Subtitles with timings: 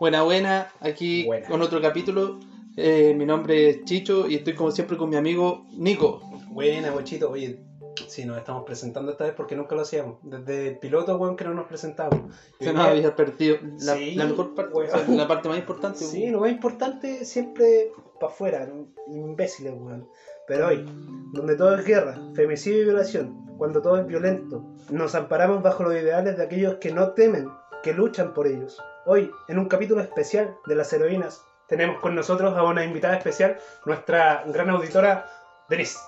[0.00, 1.46] Buena, buena, aquí Buena.
[1.46, 2.40] con otro capítulo.
[2.74, 6.22] Eh, mi nombre es Chicho y estoy como siempre con mi amigo Nico.
[6.48, 7.30] Buena, bochito.
[7.30, 7.60] Oye,
[8.08, 10.16] sí, nos estamos presentando esta vez porque nunca lo hacíamos.
[10.22, 12.34] Desde el piloto, weón, que no nos presentamos.
[12.58, 14.88] Se nos había perdido la, Sí, la mejor parte, weón.
[14.88, 15.98] o sea, la parte más importante.
[15.98, 18.86] Sí, lo más importante siempre para afuera, ¿no?
[19.14, 20.08] imbéciles, weón.
[20.46, 20.82] Pero hoy,
[21.34, 25.92] donde todo es guerra, femicidio y violación, cuando todo es violento, nos amparamos bajo los
[25.92, 27.50] ideales de aquellos que no temen,
[27.82, 28.80] que luchan por ellos.
[29.06, 33.56] Hoy, en un capítulo especial de las heroínas, tenemos con nosotros a una invitada especial,
[33.86, 35.26] nuestra gran auditora,
[35.70, 35.98] Denise.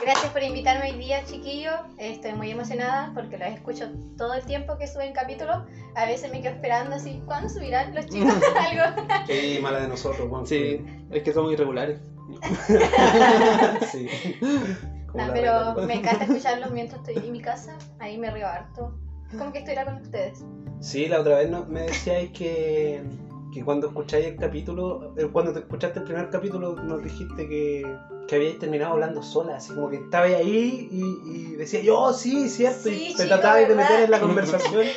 [0.00, 1.72] Gracias por invitarme hoy día, chiquillo.
[1.98, 5.64] Estoy muy emocionada porque los escucho todo el tiempo que suben capítulos.
[5.96, 9.02] A veces me quedo esperando así, ¿cuándo subirán los chicos algo?
[9.26, 10.46] Qué mala de nosotros, weón.
[10.46, 11.98] Sí, es que somos irregulares.
[13.90, 14.08] sí.
[15.12, 17.76] No, pero me encanta escucharlos mientras estoy en mi casa.
[17.98, 18.94] Ahí me río harto.
[19.38, 20.44] Como que estuviera con ustedes.
[20.80, 23.02] Sí, la otra vez no- me decíais que,
[23.52, 27.82] que cuando escucháis el capítulo, eh, cuando te escuchaste el primer capítulo, nos dijiste que,
[28.28, 32.12] que habíais terminado hablando sola, así como que estabais ahí y, y decías, yo, oh,
[32.12, 34.84] sí, cierto, y Sí, te chico, tratabais de meter en la conversación.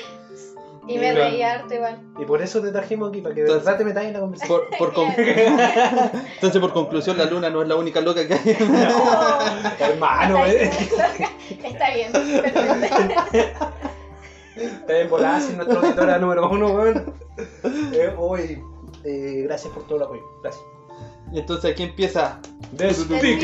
[0.88, 1.31] Y me Claro.
[1.31, 2.00] reí harto igual.
[2.19, 4.19] y por eso te trajimos aquí, para que de Entonces- verdad te metáis en la
[4.19, 4.59] conversación.
[4.78, 8.56] Por, por con- Entonces, por conclusión, la luna no es la única loca que hay.
[9.80, 10.69] Hermano, eh,
[11.63, 12.11] Está bien.
[12.11, 13.72] perfecto.
[14.56, 17.14] Te ven volada sin nuestra auditora número uno, weón.
[17.94, 18.64] Eh, hoy,
[19.03, 20.64] eh, gracias por todo el apoyo, gracias.
[21.34, 22.39] Y entonces aquí empieza.
[22.72, 23.39] Destique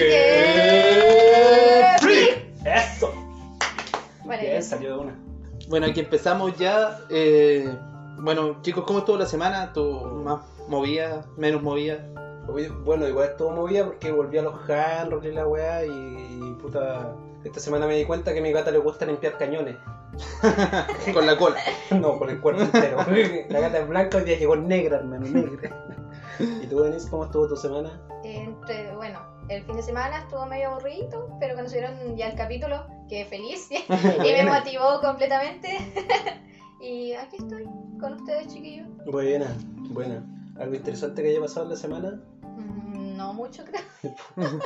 [1.99, 2.53] Free.
[2.65, 3.11] Eso.
[4.25, 4.61] Bien, ya.
[4.61, 5.19] salió de una.
[5.67, 6.99] Bueno, aquí empezamos ya.
[7.09, 7.69] eh,
[8.19, 9.65] bueno, chicos, ¿cómo estuvo la semana?
[9.65, 11.25] ¿Estuvo más movida?
[11.37, 12.07] ¿Menos movida?
[12.85, 17.13] Bueno, igual estuvo movida porque volví a los handrolls y la weá y, y, puta.
[17.43, 19.75] Esta semana me di cuenta que a mi gata le gusta limpiar cañones.
[21.13, 21.59] Con la cola.
[21.91, 22.97] No, con el cuerpo entero.
[23.49, 25.85] La gata es blanca y día llegó negra, hermano, negra.
[26.39, 28.01] ¿Y tú, Denise, cómo estuvo tu semana?
[28.23, 29.19] Entre, bueno,
[29.49, 33.69] el fin de semana estuvo medio aburrido, pero cuando subieron ya el capítulo, quedé feliz
[33.71, 35.77] y me motivó completamente.
[36.81, 37.65] y aquí estoy
[37.99, 38.87] con ustedes, chiquillos.
[39.05, 39.55] Buena,
[39.89, 40.23] buena.
[40.59, 42.21] ¿Algo interesante que haya pasado en la semana?
[42.41, 43.81] Mm, No mucho, creo.
[44.35, 44.59] Bueno.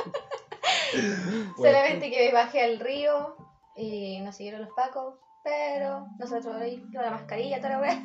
[1.56, 3.36] Solamente que bajé al río
[3.76, 5.14] y nos siguieron los pacos,
[5.46, 7.78] pero nosotros ahí con la mascarilla, toda la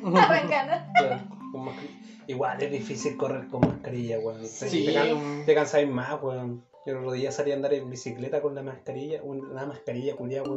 [1.52, 1.98] con mascarilla.
[2.28, 4.46] Igual es difícil correr con mascarilla, weón.
[4.46, 4.86] Sí.
[4.86, 6.62] Te, can- te cansáis más, weón.
[6.84, 10.48] Yo el otro día salí a andar en bicicleta con la mascarilla, una mascarilla culiada,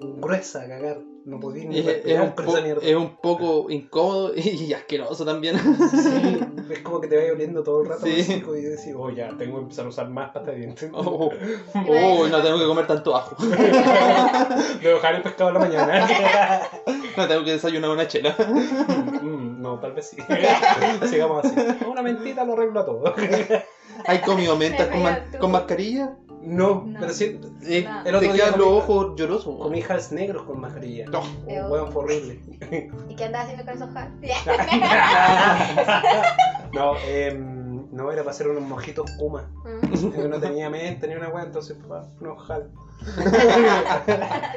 [0.00, 0.98] gruesa a cagar.
[1.24, 5.58] No podía ni Es, es un po- es un poco incómodo y asqueroso también.
[5.58, 8.12] Sí, es como que te vaya oliendo todo el rato Sí.
[8.56, 10.90] y decís, oh ya, tengo que empezar a usar más pasta de dientes.
[10.94, 11.28] Oh,
[11.74, 13.36] oh, no tengo que comer tanto ajo.
[13.44, 16.08] Debo dejar el pescado a la mañana.
[17.16, 18.34] No tengo que desayunar una chela.
[19.20, 20.16] Mm, no, tal vez sí.
[21.10, 21.56] Sigamos así.
[21.90, 23.12] Una mentita lo arregla todo.
[24.08, 25.38] ¿Hay comido mentas con, ma- Tú.
[25.38, 26.14] con mascarilla?
[26.42, 27.00] No, No.
[27.00, 27.40] pero sí.
[27.66, 28.00] Eh, No.
[28.04, 29.56] El otro te día quedan los ojos llorosos.
[29.60, 31.06] Comí hals negros con mascarilla.
[31.06, 31.20] No.
[31.20, 32.40] Oh, weón, fue horrible.
[33.08, 34.12] ¿Y qué andas haciendo con esos jals?
[36.72, 39.50] no, em, no, era para hacer unos mojitos Kuma.
[39.64, 42.70] Mm, no tenía mente ni una weá, entonces pa, unos hal.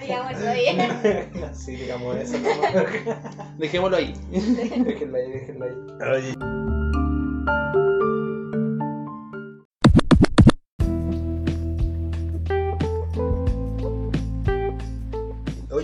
[0.01, 1.51] Digamos eso bien.
[1.53, 2.37] sí, digamos eso.
[3.57, 4.13] Dejémoslo ahí.
[4.31, 5.73] déjenla ahí, déjenla ahí.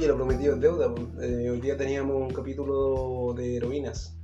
[0.07, 0.95] Oye, lo prometido es deuda.
[0.95, 1.01] po.
[1.21, 4.15] Eh, hoy día teníamos un capítulo de heroínas.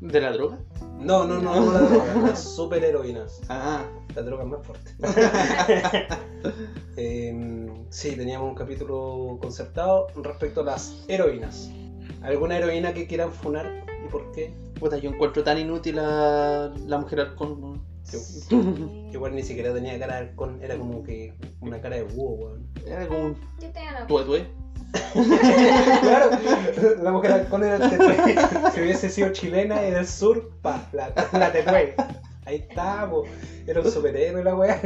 [0.00, 0.58] ¿De la droga?
[0.98, 3.42] No, no, no, no la droga, las super heroínas.
[3.50, 4.94] Ah, La droga más fuerte.
[6.96, 11.70] Em, sí, teníamos un capítulo concertado respecto a las heroínas.
[12.22, 14.54] ¿Alguna heroína que quieran funar y por qué?
[14.78, 17.60] puta, yo encuentro tan inútil a la mujer halcón.
[17.60, 19.10] ¿no?
[19.12, 22.66] Igual ni siquiera tenía cara de halcón, era como que una cara de búho, weón.
[22.86, 24.46] Era como un Yo tenía una tuetue.
[26.02, 26.30] claro,
[27.02, 28.36] la mujer halcón era el tetué.
[28.74, 31.94] Si hubiese sido chilena y del sur, pa, la, la tetué.
[32.46, 33.24] Ahí está, po.
[33.66, 34.80] Era un superhéroe la weá.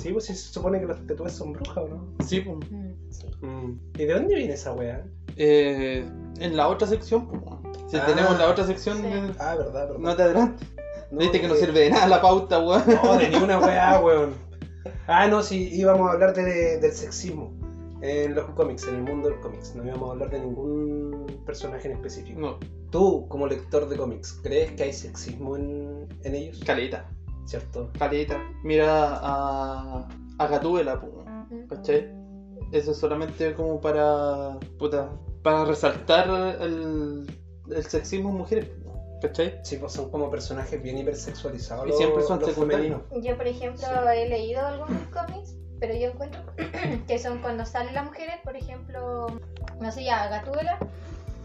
[0.00, 2.06] Sí, pues se supone que los tetués son brujas, ¿o no?
[2.26, 2.58] Sí, pues.
[2.70, 3.26] Mm, sí.
[3.40, 3.78] Mm.
[3.94, 5.04] ¿Y de dónde viene esa weá?
[5.36, 6.04] Eh,
[6.40, 7.42] en la otra sección, pues.
[7.90, 8.06] Si Ah.
[8.06, 9.06] tenemos la otra sección, Sí.
[9.06, 9.98] eh, Ah, verdad, verdad.
[9.98, 10.68] no te adelantes.
[11.12, 12.82] Viste que no sirve de nada la pauta, weón.
[13.04, 14.34] No, de ninguna weá, weón.
[15.06, 17.52] Ah, no, sí, íbamos a hablar de- del sexismo
[18.00, 19.74] en los cómics, en el mundo del cómics.
[19.76, 22.40] No íbamos a hablar de ningún personaje en específico.
[22.40, 22.58] No,
[22.90, 26.60] Tú, como lector de cómics, ¿crees que hay sexismo en, en ellos?
[26.66, 27.08] caleta,
[27.46, 27.90] ¿Cierto?
[27.98, 28.38] caleta.
[28.64, 30.08] Mira a,
[30.38, 31.00] a Gatúbela.
[31.70, 32.10] ¿Cachai?
[32.70, 34.58] Eso es solamente como para.
[34.78, 35.10] Puta.
[35.42, 36.28] para resaltar
[36.60, 37.26] el,
[37.70, 38.68] el sexismo en mujeres,
[39.22, 39.58] ¿cachai?
[39.62, 41.88] Sí, pues son como personajes bien hipersexualizados.
[41.88, 43.02] Y siempre son femeninos.
[43.22, 46.42] Yo, por ejemplo, he leído algunos cómics, pero yo encuentro
[47.06, 49.28] que son cuando salen las mujeres, por ejemplo,
[49.80, 50.78] no sé, ya Gatúbela,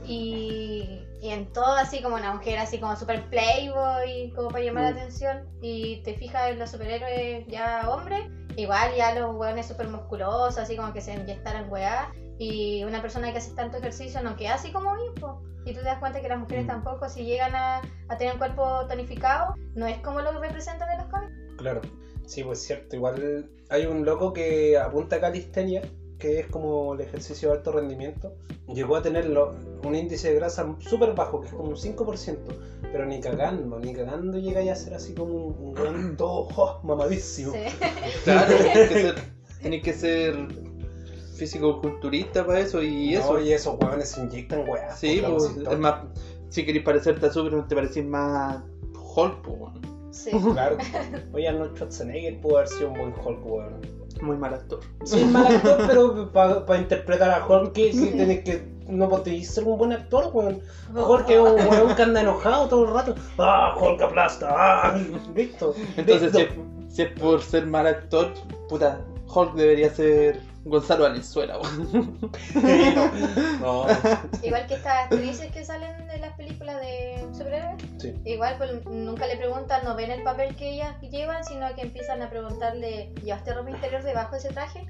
[0.06, 4.84] y, y en todo así como una mujer así como super playboy, como para llamar
[4.84, 4.96] Mm.
[4.96, 8.22] la atención, y te fijas en los superhéroes ya hombres,
[8.56, 13.32] igual ya los hueones super musculosos, así como que se inyectaran weá, y una persona
[13.32, 15.42] que hace tanto ejercicio no queda así como bien, po.
[15.66, 16.68] Y tú te das cuenta que las mujeres Mm.
[16.68, 20.90] tampoco, si llegan a, a tener un cuerpo tonificado, no es como lo que representan
[20.92, 21.34] en los cómics.
[21.58, 21.82] Claro.
[22.26, 22.96] Sí, pues cierto.
[22.96, 25.82] Igual hay un loco que apunta a calistenia,
[26.20, 28.34] que es como el ejercicio de alto rendimiento.
[28.68, 32.54] Llegó a tener lo- un índice de grasa súper bajo, que es como un 5%.
[32.92, 36.80] Pero ni cagando, ni cagando llega ya a ser así como un, un todo oh,
[36.84, 37.54] mamadísimo.
[37.54, 37.60] Sí.
[38.24, 39.16] Claro, tenés que ser,
[39.62, 40.36] tenés que ser
[41.38, 43.40] físico-culturista para eso y eso.
[43.40, 44.96] Y esos huevones se inyectan weá.
[44.96, 45.72] Sí, pues, vasito.
[45.72, 46.04] es más,
[46.50, 48.62] si querés parecerte a Superman, te parecís más
[49.16, 49.82] Hulk, pues, weón.
[50.12, 50.32] Sí.
[50.54, 50.78] Claro.
[51.34, 53.98] Oye, Arnold Schwarzenegger pudo haber sido un buen Hulk, weón.
[54.22, 54.80] Muy mal actor.
[55.04, 58.78] Sí, mal actor, pero para interpretar a Hulk, que sí tenés que.
[58.88, 60.60] No podéis ser un buen actor, weón.
[60.96, 63.16] Hulk es un weón que anda enojado todo el rato.
[63.38, 64.48] ¡Ah, Hulk aplasta!
[64.50, 65.00] ¡Ah!
[65.36, 65.76] Listo.
[65.98, 66.62] Entonces, si listo.
[66.90, 68.34] es, si es por ser mal actor,
[68.70, 71.58] puta, Hulk debería ser Gonzalo Valenzuela.
[73.62, 73.86] No.
[74.44, 78.14] Igual que estas actrices que salen de las películas de superhéroes, Sí.
[78.26, 82.22] igual pues nunca le preguntan, no ven el papel que ellas llevan, sino que empiezan
[82.22, 84.86] a preguntarle, ¿llevaste ropa interior debajo de ese traje?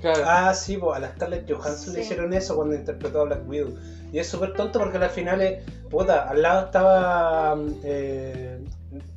[0.00, 0.22] Claro.
[0.26, 3.74] Ah, sí, pues a la Scarlett Johansson le hicieron eso cuando interpretó a Black Widow.
[4.12, 7.58] Y es súper tonto porque al final, es- puta, al lado estaba.
[7.82, 8.60] eh,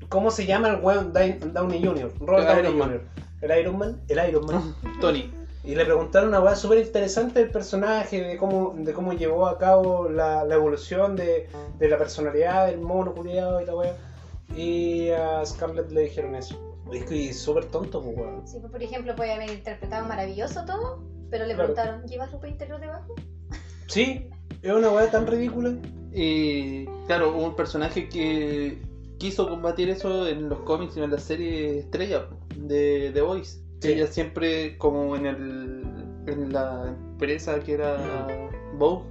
[0.09, 2.11] ¿Cómo se llama el weón Down- Downey Jr.?
[2.19, 2.89] Robert Downey Iron Man.
[2.89, 3.01] Jr.
[3.41, 4.01] ¿El Iron Man?
[4.09, 4.75] El Iron Man.
[4.99, 5.31] Tony.
[5.63, 9.59] Y le preguntaron una weá súper interesante del personaje, de cómo, de cómo llevó a
[9.59, 11.47] cabo la, la evolución de,
[11.77, 13.95] de la personalidad del mono culiado y la weá.
[14.55, 16.59] Y a Scarlett le dijeron eso.
[16.91, 18.47] Es que es súper tonto, pues weón.
[18.47, 21.73] Sí, pues, por ejemplo, puede haber interpretado maravilloso todo, pero le Claro.
[21.73, 23.15] preguntaron, ¿llevas ropa interior debajo?
[23.87, 24.29] Sí,
[24.61, 25.73] es una weá tan ridícula.
[26.11, 28.81] Y claro, hubo un personaje que
[29.19, 32.25] quiso combatir eso en los cómics y en la serie Estrella
[32.57, 33.59] de The Voice.
[33.81, 33.93] Sí.
[33.93, 35.83] Ella siempre, como en el
[36.27, 37.97] en la empresa que era
[38.77, 39.03] Vogue,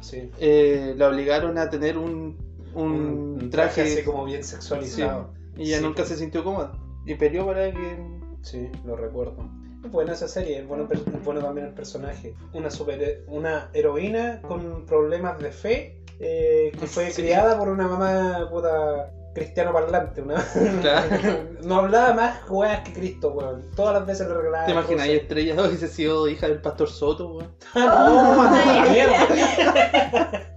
[0.00, 0.30] Sí.
[0.38, 2.36] eh, la obligaron a tener un,
[2.74, 5.30] un, Un traje, así como bien sexualizado.
[5.56, 6.72] y ella nunca se sintió cómoda.
[7.06, 7.96] Y peleó para que.
[8.42, 9.36] Sí, lo recuerdo.
[9.84, 12.34] Es buena esa serie, es bueno, es bueno también el personaje.
[12.52, 18.48] Una super, una heroína con problemas de fe eh, que fue criada por una mamá
[18.50, 20.22] puta cristiano parlante.
[20.22, 20.42] Una...
[20.80, 21.44] Claro.
[21.62, 23.68] no hablaba más weas que Cristo, weón.
[23.74, 24.66] Todas las veces le regalaba.
[24.66, 25.06] ¿Te imaginas?
[25.06, 25.22] Y cruces.
[25.22, 27.54] Estrella hubiese sido hija del pastor Soto, weón.
[27.74, 28.90] ¡Ah, no!
[28.90, 30.52] ¡Mierda!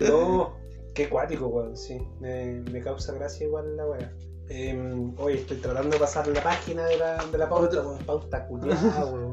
[0.00, 0.56] no,
[0.94, 1.98] qué cuático, weón, sí.
[2.20, 4.12] Me, me causa gracia igual la wea.
[4.50, 4.78] Eh,
[5.16, 8.04] oye, estoy tratando de pasar la página de la, de la pauta, weón.
[8.04, 9.32] Pauta culiada, weón.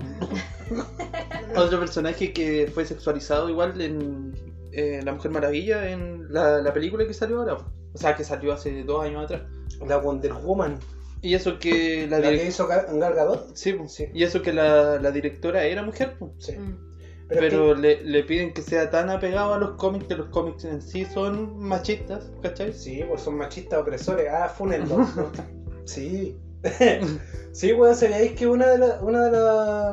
[1.56, 4.34] Otro personaje que fue sexualizado igual en
[4.72, 7.58] eh, La Mujer Maravilla, en la, la película que salió ahora.
[7.94, 9.42] O sea, que salió hace dos años atrás.
[9.86, 10.80] La Wonder Woman.
[11.22, 13.56] Y eso que la, La, que hizo Gal Gadot.
[13.56, 13.94] Sí, pues.
[13.94, 14.08] Sí.
[14.14, 16.32] Y eso que la, la directora era mujer, pues.
[16.40, 16.54] Sí.
[16.58, 16.78] Mm.
[17.30, 20.82] Pero, le, le piden que sea tan apegado a los cómics, que los cómics en
[20.82, 22.74] sí son machistas, ¿cachai?
[22.74, 24.28] sí, pues son machistas opresores.
[24.30, 24.98] Ah, funenlo.
[24.98, 25.32] ¿no?
[25.86, 26.38] sí.
[27.54, 29.92] sí, weón, ¿sabíais que una de, la- una, de la-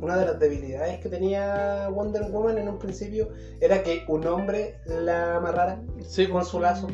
[0.00, 3.30] una de las debilidades que tenía Wonder Woman en un principio
[3.60, 6.88] era que un hombre la amarrara Sí, con su lazo?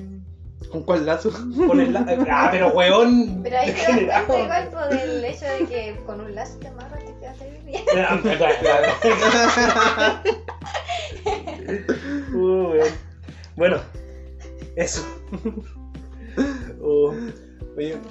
[0.71, 1.31] ¿Con cuál lazo?
[1.67, 3.41] Con el la- Ah, pero weón.
[3.43, 7.05] Pero ahí te das cuenta igual del hecho de que con un lazo te amarras
[7.05, 7.83] te quedas ahí bien.
[7.95, 8.19] Ah.
[12.35, 12.89] Uh, weón.
[13.57, 13.79] Bueno,
[14.77, 15.03] eso.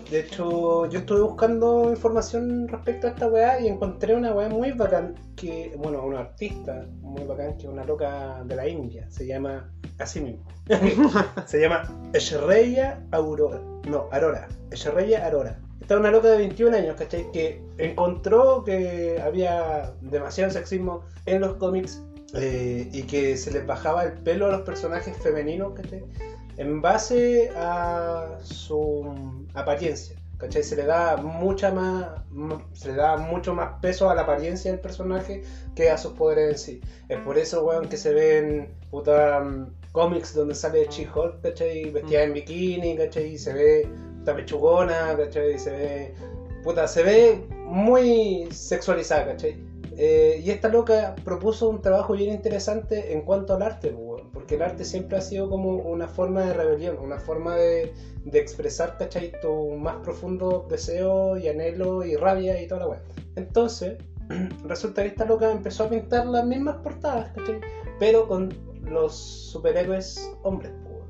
[0.09, 4.71] De hecho, yo estuve buscando información respecto a esta weá y encontré una weá muy
[4.71, 9.25] bacán que, bueno, una artista muy bacán que es una loca de la India, se
[9.25, 10.43] llama así mismo.
[11.45, 13.61] se llama Esherreya Aurora.
[13.87, 14.47] No, Arora.
[14.71, 15.59] Esherreya Arora.
[15.79, 17.31] Esta es una loca de 21 años, ¿cachai?
[17.31, 22.01] Que encontró que había demasiado sexismo en los cómics
[22.33, 26.03] eh, y que se les bajaba el pelo a los personajes femeninos, ¿cachai?
[26.57, 30.63] En base a su apariencia, ¿cachai?
[30.63, 32.07] Se le da mucha más,
[32.73, 35.43] se le da mucho más peso a la apariencia del personaje
[35.75, 36.81] que a sus poderes en sí.
[37.09, 41.89] Es por eso, weón, que se ven puta mm, cómics donde sale She-Hulk, ¿cachai?
[41.91, 43.33] Vestida en bikini, ¿cachai?
[43.33, 43.89] Y se ve
[44.19, 45.55] puta pechugona, ¿cachai?
[45.55, 46.13] Y se ve,
[46.63, 49.71] puta, se ve muy sexualizada, ¿cachai?
[49.97, 54.10] Eh, y esta loca propuso un trabajo bien interesante en cuanto al arte, pues, weón,
[54.33, 57.93] porque el arte siempre ha sido como una forma de rebelión, una forma de,
[58.25, 59.33] de expresar, ¿cachai?
[59.41, 63.01] Tu más profundo deseo y anhelo y rabia y toda la weá.
[63.35, 63.97] Entonces,
[64.65, 67.59] resulta que esta loca empezó a pintar las mismas portadas, ¿cachai?
[67.99, 68.49] Pero con
[68.83, 71.01] los superhéroes hombres, weón.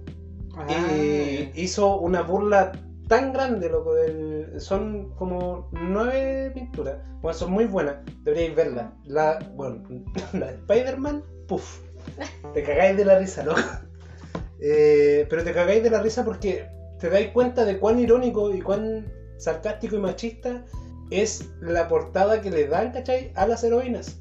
[0.57, 0.93] Ah.
[0.93, 2.71] Y hizo una burla
[3.07, 3.93] tan grande, loco.
[3.93, 4.59] Del...
[4.59, 6.97] Son como nueve pinturas.
[7.21, 7.97] Bueno, son muy buenas.
[8.23, 8.93] Deberíais verlas.
[9.05, 9.83] La, bueno,
[10.33, 11.81] la de Spider-Man, puff.
[12.53, 13.59] Te cagáis de la risa, loco.
[14.63, 18.61] Eh, pero te cagáis de la risa porque te dais cuenta de cuán irónico y
[18.61, 20.63] cuán sarcástico y machista
[21.09, 23.31] es la portada que le dan, ¿cachai?
[23.35, 24.19] A las heroínas.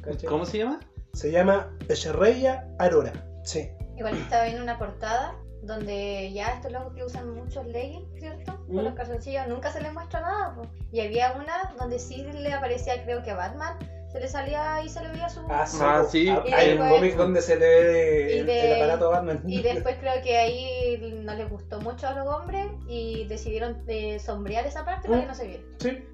[0.00, 0.26] ¿cachai?
[0.26, 0.80] ¿Cómo se llama?
[1.12, 3.12] Se llama Echereya Aurora.
[3.44, 3.68] Sí.
[3.98, 8.56] Igual estaba viendo una portada donde ya estos locos que usan muchos leggings, ¿cierto?
[8.68, 8.84] Con Mm.
[8.84, 10.54] los calzoncillos nunca se les muestra nada.
[10.54, 10.62] po.
[10.92, 13.76] Y había una donde sí le aparecía, creo que a Batman,
[14.10, 15.40] se le salía y se le veía su...
[15.50, 15.78] Ah, sí.
[15.80, 16.28] Ah, sí.
[16.28, 19.42] Ah, Y Hay un cómic donde se le ve el, de- el aparato Batman.
[19.46, 24.18] Y después creo que ahí no les gustó mucho a los hombres y decidieron eh,
[24.18, 25.62] sombrear esa parte para que no se viera.
[25.78, 26.04] Sí.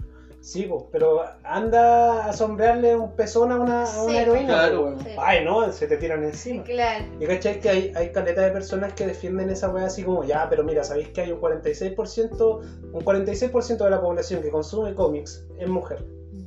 [0.41, 4.47] Sí, po, pero anda a sombrearle un pezón a una, a una Sí, heroína.
[4.47, 4.99] claro.
[5.03, 5.09] Sí.
[5.17, 6.63] Ay, no, se te tiran encima.
[6.65, 7.05] Claro.
[7.19, 10.47] Y cachai que hay, hay caleta de personas que defienden esa weá así como, ya,
[10.51, 12.61] pero mira, sabéis que hay un 46%,
[12.93, 16.05] un 46% de la población que consume cómics es mujer,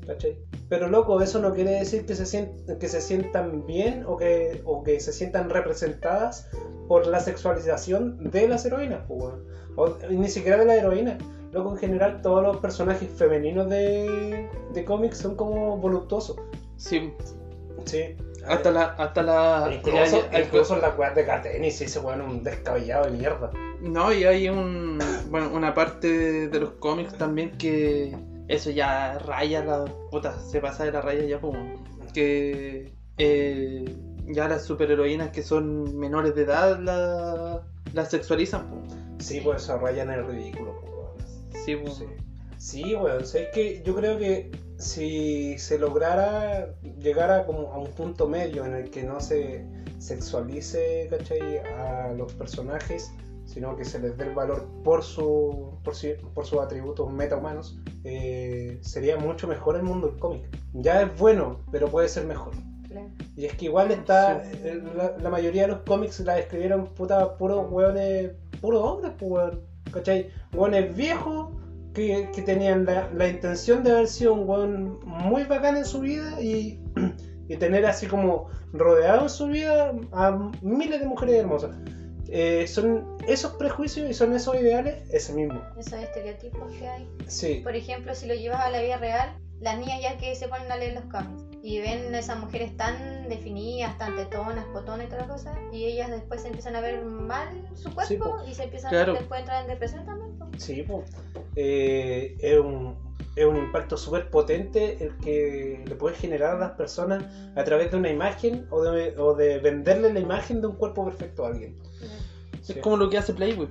[0.08, 0.38] ¿cachai?
[0.70, 4.62] Pero loco, eso no quiere decir que se, sient- que se sientan bien o que,
[4.66, 6.50] o que se sientan representadas
[6.88, 9.34] por la sexualización de las heroínas, pues.
[9.76, 11.18] O ni siquiera de la heroína.
[11.52, 16.38] Loco, en general, todos los personajes femeninos de, de cómics son como voluptuosos.
[16.78, 17.14] Sí.
[17.86, 18.16] Sí.
[18.46, 18.84] Hasta la.
[18.98, 21.24] Hasta la Incluso, hay- incluso en las weas de
[21.86, 23.52] ese weón es un descabellado de mierda.
[23.82, 25.00] No, y hay un.
[25.30, 28.16] Bueno, una parte de los cómics también que.
[28.48, 29.86] Eso ya raya la.
[30.10, 31.56] Puta, se pasa de la raya ya, pues.
[32.14, 32.94] Que.
[33.18, 33.96] eh,
[34.28, 38.94] ya las superheroínas que son menores de edad la- las sexualizan, pues.
[39.26, 41.64] Sí, pues eso raya en el ridículo, pues.
[41.66, 41.96] Sí, pues.
[41.96, 42.06] Sí,
[42.58, 43.26] sí weón.
[43.26, 48.64] ¿sabes que Yo creo que si se lograra llegar a, como a un punto medio
[48.66, 49.66] en el que no se
[49.98, 51.58] sexualice, ¿cachai?
[51.60, 53.12] A los personajes,
[53.48, 57.80] sino que se les dé el valor por, su, por, su- por sus atributos metahumanos,
[58.04, 60.44] eh, sería mucho mejor el mundo del cómic.
[60.74, 62.54] Ya es bueno, pero puede ser mejor.
[62.88, 63.08] claro.
[63.36, 64.44] Y es que igual está.
[64.46, 68.32] eh, La, la mayoría de los cómics la escribieron puta, puros hueones.
[68.62, 69.54] puros hombres, pues.
[69.92, 70.30] ¿Cachai?
[70.54, 71.50] Hueones viejos
[71.94, 76.02] que, que tenían la, la intención de haber sido un hueón muy bacán en su
[76.02, 76.80] vida y,
[77.48, 81.72] y tener así como rodeado en su vida a miles de mujeres hermosas.
[82.30, 85.62] Eh, son esos prejuicios y son esos ideales, ese mismo.
[85.78, 87.08] Esos estereotipos que hay.
[87.28, 90.48] Sí, Por ejemplo, si lo llevas a la vida real, las niñas ya que se
[90.48, 95.08] ponen a leer los cómics y ven a esas mujeres tan definidas, tan tetonas, potonas
[95.08, 98.52] y todas las cosas, y ellas después se empiezan a ver mal su cuerpo Sí,
[98.52, 99.14] y se empiezan Claro.
[99.14, 100.38] después entrar en depresión también.
[100.38, 100.48] po.
[100.58, 101.04] Sí, po.
[101.56, 102.96] Eh, es, un,
[103.38, 107.24] es un impacto súper potente el que le puede generar a las personas
[107.56, 111.06] a través de una imagen o de, o de venderle la imagen de un cuerpo
[111.06, 111.78] perfecto a alguien.
[112.68, 113.70] Es como lo que hace Playboy.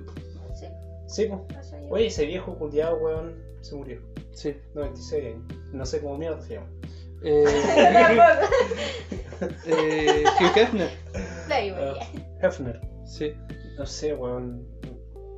[0.55, 0.65] Sí,
[1.07, 1.45] Sí, yo.
[1.89, 4.01] Oye, ese viejo culiado, weón, se murió.
[4.31, 4.55] Sí.
[4.73, 5.43] 96 años.
[5.73, 6.67] No sé cómo mierda se llama.
[7.23, 7.45] Eh,
[9.65, 10.89] eh, Hugh Hefner.
[11.45, 12.47] Playboy, ya.
[12.47, 12.81] Hefner.
[13.05, 13.33] Sí.
[13.77, 14.65] No sé, weón.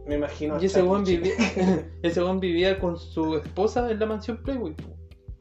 [0.10, 0.60] Me imagino.
[0.60, 1.34] Y ese weón vivía,
[2.04, 4.76] ese weón vivía con su esposa en la mansión Playboy.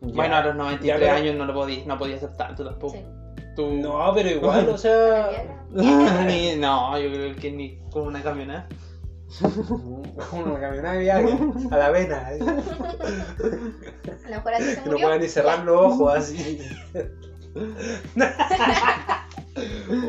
[0.03, 0.13] Ya.
[0.15, 2.93] Bueno, a los 93 Ya, pero- años no lo podía, no podía ser tanto tampoco.
[2.93, 3.03] Sí.
[3.57, 5.31] Tú- No, pero igual, o sea.
[5.71, 8.69] Ni- no, yo creo que ni con una camioneta.
[10.33, 11.39] Una camioneta de viaje
[11.71, 12.33] a la vena.
[12.33, 12.39] ¿eh?
[12.43, 15.07] A lo mejor así se Que no murió.
[15.07, 16.59] pueden ni cerrar los ojos así.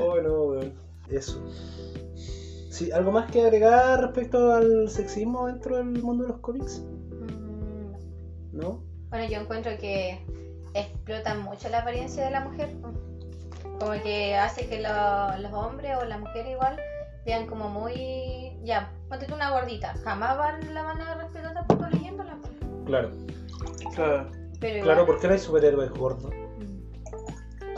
[0.01, 0.73] oh, no, weón.
[1.09, 1.41] Eso.
[2.79, 6.79] Sí, ¿algo más que agregar respecto al sexismo dentro del mundo de los cómics?
[6.79, 8.81] Mm, ¿No?
[9.09, 10.17] Bueno, yo encuentro que
[10.73, 12.69] explotan mucho la apariencia de la mujer.
[13.81, 16.79] Como que hace que lo- los hombres o las mujeres igual
[17.25, 18.53] vean como muy...
[18.63, 19.93] Ya, ponte tú una gordita.
[20.05, 22.37] Jamás van, la van a respetar tampoco leyéndola.
[22.85, 23.09] Claro.
[23.93, 24.31] Claro.
[24.61, 26.31] Pero igual, Claro, porque no hay superhéroes gordos.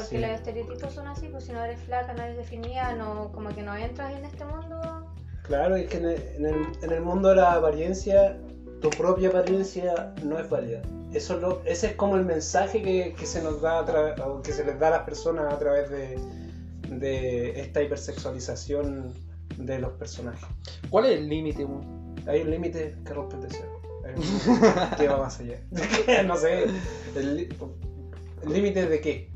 [0.02, 0.22] Porque Sí.
[0.22, 3.62] los estereotipos son así, pues si no eres flaca, no eres definida, no, como que
[3.64, 5.06] no entras en este mundo.
[5.44, 8.38] Claro, es que en el, en el- en el mundo de la apariencia,
[8.82, 10.82] tu propia apariencia no es válida.
[11.14, 14.26] Eso es lo- ese es como el mensaje que, que se nos da a tra-
[14.26, 16.18] o que se les da a las personas a través de,
[16.90, 19.14] de esta hipersexualización
[19.58, 20.46] de los personajes.
[20.90, 21.68] ¿Cuál es el límite?
[22.28, 23.82] Hay un límite que rompe el deseo.
[24.98, 25.60] Que va más allá.
[26.26, 26.66] no sé.
[27.16, 27.50] el
[28.48, 29.31] ¿Límite de qué?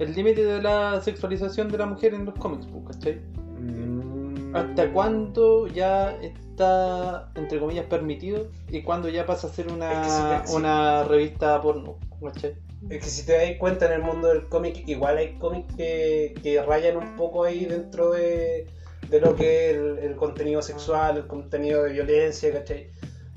[0.00, 3.20] El límite de la sexualización de la mujer en los cómics, pues, ¿cachai?
[3.60, 4.56] Mm.
[4.56, 9.98] ¿Hasta cuándo ya está, entre comillas, permitido y cuándo ya pasa a ser una, Es
[10.06, 11.96] que si te- si- una revista porno?
[12.24, 12.56] ¿cachai?
[12.88, 16.34] Es que si te das cuenta en el mundo del cómic, igual hay cómics que,
[16.42, 18.66] que rayan un poco ahí dentro de,
[19.10, 22.88] de lo que es el, el contenido sexual, el contenido de violencia, ¿cachai?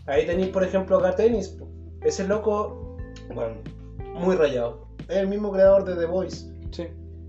[0.05, 1.67] Ahí tenéis, por ejemplo, po.
[2.01, 2.97] ese loco,
[3.35, 3.55] bueno,
[4.15, 4.87] muy rayado.
[5.09, 6.52] Es el mismo creador de The Voice.
[6.73, 6.87] Sí.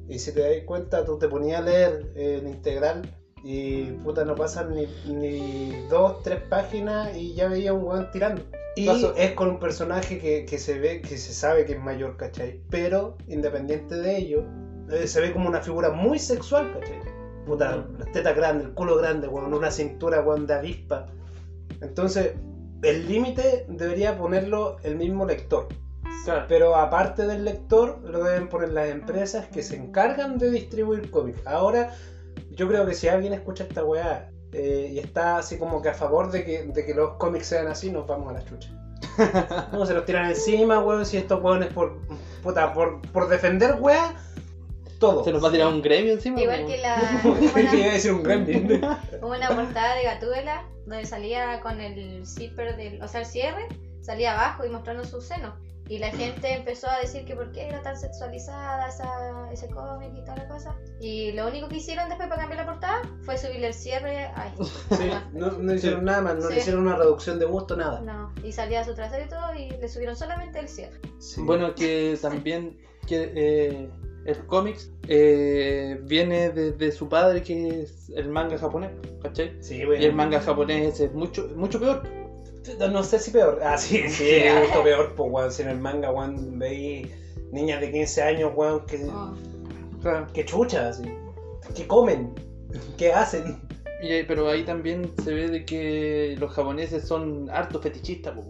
[0.08, 3.02] Y si te das cuenta, tú te ponías a leer el integral
[3.42, 8.42] y puta, no pasan ni, ni dos, tres páginas y ya veía un weón tirando.
[8.76, 11.80] Y Paso- es con un personaje que, que se ve, que se sabe que es
[11.80, 12.60] mayor, ¿cachai?
[12.70, 14.44] Pero, independiente de ello,
[14.90, 16.98] eh, se ve como una figura muy sexual, ¿cachai?
[17.46, 21.06] Puta, las tetas grandes, el culo grande, weón, una cintura, weón, de avispa.
[21.80, 22.32] Entonces,
[22.82, 25.68] el límite debería ponerlo el mismo lector.
[26.24, 26.46] Claro.
[26.48, 31.46] Pero aparte del lector, lo deben poner las empresas que se encargan de distribuir cómics.
[31.46, 31.94] Ahora,
[32.50, 35.94] yo creo que si alguien escucha esta weá eh, y está así como que a
[35.94, 38.70] favor de que, de que los cómics sean así, nos vamos a la chucha.
[39.72, 41.98] No, se los tiran encima, weón, si estos weones por,
[42.42, 44.14] puta, por, por defender weá,
[44.98, 45.24] todo.
[45.24, 46.40] Se nos va a tirar un gremio encima.
[46.40, 46.96] Igual que la.
[47.22, 48.80] Que iba a Una, decir un gremlin.
[49.20, 53.02] hubo una portada de Gatúbela donde salía con el zipper del.
[53.02, 53.68] O sea, el cierre,
[54.00, 55.54] salía abajo y mostrando sus senos.
[55.88, 60.12] Y la gente empezó a decir que por qué era tan sexualizada esa, ese cómic
[60.16, 60.74] y toda la cosa.
[60.98, 64.30] Y lo único que hicieron después para cambiar la portada fue subirle el cierre.
[64.34, 64.52] Ay,
[64.90, 68.00] Sí, no, no hicieron nada más, no le hicieron una reducción de gusto, nada.
[68.00, 68.32] no.
[68.42, 70.98] Y salía su trasero y todo y le subieron solamente el cierre.
[71.18, 71.42] Sí.
[71.42, 73.90] Bueno, que también que, eh,
[74.24, 78.90] el cómics eh, viene desde su padre, que es el manga japonés,
[79.22, 79.56] ¿cachai?
[79.60, 80.02] sí, bueno.
[80.02, 82.23] Y el manga japonés es mucho, mucho peor.
[82.90, 83.60] No sé si peor.
[83.62, 85.52] Ah, sí, sí, es harto peor, pues, weón.
[85.52, 87.08] Si en el manga, weón, veis
[87.52, 89.34] niñas de 15 años, weón, que, Oh.
[90.32, 91.10] Que chuchas, así.
[91.74, 92.34] Que comen,
[92.98, 93.58] que hacen.
[94.02, 98.44] Y, ahí- pero ahí también se ve de que los japoneses son hartos fetichistas, po,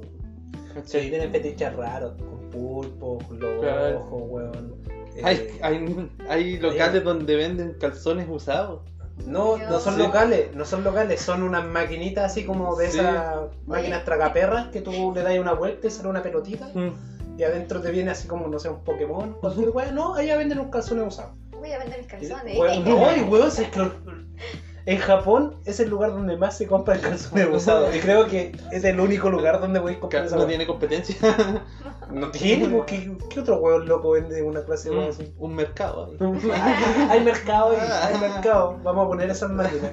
[0.75, 1.03] ¿cachai?
[1.05, 3.99] Sí, tienen fetiches raros, con pulpo, con los Claro.
[4.01, 4.75] ojos, weón.
[5.17, 8.81] Eh, Hay, hay, hay locales donde venden calzones usados.
[9.27, 10.03] No, no son Sí.
[10.03, 12.99] locales, no son locales, son unas maquinitas así como de Sí.
[12.99, 17.39] esas máquinas tragaperras que tú le das una vuelta y sale una pelotita Mm.
[17.39, 19.93] y adentro te viene así como, no sé, un Pokémon, cualquier.
[19.95, 21.35] No, allá venden un calzón usado.
[21.53, 22.59] Voy a vender mis calzones.
[22.59, 23.81] Weón, no, y weón, es que
[24.87, 27.95] en Japón es el lugar donde más se compra el calzón usado.
[27.95, 31.17] Y creo que es el único lugar donde voy a comprar esa No tiene competencia.
[32.13, 35.35] No tiene, ¿qué, qué otro weón loco vende una clase de así?
[35.39, 36.11] Un mercado.
[36.21, 37.09] ahí.
[37.11, 38.79] hay, mercado ahí, hay mercado.
[38.85, 39.91] Vamos a poner esas máquinas.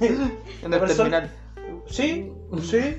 [0.00, 1.30] En el Pero son- terminal.
[1.86, 2.96] Sí, sí.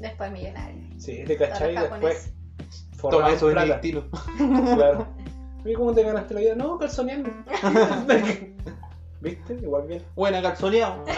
[0.00, 0.82] Después millonario.
[0.98, 2.32] Sí, te cachai y después
[3.00, 3.80] Toma eso el plata.
[3.80, 4.04] tiro.
[4.36, 5.06] Claro.
[5.64, 6.54] ¿Y cómo te ganaste la vida?
[6.54, 7.30] No, calzoneando.
[9.20, 9.54] ¿Viste?
[9.54, 10.02] Igual bien.
[10.16, 11.04] Buena calzoneado.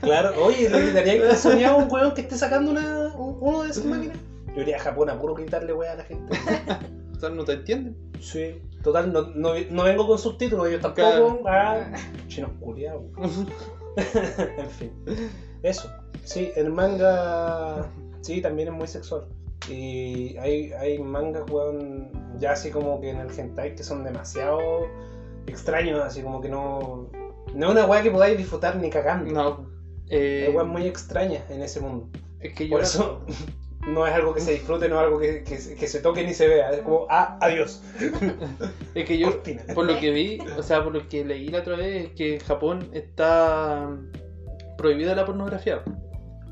[0.00, 0.32] Claro.
[0.44, 3.84] Oye, ¿le gritaría calzoneado a un weón que esté sacando una, un- uno de esas
[3.84, 4.16] máquinas?
[4.54, 6.36] Yo iría a Japón a puro gritarle weá a la gente.
[7.20, 7.96] Sea, no te entienden.
[8.20, 8.62] Sí.
[8.82, 11.42] Total, no, no, no vengo con subtítulos, ellos tampoco.
[11.46, 11.84] Ah,
[12.28, 13.04] chinos culiados.
[13.96, 14.92] en fin.
[15.62, 15.90] Eso.
[16.24, 17.86] Sí, el manga.
[18.22, 19.26] Sí, también es muy sexual.
[19.68, 24.86] Y hay, hay mangas, weón, ya así como que en el hentai que son demasiado
[25.46, 27.10] extraños, así como que no.
[27.54, 29.32] No es una weá que podáis disfrutar ni cagando.
[29.32, 29.70] No.
[30.10, 32.08] Eh, Hay weas muy extrañas en ese mundo.
[32.40, 32.72] es que yo.
[32.76, 33.24] Por eso
[33.88, 36.24] no es algo que se disfrute, no es algo que, que, se- que se toque
[36.24, 36.70] ni se vea.
[36.70, 37.82] Es como, ah, adiós.
[38.94, 39.30] Es que yo.
[39.30, 39.62] Cortina.
[39.74, 42.34] Por lo que vi, o sea, por lo que leí la otra vez, es que
[42.34, 43.90] en Japón está
[44.78, 45.82] prohibida la pornografía.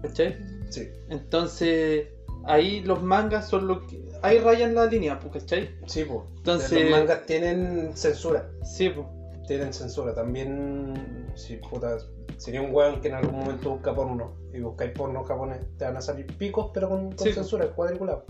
[0.02, 0.36] ¿Cachai?
[0.68, 2.08] Sí, Entonces,
[2.46, 4.04] ahí los mangas son lo que.
[4.22, 5.70] Ahí rayan la línea, ¿cachai?
[5.86, 6.20] sí, pues.
[6.38, 8.48] Entonces- Los mangas tienen censura.
[8.64, 9.06] Sí, pues.
[9.46, 10.12] Tienen censura.
[10.14, 11.98] También, si puta,
[12.36, 15.96] sería un weón que en algún momento busca porno y buscáis porno japonés, te van
[15.96, 17.32] a salir picos, pero con, con Sí.
[17.32, 18.24] censura, cuadriculado.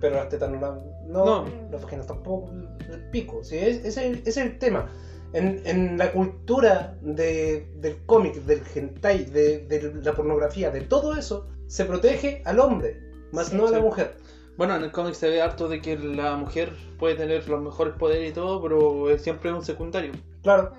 [0.00, 0.78] Pero las tetas no la.
[1.06, 1.44] No, No.
[1.70, 2.50] las vaginas tampoco,
[2.90, 3.44] el pico.
[3.44, 4.90] Sí, es- ese, ese es el tema.
[5.34, 11.14] En, en la cultura de- del cómic, del hentai, de, de la pornografía, de todo
[11.16, 13.00] eso, se protege al hombre,
[13.34, 13.56] más Sí.
[13.56, 13.82] no a la Sí.
[13.82, 14.16] mujer.
[14.56, 17.94] Bueno, en el cómic se ve harto de que la mujer puede tener los mejores
[17.94, 20.12] poderes y todo, pero es siempre un secundario.
[20.42, 20.72] Claro,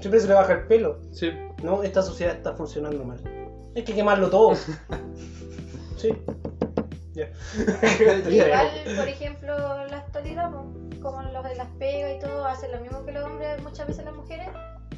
[0.00, 0.98] siempre se le baja el pelo.
[1.12, 1.30] Sí.
[1.62, 3.18] No, esta sociedad está funcionando mal.
[3.74, 4.52] Hay que quemarlo todo.
[5.96, 6.10] Sí.
[7.14, 7.30] Ya.
[8.28, 10.50] Igual, por ejemplo, la actualidad,
[11.00, 14.04] como los de las pegas y todo, hacen lo mismo que los hombres, muchas veces
[14.04, 14.48] las mujeres,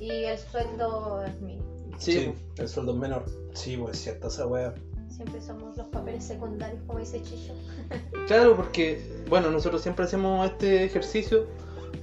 [0.01, 1.65] y el sueldo es mínimo.
[1.99, 2.35] Sí.
[2.57, 3.25] el sueldo es menor.
[3.53, 4.75] Sí, pues es cierto esa wea.
[5.15, 7.55] Siempre somos los papeles secundarios, como dice Chicho.
[8.27, 11.47] Claro, porque, bueno, nosotros siempre hacemos este ejercicio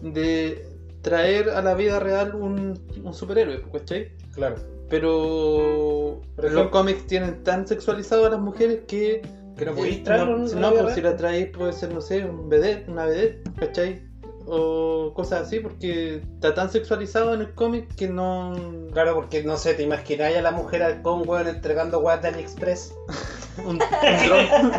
[0.02, 0.66] de
[1.02, 4.12] traer a la vida real un, un superhéroe, ¿cachai?
[4.34, 4.56] Claro.
[4.90, 9.22] Pero los cómics tienen tan sexualizado a las mujeres que...
[9.58, 12.50] Que no eh, podéis traer no, pues si la traéis puede ser, no sé, un
[12.50, 14.11] vedette, una vedette, ¿cachai?
[14.48, 18.54] O cosas así, porque está tan sexualizado en el cómic que no...
[18.94, 22.94] Claro, porque no sé, te imagináis a la mujer halcón, weón, entregando weas de AliExpress.
[23.66, 24.72] Un, un dron.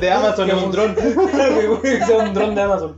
[0.00, 0.94] de Amazon, Que un dron.
[1.82, 2.96] que sea un dron de Amazon.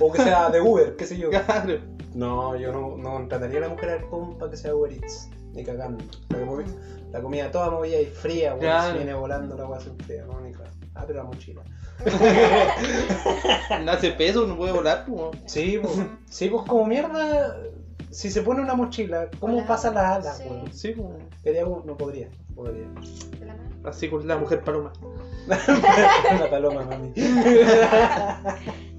[0.00, 1.28] O que sea de Uber, qué sé yo.
[1.30, 1.78] Claro.
[2.14, 5.28] No, yo no, no contrataría a la mujer halcón para que sea Uber Eats.
[5.52, 6.02] Ni cagando.
[6.30, 6.74] La, comi-
[7.12, 8.60] la comida toda movida y fría, weón.
[8.60, 8.92] Claro.
[8.92, 10.38] Si viene volando la wea sin fría, no.
[10.94, 11.62] Ah, pero la mochila.
[13.84, 15.04] Nace peso, no puede volar.
[15.06, 15.38] pues.
[15.46, 15.94] Sí, pues,
[16.28, 17.56] sí, pues como mierda.
[18.10, 19.66] Si se pone una mochila, ¿cómo Hola.
[19.68, 20.44] pasa las alas, Sí.
[20.48, 20.72] weón?
[20.72, 21.08] Sí, pues.
[21.44, 22.86] Quería, no podría, no podría.
[23.38, 23.70] De la mano.
[23.84, 24.92] Así con la mujer paloma.
[25.48, 27.12] La paloma, mami.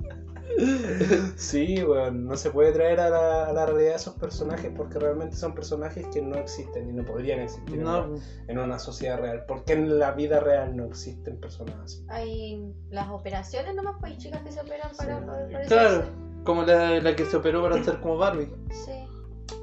[1.38, 5.36] Sí, weón, no se puede traer a la, a la realidad esos personajes porque realmente
[5.36, 9.19] son personajes que no existen y no podrían existir en, No, una, en una sociedad
[9.19, 9.43] real.
[9.47, 12.06] Porque en la vida real no existen personas así.
[12.10, 15.26] Hay las operaciones nomás, pues hay chicas que se operan para Sí.
[15.26, 16.04] poder claro.
[16.43, 18.52] Como la, la que se operó para ser como Barbie.
[18.71, 18.91] Sí.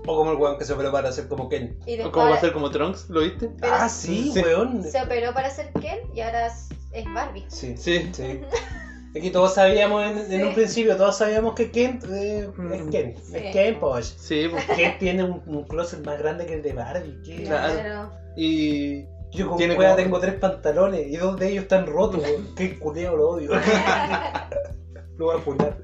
[0.07, 1.79] O como el weón que se operó para ser como Ken.
[1.87, 3.51] Y O como va a ser como Trunks, ¿lo viste?
[3.61, 4.41] Pero ah, sí, sí.
[4.43, 4.83] weón.
[4.83, 7.45] se operó para ser Ken y ahora es es Barbie.
[7.49, 8.09] Sí, Sí.
[8.13, 8.41] sí.
[9.19, 12.91] Es que todos sabíamos en, un principio, todos sabíamos que Ken eh, es Mm.
[12.91, 13.15] Ken.
[13.23, 13.37] Sí.
[13.37, 14.15] Es Ken, pues.
[14.19, 14.65] Sí, pues.
[14.77, 17.19] Ken tiene un, un closet más grande que el de Barbie.
[17.25, 17.45] ¿qué?
[17.45, 18.11] Claro.
[18.37, 19.05] Y.
[19.31, 22.23] Yo Tiene cueva como- tengo tres pantalones y dos de ellos están rotos.
[22.57, 23.51] Qué culeo lo odio.
[25.19, 25.77] lo voy a funar.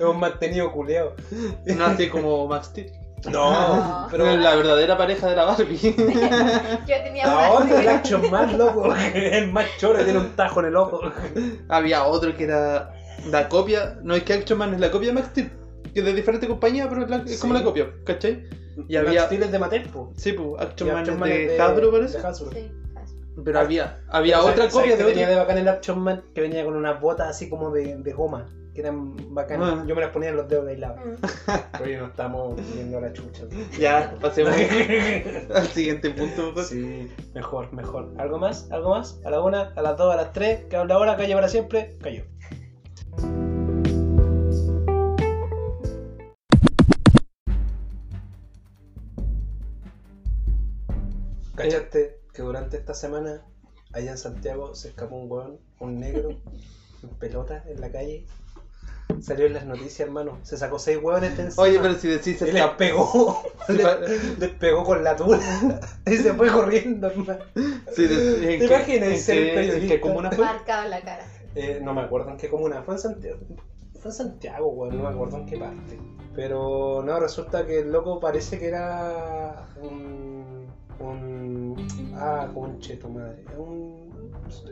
[0.00, 1.14] Hemos mantenido culeo.
[1.66, 2.90] No así como Max Steel.
[3.30, 4.06] No.
[4.10, 5.78] Pero pero es la verdadera pareja de la Barbie.
[6.86, 8.92] Yo tenía ¿A una dónde el Action Man, loco?
[9.14, 11.00] El más choro tiene un tajo en el ojo.
[11.68, 12.92] Había otro que era
[13.30, 13.98] la copia.
[14.02, 15.52] No es que Action Man es la copia de Max Steel.
[15.94, 17.58] Que es de diferente compañía, pero es, la- es como Sí.
[17.60, 18.44] la copia, ¿cachai?
[18.88, 20.12] Y había- había de Mattel, po.
[20.16, 22.18] Sí, pues Action Man Action es Man de es Hasbro, parece.
[22.18, 22.50] de Hasbro.
[22.52, 22.72] Sí,
[23.44, 26.22] Pero había, había Pero otra ¿sabes- copia de que venía de bacán el Action Man
[26.34, 29.78] que venía con unas botas así como de, de goma, que eran bacanas.
[29.78, 29.84] Ah.
[29.86, 30.96] Yo me las ponía en los dedos de aislado.
[30.96, 31.14] Mm.
[31.72, 33.44] Pero hoy no estamos viendo la chucha.
[33.78, 34.52] Ya, pasemos
[35.54, 36.52] al siguiente punto.
[36.52, 36.68] pues.
[36.68, 38.12] Sí, mejor, mejor.
[38.18, 38.70] ¿Algo más?
[38.70, 39.18] ¿Algo más?
[39.24, 40.64] A la una, a las dos, a las tres.
[40.66, 41.96] Que habla ahora, calle para siempre.
[42.02, 42.24] Cayó.
[51.54, 53.42] ¿Cachaste que durante esta semana
[53.92, 56.30] allá en Santiago se escapó un weón, un negro,
[57.02, 58.26] en pelota en la calle?
[59.20, 60.38] Salió en las noticias, hermano.
[60.42, 61.62] Se sacó seis hueones de encima.
[61.64, 65.38] Oye, pero si decís Y les pegó, les, les pegó con la tula
[66.06, 67.44] y se fue corriendo, hermano.
[67.94, 70.00] ¿Te imaginas en ser periodista?
[70.00, 70.44] comuna fue?
[70.44, 71.26] Marcado en la cara.
[71.54, 73.40] Eh, no me acuerdo en qué comuna, fue en Santiago.
[74.00, 75.98] Fue en Santiago, weón, no me acuerdo en qué parte.
[76.34, 80.41] Pero no, resulta que el loco parece que era un.
[81.00, 81.76] Un.
[82.14, 83.44] Ah, conche tu madre.
[83.58, 84.10] Un.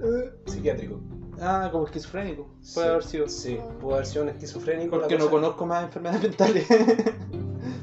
[0.03, 1.01] eh, psiquiátrico.
[1.41, 2.49] Ah, como esquizofrénico.
[2.61, 3.29] Sí, Puede haber sido.
[3.29, 4.99] Sí, pudo haber sido un esquizofrénico.
[4.99, 6.67] Porque no conozco más enfermedades mentales.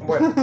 [0.08, 0.34] Bueno,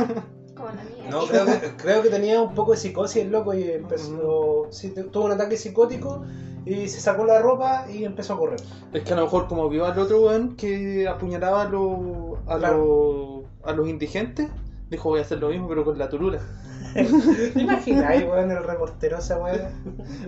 [0.55, 1.11] Como la mía.
[1.11, 4.67] no, creo que, creo que tenía un poco de psicosis el loco y empezó.
[4.71, 6.23] Sí, tu- tuvo un ataque psicótico
[6.67, 8.61] y se sacó la ropa y empezó a correr.
[8.93, 12.59] es que a lo mejor como vio al otro weón que apuñalaba a, los a,
[12.59, 13.45] Claro.
[13.65, 14.49] los- a los indigentes,
[14.91, 16.41] dijo voy a hacer lo mismo pero con la turula.
[17.55, 19.61] ¿Te imaginas weón, el reportero esa weón?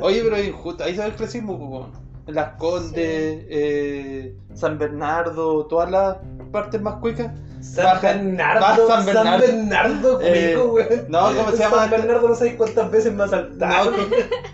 [0.00, 2.06] Oye, pero es injusto, ahí se ve el clasismo, pues, weón.
[2.26, 6.16] Las Condes, eh, San Bernardo, todas las
[6.50, 7.30] partes más cuicas.
[7.60, 9.46] San Baja- Bernardo, San San Bernardo.
[9.46, 11.04] Bernardo, Eh, cuico, weón.
[11.08, 11.76] no, ¿cómo se llama?
[11.76, 13.92] San Bernardo no sabéis cuántas veces me ha No, saltado.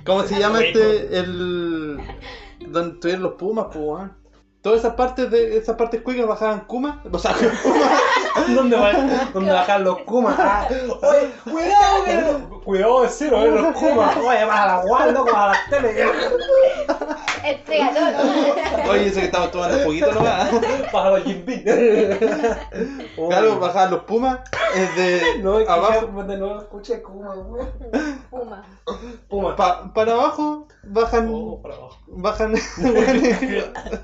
[0.04, 1.18] ¿Cómo se llama este?
[1.18, 1.98] El.
[2.68, 4.12] Donde estuvieron los Pumas, pues, weón.
[4.62, 7.02] Todas esas partes de esas partes cuicas bajaban Kuma.
[7.10, 7.34] O sea,
[8.54, 8.92] ¿Dónde, va,
[9.34, 10.36] ¿Dónde bajan los Kumas?
[10.38, 14.16] Ah, oye, cuidado, que- Cuidado, es cero, eh, los Kumas.
[14.18, 16.06] Oye, vas a la guarda, loco, a la tele.
[17.44, 18.90] Entrega todo.
[18.92, 20.48] oye, eso que estamos tomando juguito nomás.
[20.92, 21.64] Baja los Jimbin.
[23.28, 24.38] Claro, bajaban los Pumas.
[24.76, 26.08] Es de No, es que abajo.
[26.16, 27.34] ya, de nuevo escuché Kuma.
[28.30, 28.64] Puma.
[29.28, 29.56] Puma.
[29.56, 31.28] pa- para abajo bajan.
[31.32, 31.98] Oh, para abajo.
[32.06, 32.54] Bajan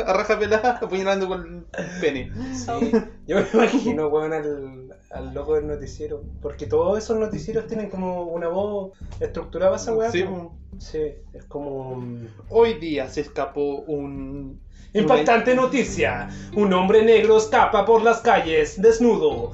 [0.06, 2.32] a raja pelada apuñalando con el pene.
[2.54, 2.92] Sí,
[3.26, 6.22] yo me imagino, weón, al, al loco del noticiero.
[6.40, 10.10] Porque todos esos noticieros tienen como una voz estructurada esa weá.
[10.10, 10.24] Sí.
[10.78, 11.00] Sí,
[11.32, 12.04] es como.
[12.50, 14.60] Hoy día se escapó un.
[14.94, 16.28] Impactante noticia.
[16.54, 19.52] Un hombre negro escapa por las calles, desnudo.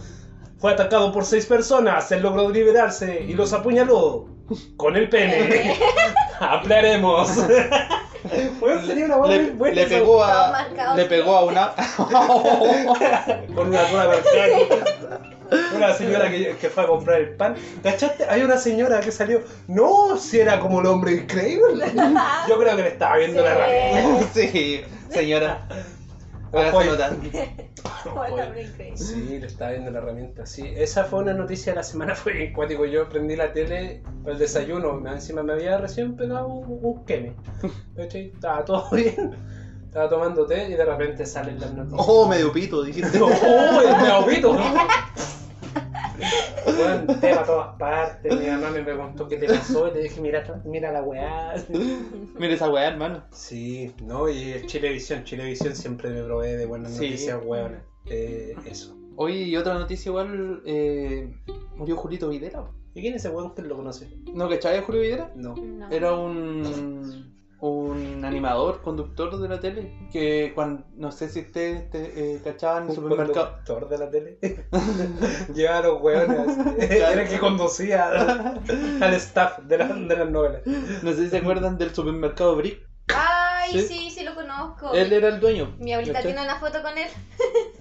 [0.59, 2.11] Fue atacado por seis personas.
[2.13, 4.29] Él logró liberarse y los apuñaló
[4.77, 5.77] con el pene.
[6.41, 7.31] Ampliaremos.
[8.61, 10.69] Weón, sería una buena Le, muy buena le esa pegó a.
[10.97, 11.75] Le pegó a una.
[13.55, 15.21] con una cola marcada.
[15.77, 17.55] Una señora que, que fue a comprar el pan.
[17.83, 18.25] ¿Cachaste?
[18.29, 19.43] Hay una señora que salió.
[19.69, 21.93] No, si era como el hombre increíble.
[22.49, 24.21] Yo creo que le estaba viendo la rabia.
[24.33, 25.69] sí, señora.
[28.97, 30.47] Sí, le estaba viendo la herramienta.
[30.47, 32.15] Sí, esa fue una noticia de la semana.
[32.25, 32.85] Fue cuático.
[32.85, 35.03] Yo prendí la tele para el desayuno.
[35.11, 37.35] Encima me había recién pegado un, un queme.
[37.97, 39.33] Estaba todo bien.
[39.85, 42.05] Estaba tomando té y de repente salen las noticias.
[42.07, 43.19] Oh, medio pito, dijiste.
[43.21, 44.57] ¡Oh, el meopito!
[46.65, 48.39] Bueno, té para todas partes.
[48.41, 51.55] Mi mamá me preguntó qué te pasó y le dije, mira, mira la weá.
[52.39, 53.25] Mira esa weá, hermano.
[53.33, 54.29] Sí, ¿no?
[54.29, 55.25] Y Chilevisión.
[55.25, 57.05] Chilevisión siempre me provee de buenas Sí.
[57.07, 57.83] noticias, weón.
[58.07, 58.97] Eh, eso.
[59.17, 60.63] Oye, y otra noticia igual.
[60.67, 61.33] Eh,
[61.77, 62.71] murió Julito Videla.
[62.95, 64.09] ¿Y quién es ese weón que lo conoce?
[64.33, 65.31] ¿No cachai a Julio Videla?
[65.35, 65.55] No.
[65.57, 65.91] No.
[65.91, 67.33] Era un.
[67.67, 69.97] Un animador, conductor de la tele.
[70.13, 70.85] Que cuando.
[70.97, 73.47] No sé si ustedes te, eh, cachaban en el supermercado.
[73.65, 74.39] conductor de la tele.
[75.55, 76.59] Llevaba a los weones.
[76.91, 78.61] Era el que conducía al,
[79.03, 80.61] al staff de, la- de las novelas.
[80.67, 82.81] No sé si se acuerdan del supermercado Brick.
[83.15, 83.81] Ay, Sí.
[83.89, 84.93] sí, sí, lo conozco.
[84.93, 85.75] Él era el dueño.
[85.79, 86.33] Mi abuelita ¿cachai?
[86.35, 87.09] tiene una foto con él.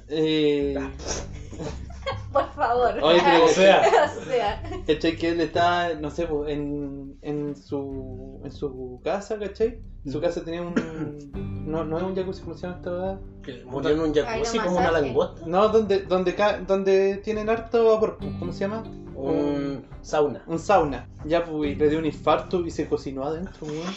[0.08, 0.78] Eh,
[2.34, 2.96] Por favor.
[3.02, 3.82] Oye, pero- O sea,
[4.22, 5.16] O sea, ¿Cachai?
[5.18, 9.80] Que él está, no sé, pues, en, en, su, en su casa, ¿cachai?
[10.10, 10.22] Su Mm.
[10.22, 11.64] casa tenía un...
[11.66, 13.20] No, no es un jacuzzi, ¿cómo se llama esta verdad?
[13.66, 15.46] murió en un jacuzzi como una langosta.
[15.48, 18.84] No, donde, donde, ca- donde tienen harto vapor, ¿cómo se llama?
[19.16, 20.44] Un sauna.
[20.48, 21.08] Un sauna.
[21.24, 23.94] Ya, pues, le dio un infarto y se cocinó adentro, weón.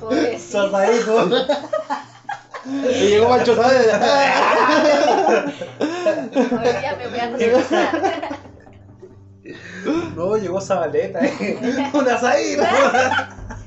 [0.00, 0.70] pobrecito.
[2.66, 4.00] Y llegó Pancho Saavedra.
[6.30, 8.38] Hoy día me voy a cocinar.
[10.16, 11.20] No, llegó Zabaleta.
[11.24, 11.58] eh.
[11.92, 12.62] Un asadito.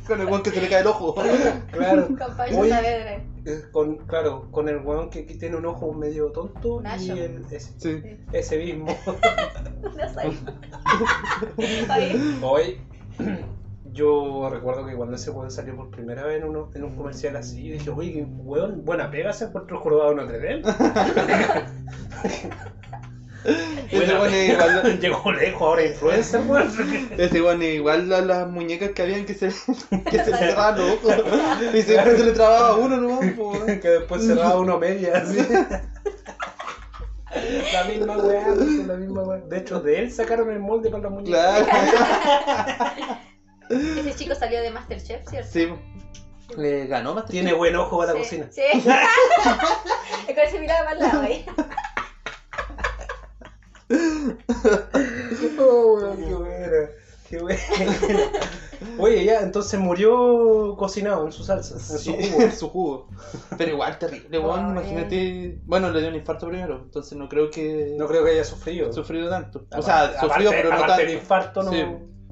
[0.08, 1.14] Con el weón que se le cae el ojo.
[1.72, 2.08] Claro.
[2.08, 3.12] Con Pancho Oye, Saavedra.
[3.46, 7.16] eh, Con, claro, con el weón que, que tiene un ojo medio tonto Nacho.
[7.16, 8.02] y el, ese, Sí.
[8.32, 8.88] ese mismo.
[10.16, 10.32] Sé.
[11.58, 12.82] Oye, Hoy,
[13.98, 17.36] yo recuerdo que cuando ese weón salió por primera vez en, uno, en un comercial
[17.36, 20.62] así, dije, oye, qué weón, buena pega se encontró jorobado en Notre Dame.
[23.90, 24.14] Pega.
[24.52, 26.70] igual, Llegó lejos, ahora influencer, weón.
[27.18, 30.78] ese weón es igual a las muñecas que habían que se, que se le cerraban
[30.78, 31.24] los ojos.
[31.74, 33.66] Y siempre se le trababa uno weón.
[33.82, 35.38] que después cerraba uno media, así.
[37.74, 38.48] La misma weá,
[38.86, 39.40] la misma weá.
[39.40, 41.66] De hecho, de él sacaron el molde para la muñeca.
[41.66, 43.18] Claro.
[43.70, 45.50] Ese chico salió de Masterchef, ¿cierto?
[45.52, 45.68] Sí.
[46.58, 48.48] Le ganó más Tiene buen ojo para la Sí, cocina.
[48.52, 48.62] Sí.
[48.74, 48.84] Es
[50.36, 51.46] con ese mirada para el lado ahí.
[55.60, 56.90] Oh, qué buena.
[57.30, 57.60] Qué buena.
[59.00, 62.42] Oye, ya, entonces murió cocinado en su salsa, en su Sí, jugo.
[62.44, 63.10] en su jugo.
[63.58, 64.38] Pero igual terrible.
[64.38, 64.72] Ay.
[64.72, 65.60] Imagínate.
[65.66, 68.92] Bueno, le dio un infarto primero, entonces no creo que No creo que haya sufrido.
[68.94, 69.66] sufrido tanto.
[69.76, 70.96] O sea, sufrido, aparte- pero no tanto.
[70.98, 71.84] del infarto, no, Sí.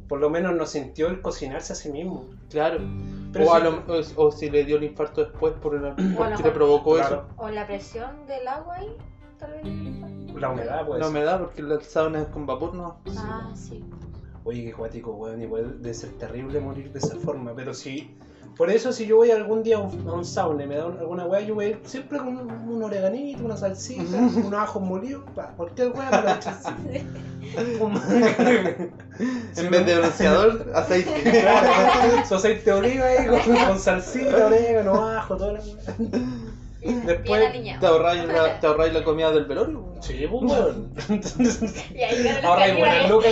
[0.08, 2.26] Por lo menos no sintió el cocinarse a sí mismo.
[2.50, 2.80] Claro.
[3.34, 5.94] Pero o, a sí- lo- o, o si le dio el infarto después por el,
[6.18, 7.26] porque le provocó Claro.
[7.38, 8.96] O la presión del agua ahí.
[9.40, 9.64] Tal vez.
[10.40, 10.86] La humedad, eso.
[10.88, 11.00] pues.
[11.02, 12.98] La humedad, porque la sauna es con vapor, ¿no?
[13.18, 13.84] Ah, sí.
[14.44, 15.42] Oye, qué cuático, weón.
[15.42, 17.54] Igual debe ser terrible morir de esa forma.
[17.56, 18.16] Pero sí.
[18.58, 20.86] Por eso, si yo voy algún día a un, a un sauna y me da
[20.86, 24.54] un- alguna weá, yo voy a ir siempre con un, un oreganito, una salsita, unos
[24.54, 26.40] ajos molidos, pa, cualquier weá para
[29.58, 31.34] En vez de bronceador, aceite.
[32.28, 36.22] Su aceite de oliva ahí con, con salsita, orégano, ajo, toda la weá.
[36.82, 37.80] Después-.
[37.80, 39.86] Te ahorráis la, te ahorráis la comida del velorio.
[40.02, 40.94] Sí, pues, weón.
[42.66, 43.32] Que buenas lucas.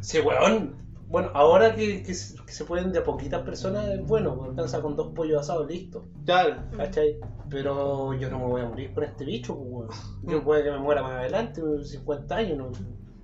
[0.00, 0.85] Sí, weón.
[1.08, 4.48] Bueno, ahora que, que, se que se pueden de a poquitas personas, es bueno, me
[4.48, 6.04] alcanza con dos pollos asados, listo.
[6.24, 6.62] Claro.
[6.76, 7.18] ¿Cachai?
[7.48, 9.88] Pero yo no me voy a morir con este bicho, pues, weón.
[10.24, 10.44] Yo Mm.
[10.44, 12.72] puede que me muera más adelante, 50 años, ¿no?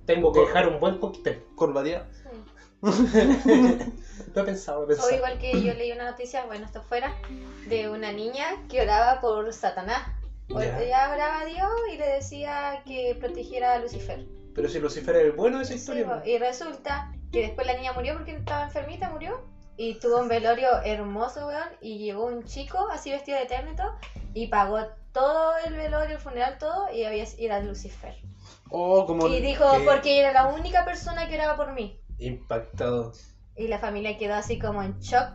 [0.05, 1.43] Tengo que dejar un buen cóctel.
[4.35, 7.13] Lo he pensado, lo he O igual que yo leí una noticia, bueno, esto fuera,
[7.67, 10.01] de una niña que oraba por Satanás.
[10.53, 10.81] O- Ya.
[10.81, 14.25] Ella oraba a Dios y le decía que protegiera a Lucifer.
[14.53, 16.21] Pero si Lucifer es el bueno de esa Sí, historia.
[16.21, 19.41] po, y resulta que después la niña murió porque estaba enfermita, murió.
[19.75, 21.67] Y tuvo un velorio hermoso, weón.
[21.81, 23.95] Y llegó un chico así vestido de eterno y todo,
[24.35, 24.79] y pagó
[25.11, 26.93] todo el velorio, el funeral, todo.
[26.93, 28.15] Y había y era Lucifer.
[28.69, 29.27] Oh, como.
[29.27, 31.99] Y dijo, porque era la única persona que oraba por mí.
[32.19, 33.13] Impactado.
[33.57, 35.33] Y la familia quedó así como en shock.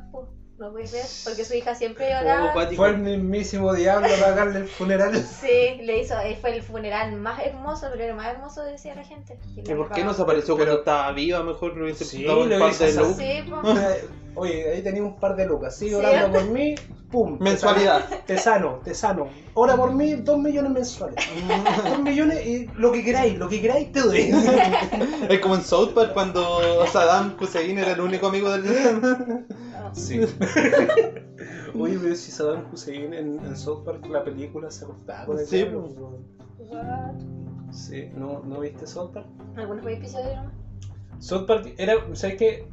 [0.59, 2.53] No puede ser, porque su hija siempre lloraba.
[2.75, 5.12] Fue el mismísimo diablo a pagarle el funeral.
[5.40, 9.05] Sí, le hizo, eh, fue el funeral más hermoso, pero el más hermoso decía la
[9.05, 9.38] gente.
[9.57, 10.23] Y ¿Y le por qué no se pagaba.
[10.25, 11.42] apareció Pero- cuando estaba viva?
[11.42, 13.16] Mejor le hubiese Sí, dado un par de luz.
[13.16, 14.40] Sí, po.
[14.40, 15.77] Oye, ahí tenía un par de lucas.
[15.77, 15.97] Sigue Sí.
[15.97, 16.75] orando por mí,
[17.11, 17.38] pum.
[17.40, 18.05] Mensualidad.
[18.27, 19.29] Te sano, te sano.
[19.55, 21.25] Ora por mí, dos millones mensuales.
[21.85, 24.31] Dos millones y lo que queráis, lo que queráis te doy.
[25.29, 29.47] Es como en South Park cuando Saddam Hussein era el único amigo del
[29.94, 30.20] Sí.
[31.79, 35.46] Oye, pero si Saddam Hussein en, en South Park, la película se acostaba con el
[35.46, 35.94] Sí, pues.
[36.59, 37.14] What?
[37.72, 39.27] Sí, ¿no, ¿no viste South Park?
[39.57, 40.53] Algunos episodios nomás.
[41.18, 42.66] South Park era, ¿sabes qué?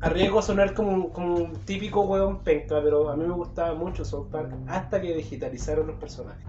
[0.00, 3.74] Arriesgo a sonar como, un- como un típico hueón penca, pero a mí me gustaba
[3.74, 6.44] mucho South Park hasta que digitalizaron los personajes.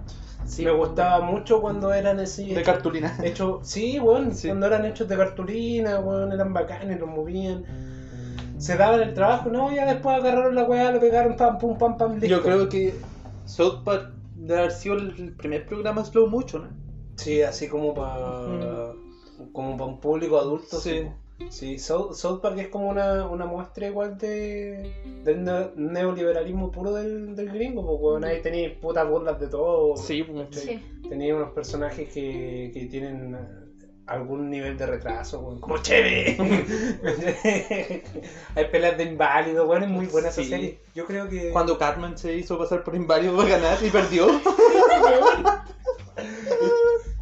[0.46, 2.54] Sí, me gustaba mucho cuando eran así.
[2.54, 3.18] De cartulina.
[3.24, 4.48] hechos, sí, weón, Sí.
[4.50, 7.64] cuando eran hechos de cartulina, weón, eran bacanes, los movían.
[8.58, 11.98] Se daban el trabajo, no, ya después agarraron la weá, lo pegaron, pam, pum, pam,
[11.98, 12.28] pam, listo.
[12.28, 12.94] Yo creo que
[13.46, 16.70] South Park debe haber sido el primer programa slow mucho, ¿no?
[17.16, 18.94] Sí, así como para
[19.54, 20.80] como para un público adulto.
[20.80, 21.08] Sí.
[21.50, 24.92] Sí, South, South Park es como una, una muestra igual de
[25.24, 29.96] del ne- neoliberalismo puro del, del gringo, porque weón, ahí tenéis putas burlas de todo.
[29.98, 30.48] Sí, pues.
[30.52, 30.80] Sí.
[31.08, 33.57] Tenía unos personajes que, que tienen eh,
[34.08, 36.38] algún nivel de retraso, weón, como chévere.
[38.56, 40.50] Hay peleas de inválido, weón, es muy buena esa Sí.
[40.50, 40.80] serie.
[40.96, 44.28] Yo creo que Cuando Cartman se hizo pasar por inválido para ganar y perdió.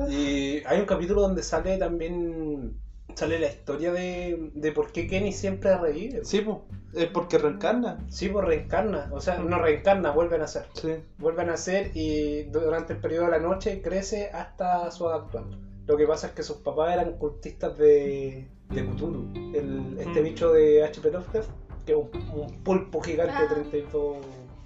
[0.10, 2.78] Y hay un capítulo donde sale también
[3.16, 6.26] sale la historia de, de por qué Kenny siempre revive.
[6.26, 6.58] Sí, pues.
[6.94, 8.00] Es porque reencarna.
[8.10, 10.66] Sí, pues reencarna, o sea, no reencarna, vuelve a nacer.
[10.74, 10.96] Sí.
[11.18, 15.46] Vuelve a nacer y durante el periodo de la noche crece hasta su edad actual.
[15.88, 20.24] Lo que pasa es que sus papás eran cultistas de, de Cthulhu, el, este Mm.
[20.24, 21.12] bicho de H.P.
[21.12, 21.50] Lovecraft,
[21.86, 23.54] que es un, un pulpo gigante de Ah.
[23.54, 24.18] 32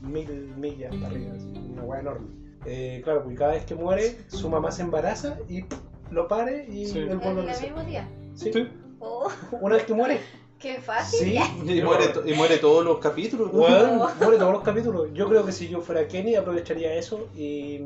[0.02, 2.28] mil millas para arriba, así, una hueá enorme.
[2.66, 5.80] Eh, claro, pues cada vez que muere, su mamá se embaraza y ¡pum!
[6.12, 7.00] lo pare y Sí.
[7.00, 8.08] él ¿En vuelve a el mismo día?
[8.36, 8.52] Sí.
[8.54, 8.68] Sí.
[9.00, 9.30] Oh,
[9.62, 10.20] Una vez que muere,
[10.60, 11.20] qué fácil.
[11.20, 11.38] sí.
[11.70, 13.52] Y muere, y muere todos los capítulos.
[13.54, 13.60] ¿no?
[13.60, 15.10] Weón, muere todos los capítulos.
[15.14, 17.80] Yo creo que si yo fuera Kenny aprovecharía eso y,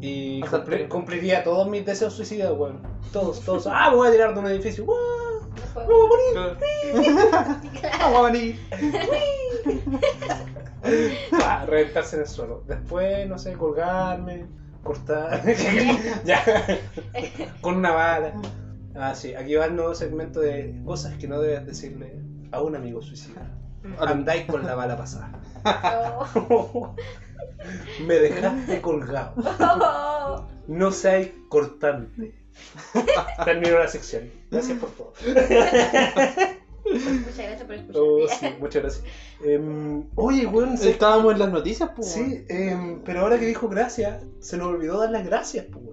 [0.00, 0.42] y
[0.88, 2.80] cumpliría todos mis deseos suicidas, weón.
[3.12, 3.66] Todos, todos.
[3.66, 4.84] Ah, me voy a tirar de un edificio.
[4.84, 6.58] Fue- ¡Me voy a morir!
[8.00, 8.60] Vamos a venir.
[11.44, 12.62] Ah, reventarse en el suelo.
[12.66, 14.46] Después, no sé, colgarme,
[14.82, 15.42] cortar.
[16.24, 16.42] ya.
[17.60, 18.32] Con una bala.
[18.94, 19.34] Ah, sí.
[19.34, 22.20] Aquí va el nuevo segmento de cosas que no debes decirle
[22.52, 23.50] a un amigo suicida.
[23.98, 25.32] Andáis con la bala pasada.
[28.06, 29.34] Me dejaste colgado.
[30.68, 32.34] No seáis cortante.
[33.44, 34.28] Termino la sección.
[34.50, 35.12] Gracias por todo.
[36.84, 38.02] Muchas gracias por escuchar.
[38.02, 39.04] Oh, sí, muchas gracias.
[39.44, 42.08] Em, oye, weón, ¿sabes Estábamos en las noticias, pues.
[42.08, 45.84] Sí, em, pero ahora que dijo gracias, se nos olvidó dar las gracias, pues.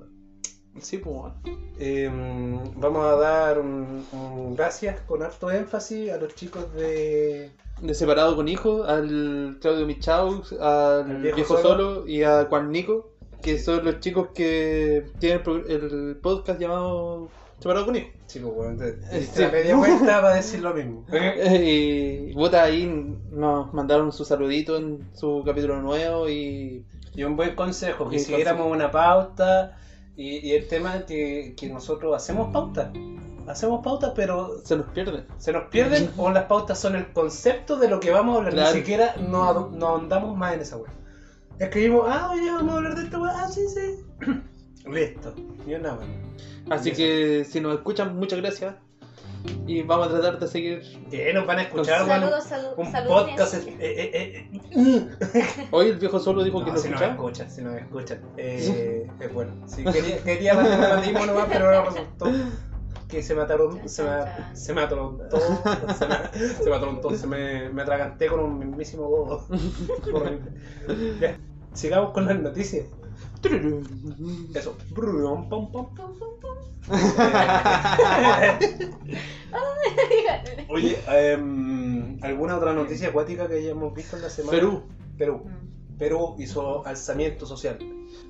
[0.79, 1.33] Sí, pues.
[1.79, 7.51] Em, vamos a dar un, un gracias con harto énfasis a los chicos de.
[7.81, 11.95] De separado con hijo, al Claudio Michau, al viejo, viejo solo.
[11.95, 12.07] Solo.
[12.07, 13.09] y a Juan Nico,
[13.41, 18.09] que son los chicos que tienen el pro- el podcast llamado Separado con hijo.
[18.27, 19.41] Sí, pues, weón, te, te Sí.
[19.41, 21.05] la media vuelta para decir lo mismo.
[21.12, 22.86] Y puta, ahí
[23.31, 28.71] nos mandaron su saludito en su capítulo nuevo y Y un buen consejo, que siguiéramos
[28.71, 29.77] una pauta.
[30.15, 32.89] Y, y el tema es que, que nosotros hacemos pautas.
[33.47, 35.26] Hacemos pautas, pero se nos pierde.
[35.38, 38.54] se nos pierden o las pautas son el concepto de lo que vamos a hablar.
[38.54, 38.71] Claro.
[38.73, 40.91] Ni siquiera no, ado- no ahondamos más en esa wea.
[41.60, 43.34] Escribimos, ah, oye, vamos a hablar de esta wea.
[43.36, 44.04] Ah, sí, sí.
[44.89, 45.34] Listo.
[45.67, 46.08] Y una wea.
[46.69, 48.76] Así que si nos escuchan, muchas gracias.
[49.67, 50.82] Y vamos a tratar de seguir.
[51.10, 52.19] ¿Qué nos van a escuchar, weón?
[52.21, 53.23] Saludos, saludos, Un saludos.
[53.29, 53.53] podcast.
[53.56, 55.08] es- eh, eh, eh,
[55.71, 57.13] Hoy el viejo solo dijo que No, nos si nos escuchaba.
[57.13, 58.21] escuchan, si nos escuchan.
[58.38, 59.51] Eh, es bueno.
[59.67, 62.25] Sí, quería, quería matismo nomás, pero ahora resultó
[63.08, 65.43] que se mataron, se, ma- se mataron todos.
[65.97, 66.32] Se, ma-
[66.63, 67.19] se mataron todos.
[67.19, 69.06] Se me, me atraganté con un mismísimo.
[70.13, 70.51] Horrible.
[71.21, 71.38] Ya,
[71.73, 72.86] sigamos con las noticias.
[74.56, 74.75] Eso.
[74.91, 76.53] Brum, pam, pam, pam, pam, pam.
[80.74, 84.57] Oye, em, ¿alguna otra noticia acuática que hayamos visto en la semana?
[84.57, 84.84] Perú.
[85.17, 85.41] Perú.
[85.45, 85.97] Mm.
[85.97, 87.78] Perú hizo alzamiento social.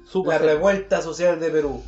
[0.06, 1.82] Super La revuelta social de Perú.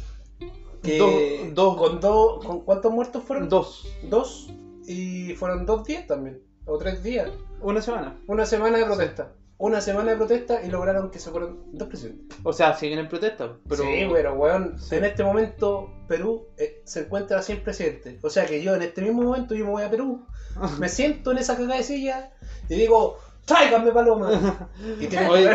[0.81, 3.49] Que Dos- dos- con dos, ¿con cuántos muertos fueron?
[3.49, 3.87] Dos.
[4.09, 4.49] Dos.
[4.87, 6.41] Y fueron dos días también.
[6.65, 7.29] O tres días.
[7.61, 8.19] Una semana.
[8.27, 9.33] Una semana de protesta.
[9.57, 12.37] Una semana de protesta y lograron que se fueran dos presidentes.
[12.43, 13.57] O sea, siguen en protesta.
[13.69, 13.83] Pero...
[13.83, 14.95] Sí, pero weón, Sí.
[14.95, 18.19] en este momento Perú eh, se encuentra sin presidente.
[18.21, 20.25] O sea que yo en este mismo momento yo me voy a Perú,
[20.79, 22.31] me siento en esa cagada de silla
[22.67, 24.69] y digo, tráigame paloma.
[24.99, 25.45] Y ¿qué voy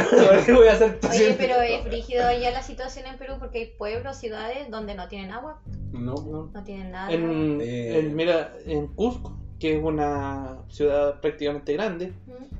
[0.68, 0.98] a hacer?
[1.10, 5.08] Oye, pero es brígido ya la situación en Perú porque hay pueblos, ciudades donde no
[5.08, 5.60] tienen agua,
[5.92, 6.50] No, No.
[6.54, 7.12] no tienen nada.
[7.12, 7.98] En, Eh.
[7.98, 12.12] en- mira, en Cusco, que es una ciudad prácticamente grande,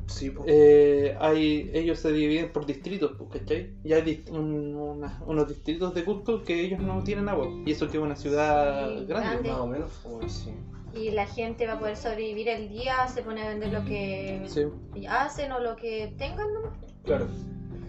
[0.07, 3.71] sí, eh, hay, ellos se dividen por distritos, pues, ¿cachai?
[3.83, 7.49] Y hay dist- un- una- unos distritos de Cusco que ellos no tienen agua.
[7.67, 9.49] Y eso que es una ciudad Sí, grande.
[9.49, 9.49] grande.
[9.49, 9.91] más o menos.
[10.29, 10.51] Sí.
[10.95, 14.43] Y la gente va a poder sobrevivir el día, se pone a vender lo que
[14.47, 14.63] Sí.
[15.09, 16.61] hacen o lo que tengan, ¿no?
[17.05, 17.27] Claro.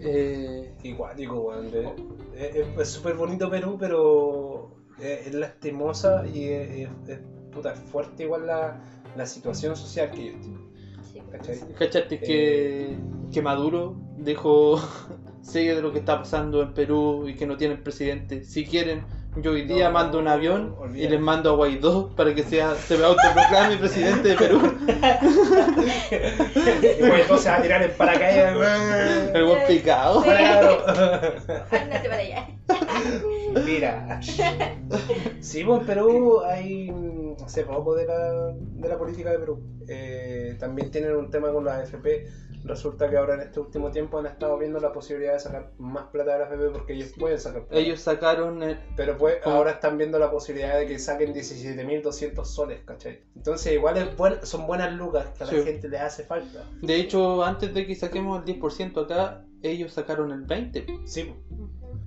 [0.00, 1.52] Eh, Iguático,
[2.78, 7.20] Es súper bonito Perú, pero es, es lastimosa y es, es- es-
[7.52, 8.80] puta, es fuerte igual la,
[9.16, 10.72] la situación social que ellos tienen.
[11.12, 11.20] Sí.
[11.30, 11.60] ¿Cachai?
[11.78, 12.96] ¿Cachaste que,
[13.32, 14.80] que Maduro dijo
[15.42, 18.44] sigue de lo que está pasando en Perú y que no tienen presidente?
[18.44, 19.04] Si quieren,
[19.36, 22.74] yo hoy día No, mando un avión y les mando a Guaidó para que sea,
[22.74, 24.60] se me autoproclame presidente de Perú.
[26.10, 29.34] y bueno, se va a tirar en paracaídas.
[29.34, 30.22] El buen picado.
[30.22, 30.28] Sí.
[30.28, 30.84] Claro.
[31.70, 32.48] Ándate para allá.
[33.64, 34.20] Mira.
[35.40, 36.92] Sí, pues en Perú hay.
[37.44, 39.60] Hace poco de la, de la política de Perú.
[39.88, 42.26] Eh, también tienen un tema con la AFP.
[42.64, 46.06] Resulta que ahora en este último tiempo han estado viendo la posibilidad de sacar más
[46.12, 47.76] plata de la AFP porque ellos pueden sacar plata.
[47.76, 49.56] Ellos sacaron eh, Pero pues ¿Cómo?
[49.56, 53.22] ahora están viendo la posibilidad de que saquen 17.200 soles, ¿cachai?
[53.34, 56.64] Entonces igual es buen- son buenas lucas que a la gente le hace falta.
[56.80, 61.02] De hecho, antes de que saquemos el 10% acá, ellos sacaron el 20%.
[61.04, 61.34] Sí.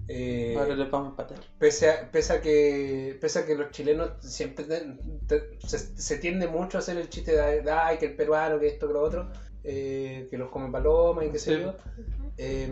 [0.08, 1.40] Eh, Ahora les vamos a empatar.
[1.58, 4.96] pese, a, pese, a que, pese a que los chilenos siempre te-
[5.28, 8.68] te- se, se tiende mucho a hacer el chiste de ay, que el peruano, que
[8.68, 9.28] esto, que lo otro,
[9.64, 11.74] eh, que los come paloma y qué sé yo.
[12.38, 12.70] Eh,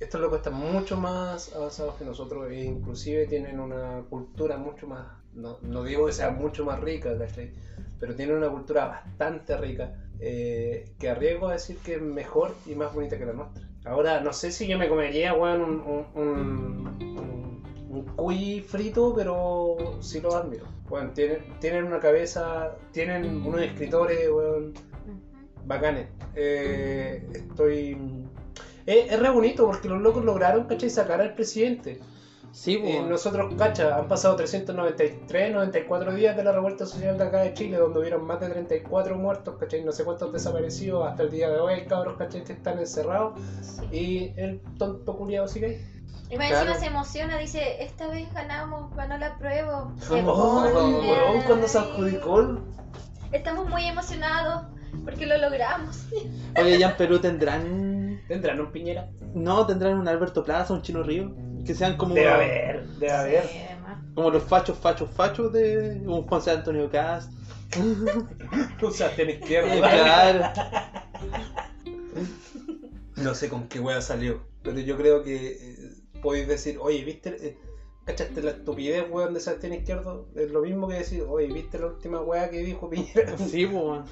[0.00, 5.06] estos locos están mucho más avanzados que nosotros e inclusive tienen una cultura mucho más,
[5.32, 7.52] no, no digo que sea mucho más rica, ¿cachai?
[7.98, 12.74] pero tienen una cultura bastante rica eh, que arriesgo a decir que es mejor y
[12.74, 13.64] más bonita que la nuestra.
[13.86, 19.14] Ahora, no sé si yo me comería, weón, un, un, un, un- un cuy frito,
[19.14, 20.64] pero sí lo admiro.
[20.88, 24.74] Bueno, tienen, tienen una cabeza, tienen unos escritores, weón,
[25.64, 26.08] bacanes.
[26.34, 27.96] Eh, estoy.
[28.86, 30.90] Es, es re bonito porque los locos lograron, ¿cachai?
[30.90, 32.00] Sacar al presidente.
[32.52, 33.10] Sí, Eh, pues.
[33.10, 37.76] nosotros, cacha, han pasado 393, 94 días de la revuelta social de acá de Chile,
[37.76, 39.84] donde hubieron más de 34 muertos, ¿cachai?
[39.84, 42.44] No sé cuántos desaparecidos hasta el día de hoy, cabros, ¿cachai?
[42.44, 43.38] Que están encerrados.
[43.60, 43.82] Sí.
[43.96, 45.92] Y el tonto culiado sigue ahí.
[46.30, 46.70] Y más Claro.
[46.70, 49.92] encima se emociona, dice, esta vez ganamos, ganó la prueba.
[50.26, 50.64] Oh,
[51.46, 52.58] cuando se adjudicó
[53.32, 54.62] Estamos muy emocionados
[55.04, 56.06] porque lo logramos.
[56.58, 58.20] Oye, ya en Perú tendrán.
[58.28, 59.08] ¿Tendrán un piñera?
[59.34, 61.32] No, tendrán un Alberto Plaza, un Chino Río.
[61.66, 62.14] Que sean como.
[62.14, 63.48] Debe haber, debe haber.
[63.48, 63.98] Sí, además.
[64.14, 67.32] Como los fachos, fachos, fachos de un José Antonio Cast.
[68.82, 69.74] Usaste en izquierda.
[69.76, 70.52] Eh, claro.
[73.16, 75.76] No sé con qué wea salió, pero yo creo que eh,
[76.22, 77.36] podéis decir, oye, ¿viste?
[77.40, 77.58] eh,
[78.04, 80.28] ¿Cachaste la estupidez, weón, de Sebastián Izquierdo?
[80.36, 83.36] Es lo mismo que decir, oye, ¿viste la última wea que dijo Piñera?
[83.38, 84.02] Sí, pues.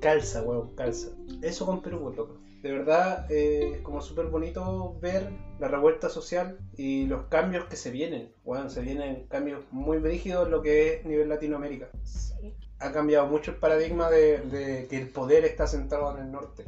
[0.00, 1.08] calza, weón, calza.
[1.42, 2.38] Eso con Perú, pues, loco.
[2.64, 5.28] De verdad, eh, es como súper bonito ver
[5.60, 8.32] la revuelta social y los cambios que se vienen.
[8.42, 11.90] Weón, se vienen cambios muy brígidos en lo que es nivel Latinoamérica.
[12.04, 12.54] Sí.
[12.78, 16.64] Ha cambiado mucho el paradigma de, de que el poder está centrado en el norte.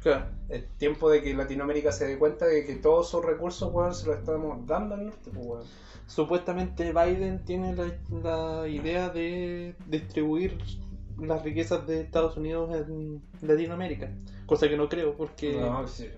[0.00, 0.26] Claro.
[0.48, 4.06] Es tiempo de que Latinoamérica se dé cuenta de que todos sus recursos, weón, se
[4.06, 5.64] los estamos dando al norte, pues, weón.
[6.06, 7.92] Supuestamente Biden tiene la,
[8.22, 10.58] la idea de distribuir
[11.18, 14.12] las riquezas de Estados Unidos en Latinoamérica.
[14.50, 15.52] Cosa que no creo, porque.
[15.52, 16.10] No, sí.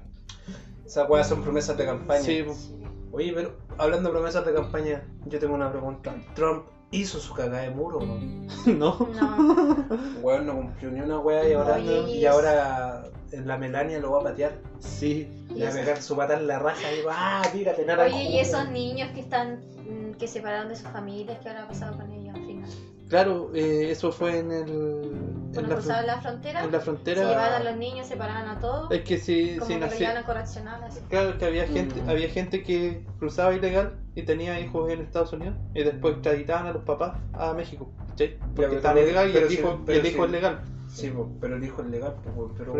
[0.86, 2.22] Esas weas son promesas de campaña.
[2.22, 2.56] Sí, pues.
[2.56, 2.82] Sí.
[3.12, 6.14] Oye, pero hablando de promesas de campaña, yo tengo una pregunta.
[6.34, 8.16] ¿Trump hizo su cagada de muro o no?
[8.66, 9.06] no.
[9.06, 9.86] No.
[10.22, 13.98] Weón no cumplió ni una wea y ahora, Oye, y y ahora en la Melania
[13.98, 14.52] lo va a patear.
[14.78, 15.28] Sí.
[15.50, 18.06] Le va a pegar su pata en la raja y va, ah, tírate, nada.
[18.06, 21.68] Oye, y esos niños que están, mm, que se separaron de sus familias, ¿qué habrá
[21.68, 22.31] pasado con ellos?
[23.12, 24.68] Claro, eh, eso fue en el.
[24.70, 28.58] En Cuando la, fron- la frontera, en la se llevaban a los niños, separaban a
[28.58, 31.00] todos, Es que si, como si que lo nací- llevaban a correccional, así.
[31.10, 32.08] Claro que había gente, Mm.
[32.08, 36.72] había gente que cruzaba ilegal y tenía hijos en Estados Unidos y después extraditaban a
[36.72, 38.38] los papás a México, ¿cachai?
[38.56, 40.24] Porque también- ilegal y el sí, hijo, el hijo sí.
[40.24, 40.60] es legal.
[40.88, 42.14] Sí, pero el hijo es legal,
[42.56, 42.72] pero...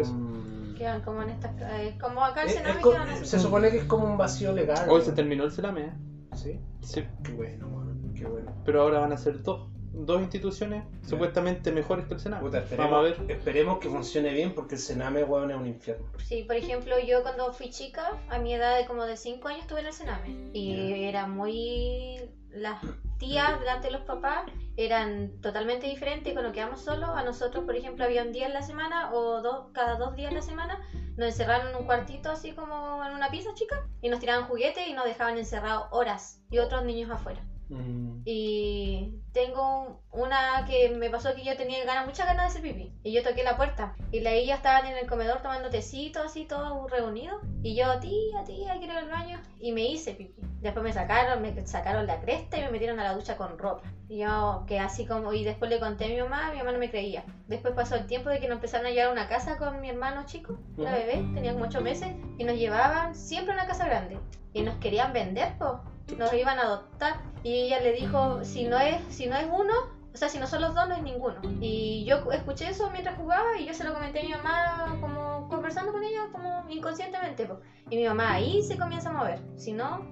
[0.78, 1.52] Quedan como en estas.
[1.60, 3.26] eh, como acá es- Sename es co- quedan así.
[3.26, 4.88] se supone que es como un vacío legal.
[4.88, 5.92] Hoy se terminó el Selame, ¿eh?
[6.34, 7.68] Sí, Sí, qué bueno,
[8.16, 8.50] qué bueno.
[8.64, 12.42] pero ahora van a ser dos, dos instituciones supuestamente mejores que el Sename.
[12.42, 13.30] Puta, esperemos, Vamos a ver.
[13.30, 16.06] esperemos que funcione bien porque el Sename, weón, es un infierno.
[16.24, 19.62] Sí, por ejemplo, yo cuando fui chica, a mi edad de como de 5 años
[19.62, 20.50] estuve en el Sename.
[20.52, 22.30] Y era muy...
[22.50, 22.82] Las
[23.18, 24.44] tías delante de los papás
[24.76, 26.32] eran totalmente diferentes.
[26.34, 29.68] Cuando quedamos solos, a nosotros, por ejemplo, había un día en la semana o dos,
[29.72, 30.78] cada dos días en la semana
[31.16, 34.86] nos encerraron en un cuartito así como en una pieza chica y nos tiraban juguetes
[34.86, 37.42] y nos dejaban encerrados horas y otros niños afuera.
[37.72, 42.62] Mm, Y tengo una que me pasó que yo tenía ganas, muchas ganas de hacer
[42.62, 42.92] pipí.
[43.02, 43.96] Y yo toqué la puerta.
[44.10, 47.40] Y la ella estaban en el comedor tomando tecito, así, todos reunidos.
[47.62, 49.40] Y yo, tía, tía, quiero ir al baño.
[49.58, 50.42] Y me hice pipí.
[50.60, 53.82] Después me sacaron, me sacaron la cresta y me metieron a la ducha con ropa.
[54.08, 56.78] Y yo, que así como, y después le conté a mi mamá, mi mamá no
[56.78, 57.24] me creía.
[57.48, 59.88] Después pasó el tiempo de que nos empezaron a llevar a una casa con mi
[59.88, 60.98] hermano chico, la Ujú.
[60.98, 64.18] bebé, tenía como 8 meses, y nos llevaban siempre a una casa grande.
[64.52, 65.72] Y nos querían vender, pues
[66.16, 67.20] nos iban a adoptar.
[67.42, 69.72] Y ella le dijo si no es si no es uno
[70.14, 73.16] o sea si no son los dos no es ninguno y yo escuché eso mientras
[73.16, 77.46] jugaba y yo se lo comenté a mi mamá como conversando con ella como inconscientemente
[77.46, 77.60] po.
[77.90, 80.06] y mi mamá ahí se comienza a mover si no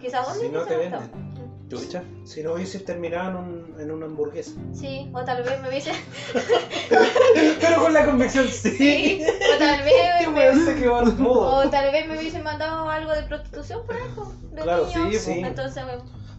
[0.00, 1.02] quizás dónde Si no te gustado?
[1.66, 2.02] Chucha.
[2.24, 4.52] Si no hubieses terminado en, un- en una hamburguesa.
[4.72, 5.92] sí o tal vez me hubiese
[7.60, 9.24] Pero con la convicción, sí
[9.54, 10.50] o tal vez me-
[11.66, 15.22] o tal vez me hubiesen mandado algo de prostitución por po, de Claro, niños.
[15.22, 15.40] sí, sí.
[15.40, 15.82] entonces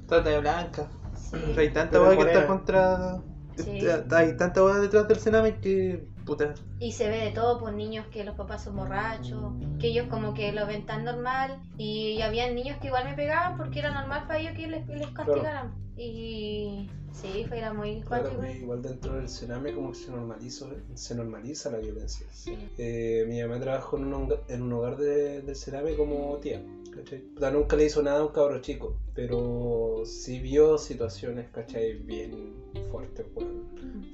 [0.07, 0.87] Trata de blanca.
[1.31, 1.37] Sí.
[1.57, 3.21] Hay tanta weá que está contra.
[3.57, 3.79] Sí.
[4.11, 6.07] Hay tanta weá detrás del Sename que.
[6.25, 6.55] Puta.
[6.79, 10.33] Y se ve de todo, pues niños que los papás son borrachos, que ellos como
[10.33, 11.59] que lo ven tan normal.
[11.77, 15.07] Y había niños que igual me pegaban porque era normal para ellos que les, les
[15.09, 15.75] castigaran.
[15.95, 16.89] Y
[17.21, 21.71] sí, fue era muy Claro, igual dentro del Sename como que se normaliza, se normaliza
[21.71, 22.25] la violencia.
[22.31, 22.57] Sí.
[22.77, 26.61] Eh, mi mamá trabajó en un, honga- en un hogar de- del Sename como tía.
[26.93, 27.19] ¿cachai?
[27.19, 31.93] Puta, nunca le hizo nada a un cabro chico, pero sí vio situaciones, ¿cachai?
[31.95, 32.55] Bien
[32.89, 33.65] fuertes, weón.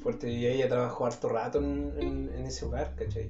[0.01, 3.29] Fuerte, y ella trabajó harto rato en, en- en ese hogar, ¿cachai?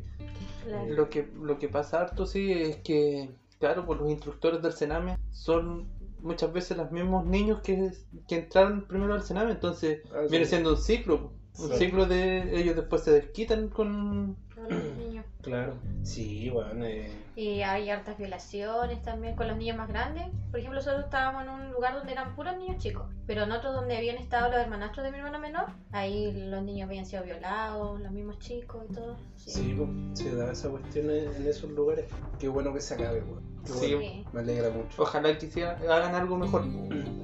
[0.63, 0.93] Claro.
[0.93, 5.17] Lo que, lo que pasa harto sí es que, claro, pues los instructores del Sename
[5.31, 5.85] son
[6.21, 7.91] muchas veces los mismos niños que,
[8.27, 10.51] que entraron primero al Sename, entonces Ah, viene sí.
[10.51, 11.77] siendo un ciclo, un Sí.
[11.77, 14.35] ciclo de ellos después se desquitan con...
[14.55, 15.25] Los niños.
[15.41, 15.73] Claro.
[16.03, 20.25] Sí, bueno, eh, Y hay hartas violaciones también con los niños más grandes.
[20.51, 23.71] Por ejemplo, nosotros estábamos en un lugar donde eran puros niños chicos, pero en otro
[23.73, 27.99] donde habían estado los hermanastros de mi hermano menor, ahí los niños habían sido violados,
[27.99, 29.15] los mismos chicos y todo.
[29.35, 29.49] Sí.
[29.49, 32.05] sí, pues, se da esa cuestión en, en esos lugares.
[32.37, 33.43] Qué bueno que se acabe, weón.
[33.65, 33.95] Sí.
[33.95, 34.09] bueno.
[34.11, 34.25] Sí.
[34.33, 35.01] Me alegra mucho.
[35.01, 36.63] Ojalá que hiciera- hagan algo mejor.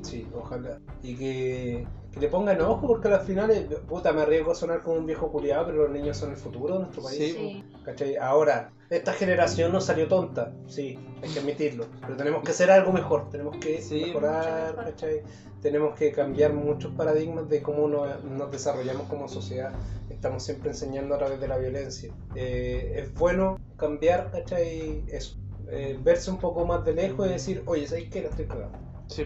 [0.04, 0.80] Sí, ojalá.
[1.04, 4.82] Y que, que le pongan ojo porque al final, eh, puta, me arriesgo a sonar
[4.82, 7.18] como un viejo culiado, pero los niños son el futuro de nuestro país.
[7.18, 7.32] Sí.
[7.34, 7.64] Sí.
[7.84, 8.16] ¿Cachai?
[8.18, 11.86] Ahora, esta generación no salió tonta, sí, hay que admitirlo.
[12.02, 14.86] Pero tenemos que hacer algo mejor, tenemos que Sí, mejorar, mejor.
[14.92, 15.24] ¿cachai?
[15.62, 19.74] Tenemos que cambiar muchos paradigmas de cómo nos, nos desarrollamos como sociedad.
[20.10, 22.14] Estamos siempre enseñando a través de la violencia.
[22.36, 25.04] Eh, es bueno cambiar, ¿cachai?
[25.08, 25.36] Eso.
[25.70, 28.22] Eh, verse un poco más de lejos y decir, oye, ¿sabes qué?
[28.22, 28.78] La estoy cagando.
[29.08, 29.26] Sí,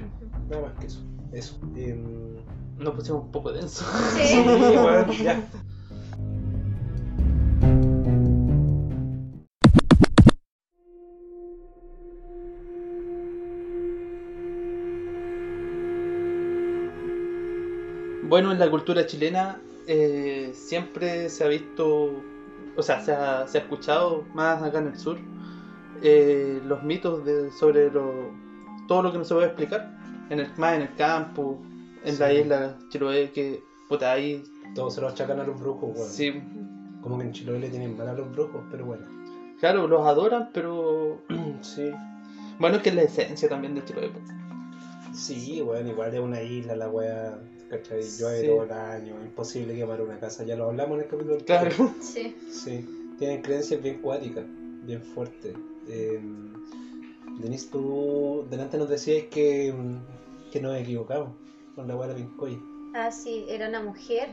[0.49, 0.99] Nada más que eso.
[1.31, 1.59] Eso.
[1.75, 2.37] Em,
[2.77, 3.85] nos pusimos un poco denso.
[4.15, 4.27] Sí.
[4.27, 5.47] sí, bueno, ya.
[18.23, 22.23] Bueno, en la cultura chilena eh, siempre se ha visto,
[22.77, 25.19] o sea, se ha, se ha escuchado más acá en el sur
[26.01, 28.11] eh, los mitos de, sobre lo,
[28.87, 29.97] todo lo que no se puede explicar,
[30.29, 31.61] en el, más en el campo,
[32.03, 34.43] en la isla Chiloé, que puta ahí,
[34.75, 36.09] Todos se lo achacan a los brujos, weón.
[36.09, 36.33] sí,
[37.01, 39.05] Como que en Chiloé le tienen mal a los brujos, pero bueno.
[39.59, 41.21] claro, los adoran, pero
[41.61, 41.91] Sí.
[42.59, 44.09] bueno, es que es la esencia también de Chiloé.
[44.09, 44.23] pues.
[45.13, 47.37] Sí, bueno, igual es una isla la weá,
[47.69, 48.01] ¿cachai?
[48.01, 48.47] Llueve Sí.
[48.47, 51.69] todo el año, imposible quemar una casa, ya lo hablamos en el capítulo Claro.
[51.99, 52.35] Sí.
[52.49, 54.45] Sí, tienen creencias bien cuáticas,
[54.85, 55.53] bien fuertes.
[55.87, 56.19] Eh,
[57.39, 59.73] Denise, tú delante nos decías que,
[60.51, 61.29] que nos equivocamos
[61.75, 62.57] con la la Pincoya,
[62.93, 64.29] Ah, sí, era una mujer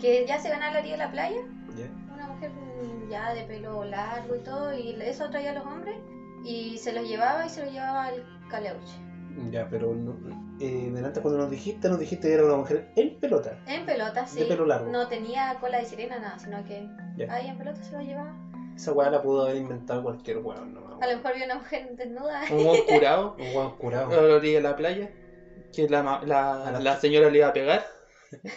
[0.00, 1.40] que ya se ganaba la orilla de la playa,
[1.76, 1.88] ¿ya?
[2.12, 5.96] una mujer mm, ya de pelo largo y todo, y eso traía a los hombres
[6.44, 8.94] y se los llevaba y se los llevaba al caleuche.
[9.50, 10.14] Ya, pero no,
[10.60, 13.58] eh, delante cuando nos dijiste, nos dijiste que era una mujer en pelota.
[13.66, 14.40] En pelota, sí.
[14.40, 14.90] De pelo largo.
[14.90, 17.32] No tenía cola de sirena, nada, sino que Ya.
[17.32, 18.34] ahí en pelota se los llevaba.
[18.76, 21.86] Esa weá la pudo haber inventado cualquier weón, no A lo mejor vio una mujer
[21.96, 22.42] desnuda.
[22.50, 24.10] un buen curado Un weón a curado.
[24.10, 25.10] la orilla de la playa,
[25.72, 27.84] que la, ma- la, A la- la señora le iba a pegar.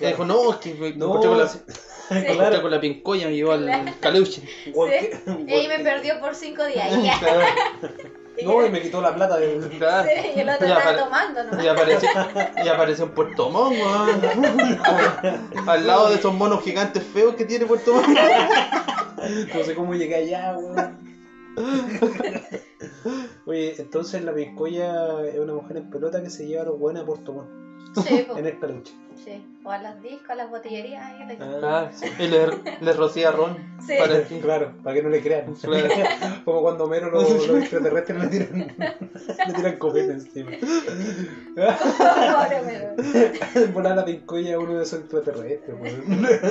[0.01, 1.59] Y dijo, no, es que me No, encontré con la, sí,
[2.11, 2.61] me encontré claro.
[2.61, 3.95] con la pincoya, me llevó al weón
[4.34, 4.41] Sí.
[4.74, 4.91] weón
[5.47, 6.91] Y ahí me perdió por cinco días.
[6.97, 7.17] Y ya.
[7.20, 7.45] Claro,
[8.45, 9.37] No, y me quitó la plata
[9.77, 10.07] claro.
[10.23, 11.63] Sí, y el otro estaba apare- tomando, ¿no?
[11.63, 12.09] Y apareció,
[12.63, 14.21] y apareció en Puerto Montt, weón.
[15.69, 18.07] Al lado de esos monos gigantes feos que tiene Puerto Montt.
[19.53, 20.97] No sé cómo llegué allá, weón.
[23.45, 27.03] Oye, entonces la Pincoya es una mujer en pelota que se lleva a los buenos
[27.03, 27.49] a Puerto Montt.
[27.95, 28.93] Sí, en el peluche.
[29.23, 29.43] sí.
[29.63, 31.03] O a los discos, a las botillerías.
[31.03, 32.47] ahí Ah, y le,
[32.79, 33.57] le rocía ron.
[33.85, 33.93] Sí.
[33.99, 34.39] Para que...
[34.39, 35.53] Claro, para que no le crean.
[35.53, 35.87] Claro.
[36.45, 38.75] Como cuando Homero los, los extraterrestres le tiran,
[39.47, 40.51] le tiran copete encima.
[43.73, 45.75] Volar la pincoya a uno de esos extraterrestres.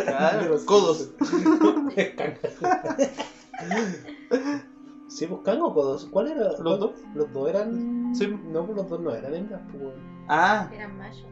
[0.04, 1.10] Claro, De los codos.
[5.08, 6.06] Sí, pues Kang o codos.
[6.10, 6.52] ¿Cuál era?
[6.58, 6.90] Los dos.
[7.14, 8.14] Los dos eran.
[8.14, 8.28] Sí.
[8.44, 9.82] No, pues los dos no eran hembras, pues.
[10.28, 11.24] Ah, Eran machos.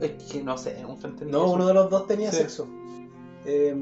[0.00, 1.52] es que no sé, entendí No, eso.
[1.54, 2.38] uno de los dos tenía Sí.
[2.38, 2.68] sexo.
[3.46, 3.74] Eh,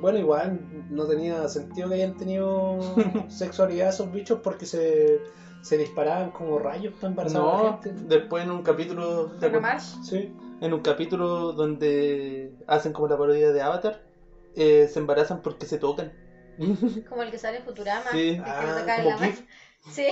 [0.00, 0.60] bueno, igual
[0.90, 2.78] no tenía sentido que hayan tenido
[3.28, 5.20] sexualidad esos bichos porque se,
[5.62, 7.92] se disparaban como rayos para embarazar a la No, gente.
[8.08, 9.30] después en un capítulo...
[9.62, 9.98] Mars.
[10.02, 10.34] Sí.
[10.60, 14.02] En un capítulo donde hacen como la parodia de Avatar,
[14.56, 16.12] eh, se embarazan porque se tocan.
[17.08, 18.10] Como el que sale en Futurama.
[18.12, 18.36] Sí.
[18.36, 19.32] que Ah, le toca en como la.
[19.90, 20.06] Sí.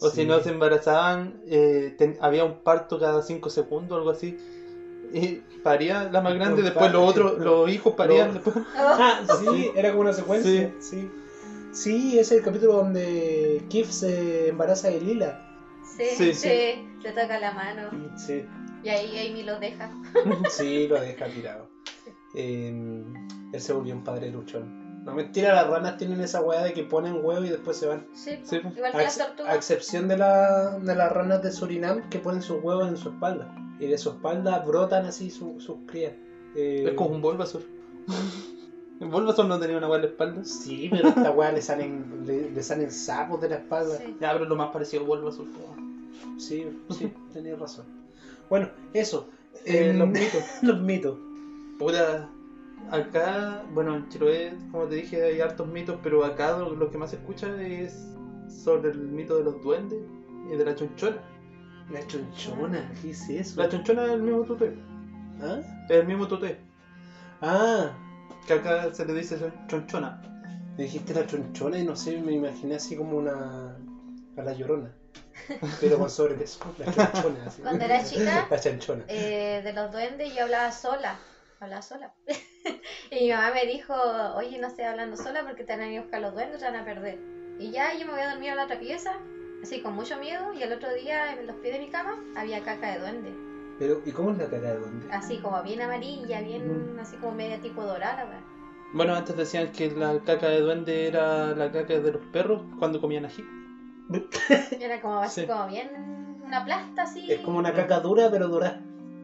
[0.00, 0.16] O Sí.
[0.22, 4.36] si no se embarazaban, eh, ten- había un parto cada 5 segundos, algo así.
[5.12, 8.34] Y paría la más grande, después los otros, los hijos parían No.
[8.34, 8.56] después.
[8.76, 10.72] Oh, Ah, sí, era como una secuencia.
[10.80, 11.10] Sí.
[11.72, 15.38] Sí, ese es el capítulo donde Kif se embaraza de Lila.
[15.96, 16.88] sí, Sí, sí, sí.
[17.02, 17.90] Le toca la mano.
[18.16, 18.44] Sí,
[18.82, 19.90] Y ahí Amy lo deja.
[20.50, 21.68] sí, lo deja tirado.
[22.34, 23.04] Eh,
[23.52, 24.81] él se volvió un padre luchón.
[25.04, 28.06] No mentira, las ranas tienen esa weá de que ponen huevo y después se van.
[28.14, 31.50] Sí, Sí, igual A, que ex- las a excepción de, la, de las ranas de
[31.50, 33.52] Surinam que ponen sus huevos en su espalda.
[33.80, 36.12] Y de su espalda brotan así su- sus crías.
[36.54, 37.62] Eh, Es como un Bulbasaur.
[39.00, 40.44] El Bulbasaur no tenía una buena espalda.
[40.44, 43.96] Sí, pero a esta weá le salen, le, le salen sapos de la espalda.
[43.98, 44.16] Sí.
[44.20, 45.48] Ya, pero lo más parecido a Bulbasaur.
[46.38, 47.86] Sí, sí, tenías razón.
[48.48, 49.28] Bueno, eso.
[49.64, 50.42] eh, los mitos.
[50.62, 51.18] Los mitos.
[51.78, 52.28] Puta,
[52.90, 56.98] acá, bueno, en Chiloé, como te dije, hay hartos mitos, pero acá lo, lo que
[56.98, 57.94] más se escucha es
[58.48, 59.98] sobre el mito de los duendes
[60.52, 61.18] y de la chonchona.
[61.90, 63.60] La chonchona, ¿qué es eso?
[63.60, 64.72] La chonchona es el mismo tuté,
[65.40, 65.58] ¿Ah?
[65.88, 66.56] es el mismo tuté,
[67.40, 67.90] ah,
[68.46, 70.20] que acá se le dice chon- chonchona.
[70.76, 73.76] me dijiste la chonchona y no sé, me imaginé así como una.
[74.36, 74.90] a la llorona.
[75.80, 76.58] Pero con sobrepeso.
[76.78, 77.46] La chonchona.
[77.46, 77.62] Así.
[77.62, 79.04] Cuando era chica, La chanchona.
[79.08, 81.14] eh, de los duendes yo hablaba sola.
[81.62, 82.10] Hablaba sola.
[83.10, 83.94] y mi mamá me dijo,
[84.34, 86.64] oye, no estés hablando sola porque te van a ir a buscar los duendes, te
[86.64, 87.18] van a perder.
[87.60, 89.12] Y ya yo me voy a dormir a la otra pieza,
[89.62, 92.60] así con mucho miedo, y el otro día en los pies de mi cama había
[92.64, 93.32] caca de duende.
[93.78, 95.06] Pero, ¿y cómo es la cara de dónde?
[95.12, 98.26] Así como bien amarilla, bien así como media tipo dorada.
[98.92, 103.00] Bueno, antes decían que la caca de duende era la caca de los perros cuando
[103.00, 103.44] comían ají.
[104.80, 105.46] Era como así Sí.
[105.46, 105.88] como bien
[106.44, 107.30] una plasta así.
[107.32, 108.80] Es como una caca dura, pero dura.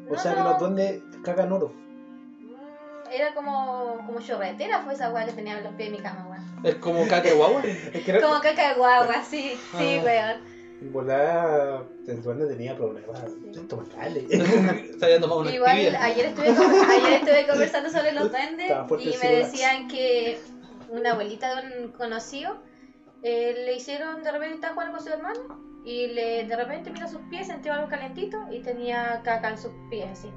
[0.08, 0.50] O No, sea que no.
[0.50, 1.70] los duendes cagan oro.
[3.12, 6.26] Era como, como chorretera fue esa weá que tenía en los pies de mi cama,
[6.28, 6.66] weón.
[6.66, 7.62] Es como caca de guagua.
[7.92, 10.02] Es que era- Como caca de guagua, sí, sí, Ah.
[10.04, 10.58] weón.
[10.80, 13.20] En volada, el duende tenía problemas
[13.52, 14.24] estomacales.
[14.98, 18.86] Se había tomado una Igual ayer estuve, con- ayer estuve conversando sobre los duendes Estaba
[18.86, 20.38] fuerte y me decían que
[20.88, 22.58] una abuelita de un conocido
[23.24, 27.08] eh, le hicieron de repente estaba jugando con su hermano y le, de repente mira
[27.08, 30.28] sus pies, sintió algo calentito y tenía caca en sus pies así.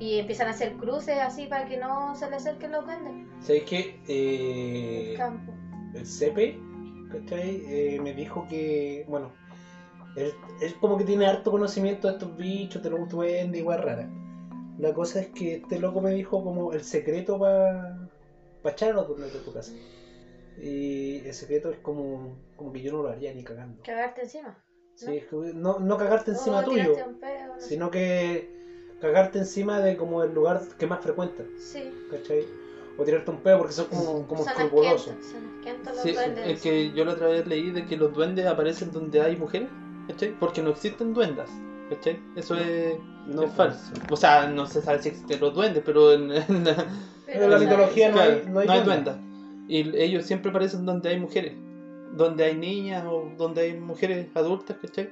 [0.00, 3.28] Y empiezan a hacer cruces así para que no se le acerquen los duendes.
[3.40, 4.00] ¿Sabes qué?
[4.08, 5.52] Eh, El campo.
[5.94, 6.58] el
[7.10, 7.62] ¿cachai?
[7.66, 9.32] Eh, me dijo que, bueno,
[10.16, 13.80] él, él como que tiene harto conocimiento de estos bichos, de los duendes y weas
[13.80, 14.08] raras.
[14.78, 18.08] La cosa es que este loco me dijo como el secreto para
[18.64, 19.72] echar a los duendes de tu casa.
[20.60, 23.82] Y el secreto es como, como que yo no lo haría ni cagando.
[23.82, 24.58] Cagarte encima.
[24.94, 27.68] Sí, es que no, no cagarte encima tuyo, pedo, no sé.
[27.68, 28.53] sino que
[29.04, 31.90] cagarte encima de como el lugar que más frecuentas, Sí.
[32.10, 32.44] ¿cachai?
[32.96, 35.14] O tirarte un pedo porque son como, como Son escrupulosos.
[36.02, 36.46] Sí, duendes.
[36.46, 39.68] es que yo la otra vez leí de que los duendes aparecen donde hay mujeres,
[40.08, 40.32] ¿cachai?
[40.38, 41.50] Porque no existen duendas,
[41.90, 42.18] ¿cachai?
[42.36, 42.96] Eso es,
[43.26, 43.92] No, es falso.
[44.10, 46.86] O sea, no se sabe si existen los duendes, pero en, en la,
[47.26, 49.16] En la no mitología no hay, no hay duendas.
[49.66, 51.54] Y ellos siempre aparecen donde hay mujeres,
[52.12, 55.10] donde hay niñas o donde hay mujeres adultas, ¿cachai?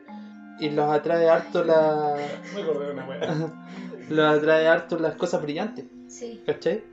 [0.60, 2.16] Y los atrae harto la...
[2.54, 3.52] Me acordé de una wea.
[4.10, 6.42] los atrae harto las cosas brillantes, Sí.
[6.46, 6.84] ¿cachai?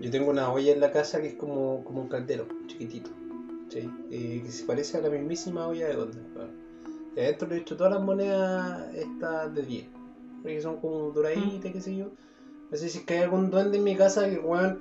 [0.00, 3.10] Yo tengo una olla en la casa que es como, como un caldero, chiquitito.
[3.68, 3.88] ¿sí?
[4.10, 6.18] Eh, que se parece a la mismísima olla de donde.
[7.14, 9.86] Y adentro le he hecho todas las monedas estas de 10.
[10.42, 12.06] Porque son como doraditas, qué sé yo.
[12.72, 14.80] Así si es que hay algún duende en mi casa que el weón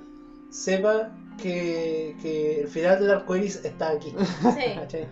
[0.49, 1.11] sepa
[1.41, 4.13] que, que el final del arco iris está aquí.
[4.41, 4.75] Sí.
[4.75, 5.07] ¿Cachai?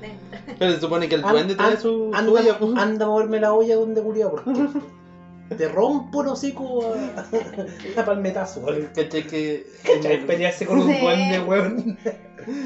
[0.58, 2.78] Pero se supone que el duende trae su, su anda, olla, pues.
[2.78, 4.52] anda a moverme la olla donde culiao porque
[5.58, 6.94] te rompo el hocico
[7.98, 8.66] a, a palmetazo.
[8.94, 9.66] Que...
[9.84, 10.26] ¿Cachai?
[10.26, 11.00] Pelearse con un Sí.
[11.02, 11.98] duende, weón.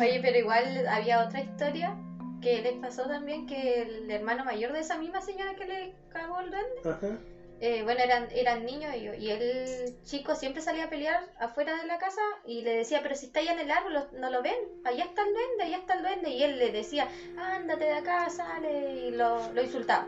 [0.01, 1.95] Oye, pero igual había otra historia
[2.41, 6.41] que les pasó también que el hermano mayor de esa misma señora que le cagó
[6.41, 7.18] el duende Ajá.
[7.66, 11.88] Eh, bueno, eran, eran niños y, y el chico siempre salía a pelear afuera de
[11.88, 14.55] la casa y le decía, pero si está allá en el árbol, no lo ven,
[14.84, 16.30] allá está el duende, allá está el duende.
[16.30, 17.07] Y él le decía,
[17.38, 20.05] ándate de acá, sale, y lo, lo insultaba.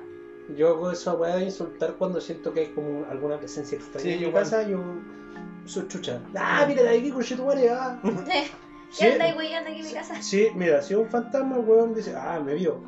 [0.57, 4.13] Yo hago esa weá de insultar cuando siento que hay como alguna presencia extraña Sí,
[4.13, 4.61] en mi casa.
[4.67, 4.79] Yo
[5.65, 6.21] soy chucha.
[6.35, 7.99] Ah, mira de aquí, conchetumare, ah.
[8.27, 8.43] ¿Qué
[8.91, 10.21] Sí, andas güeyando aquí en mi casa?
[10.21, 12.83] sí, mira, si es un fantasma, el weón dice, ah, me vio.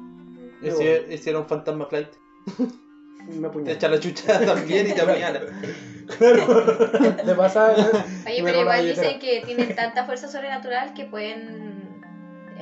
[0.61, 2.09] Si, y si era un fantasma flight,
[3.27, 3.73] Me te apuñala.
[3.73, 5.41] echa la chucha también y te apuñala.
[6.17, 6.63] Claro,
[7.15, 7.73] te pasa.
[8.25, 12.01] Oye, Me pero igual dicen que tienen tanta fuerza sobrenatural que pueden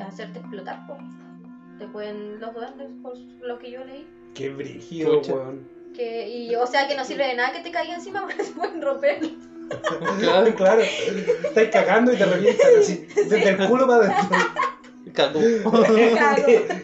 [0.07, 0.97] hacerte explotar, po.
[1.77, 4.07] Te pueden los duendes, por lo que yo leí.
[4.33, 5.67] Qué brígido, weón.
[5.93, 8.51] Que, y, o sea que no sirve de nada que te caiga encima porque te
[8.51, 9.19] pueden romper.
[10.19, 14.37] Claro, Claro, estás cagando y te revientan así, desde el culo para adentro.
[15.13, 15.39] Cagó.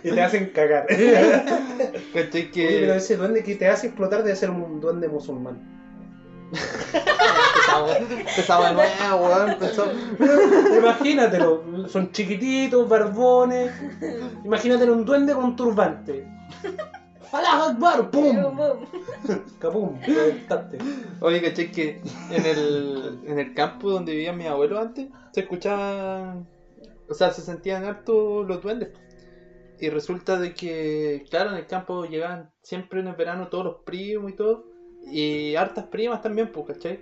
[0.03, 0.87] Y te hacen cagar.
[2.13, 2.95] ¿Cachai Oye, pero que.
[2.95, 5.59] ese duende que te hace explotar debe ser un duende musulmán.
[6.51, 9.49] Empezaba, empezaba de nuevo, weón.
[9.51, 9.91] Empezó.
[10.77, 13.71] Imagínatelo, son chiquititos, barbones.
[14.43, 16.27] Imagínatelo un duende con turbante.
[17.31, 18.11] ¡Alá Akbar!
[18.11, 18.37] ¡Pum!
[19.59, 19.97] ¡Capum!
[21.21, 26.45] Oye, ¿cachai que en el, en el campo donde vivían mis abuelos antes se escuchaban,
[27.11, 28.89] o sea, se sentían harto los duendes?
[29.79, 33.75] Y resulta de que, claro, en el campo llegaban siempre en el verano todos los
[33.83, 34.65] primos y todo,
[35.11, 36.99] y hartas primas también, pues, ¿cachai?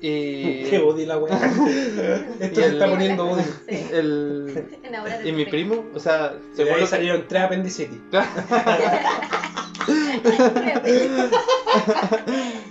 [0.00, 1.34] Y, ¡Qué body la weá!
[2.40, 3.42] Esto Y se el- está poniendo body.
[3.68, 3.86] Sí.
[3.92, 4.68] el,
[5.24, 7.98] y mi primo, o sea, De según ahí salieron tres apendicitis.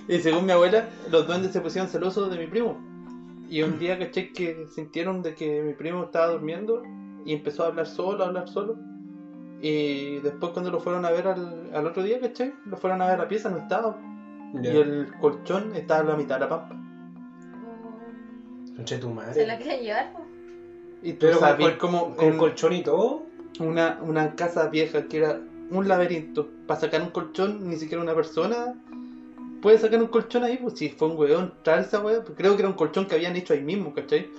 [0.08, 2.78] y según mi abuela, los duendes se pusieron celosos de mi primo.
[3.50, 6.84] Y un día, caché, que sintieron de que mi primo estaba durmiendo
[7.26, 8.76] y empezó a hablar solo, a hablar solo.
[9.62, 13.06] Y después cuando lo fueron a ver al, al otro día, caché, lo fueron a
[13.08, 13.98] ver a la pieza, no estaba.
[14.62, 16.76] Y el colchón estaba a la mitad de la pampa.
[18.76, 19.48] Conche tu Se madre.
[19.48, 20.14] la quieren llevar.
[21.02, 23.24] Y tú Pero con, sabes como con en colchón y todo.
[23.60, 25.40] una, una casa vieja que era
[25.72, 26.48] un laberinto.
[26.68, 28.76] Para sacar un colchón, ni siquiera una persona
[29.62, 32.56] puede sacar un colchón ahí, pues si fue un weón traer esa weá, pues creo
[32.56, 34.30] que era un colchón que habían hecho ahí mismo, ¿cachai?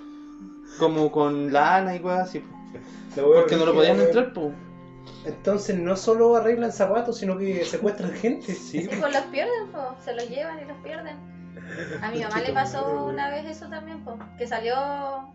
[0.78, 2.82] Como con lana y weá así, pues,
[3.14, 4.06] porque no lo podían weón.
[4.06, 4.54] entrar, pues.
[5.24, 8.54] Entonces no solo arreglan zapatos, sino que secuestran gente.
[8.54, 9.94] Sí, Sí, pues los pierden, po.
[10.04, 11.16] Se los llevan y los pierden.
[12.02, 14.18] A mi mamá le pasó una vez eso también, po.
[14.36, 14.74] Que salió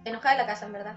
[0.06, 0.96] enojada de la casa, en verdad.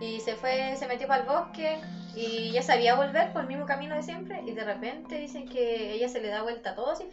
[0.00, 1.78] Y se fue, se metió para el bosque
[2.14, 4.42] y ya sabía volver por el mismo camino de siempre.
[4.46, 7.08] Y de repente dicen que ella se le da vuelta a todo así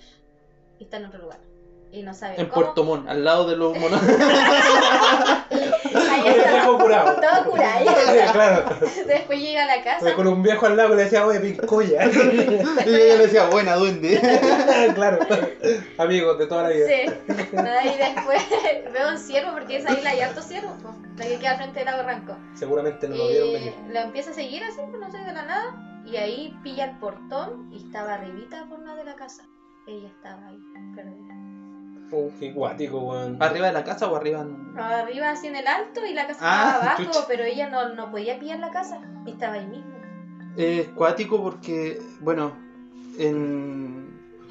[0.80, 1.40] y está en otro lugar.
[1.92, 2.54] Y no sabe en cómo.
[2.64, 4.02] Puerto Montt, al lado de los monos.
[5.52, 7.16] Ahí El está, viejo curado.
[7.22, 7.86] todo curado.
[8.32, 8.66] claro.
[9.08, 10.16] Después llega a la casa.
[10.16, 12.06] Con un viejo al lado que le decía, oye, pincoya.
[12.86, 14.20] y ella le decía, buena duende.
[14.96, 15.20] claro.
[16.00, 16.88] Amigos de toda la vida.
[16.88, 17.06] Sí.
[17.54, 18.42] Nada, y después
[18.92, 21.86] veo un ciervo porque esa isla hay hartos ciervos, po, la que queda frente al
[21.86, 22.36] lago Ranco.
[22.56, 23.74] Seguramente no lo vieron Y venir.
[23.92, 26.02] la empieza a seguir así, pues, no sé, de la nada.
[26.06, 29.44] Y ahí pilla el portón y estaba arribita por nada de la casa.
[29.88, 30.60] Ella estaba ahí,
[30.96, 31.34] perdida.
[32.12, 33.42] Oh, qué guático, weón.
[33.42, 34.42] ¿Arriba de la casa o arriba?
[34.42, 37.26] en- Arriba así en el alto y la casa Ah, estaba abajo, chucha.
[37.28, 39.02] pero ella no, no podía pillar la casa.
[39.26, 39.92] Y estaba ahí mismo.
[40.58, 42.54] Es cuático porque, bueno,
[43.18, 44.06] en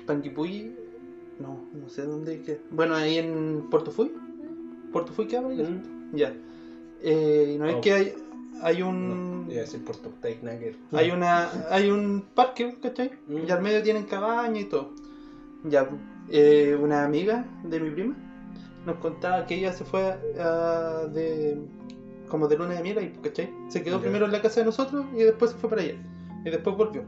[0.07, 0.75] Panguipulli,
[1.39, 4.13] no, no sé dónde Bueno, ahí en Puerto Fui.
[4.93, 5.63] ¿Puerto Fui qué habla?
[5.63, 6.17] Mm.
[6.17, 6.33] Ya.
[7.01, 7.81] Eh, ¿No es Oh.
[7.81, 8.15] que hay,
[8.63, 9.47] hay No, un...
[9.49, 10.13] iba a decir Puerto
[10.43, 10.77] Nugget.
[10.93, 13.13] Hay una hay un parque, ¿cachai?
[13.29, 13.47] Mm.
[13.47, 14.95] Y al medio tienen cabaña y todo.
[15.65, 15.89] Ya,
[16.31, 18.17] eh, una amiga de mi prima
[18.85, 20.03] nos contaba que ella se fue
[20.41, 21.57] a- de
[22.29, 23.51] como de luna de miel ahí, ¿cachai?
[23.69, 25.95] Se quedó primero en la casa de nosotros y después se fue para allá.
[26.45, 27.05] Y después volvió.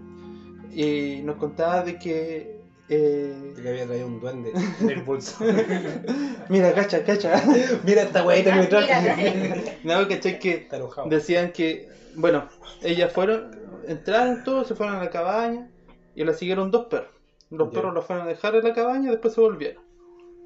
[0.73, 2.55] Y nos contaba de que
[2.91, 4.53] eh, Que había traído un duende
[4.83, 5.43] en el bolso.
[6.51, 7.43] mira, cacha, cacha.
[7.85, 9.35] Mira esta weita que me traje.
[9.83, 10.39] Mira, no, ¿cachai?
[10.39, 10.67] Que
[11.09, 12.47] decían que, bueno,
[12.83, 13.51] ellas fueron,
[13.89, 15.67] entraron todos, se fueron a la cabaña
[16.15, 17.14] y la siguieron dos perros.
[17.57, 17.75] Los Ya.
[17.75, 19.83] perros los fueron a dejar en la cabaña y después se volvieron.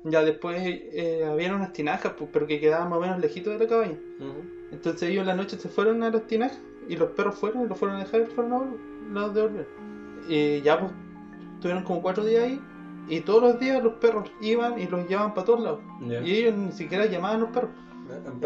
[0.04, 3.58] Ya después eh, habían unas tinajas, pues, pero que quedaban más o menos lejitos de
[3.64, 3.98] la cabaña.
[4.70, 7.68] Entonces ellos en la noche se fueron a las tinajas y los perros fueron y
[7.68, 8.64] los fueron a dejar y fueron a
[9.12, 9.66] los devolvieron.
[10.28, 10.92] Y ya pues,
[11.54, 12.60] estuvieron como cuatro días ahí
[13.08, 15.80] y todos los días los perros iban y los llevaban para todos lados.
[16.24, 17.70] Y ellos ni siquiera llamaban a los perros.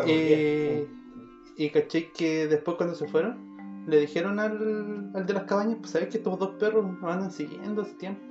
[0.07, 1.53] Eh, bien.
[1.57, 5.91] y caché que después cuando se fueron, le dijeron al, al de las cabañas, pues
[5.93, 8.23] sabes que estos dos perros nos andan siguiendo hace tiempo.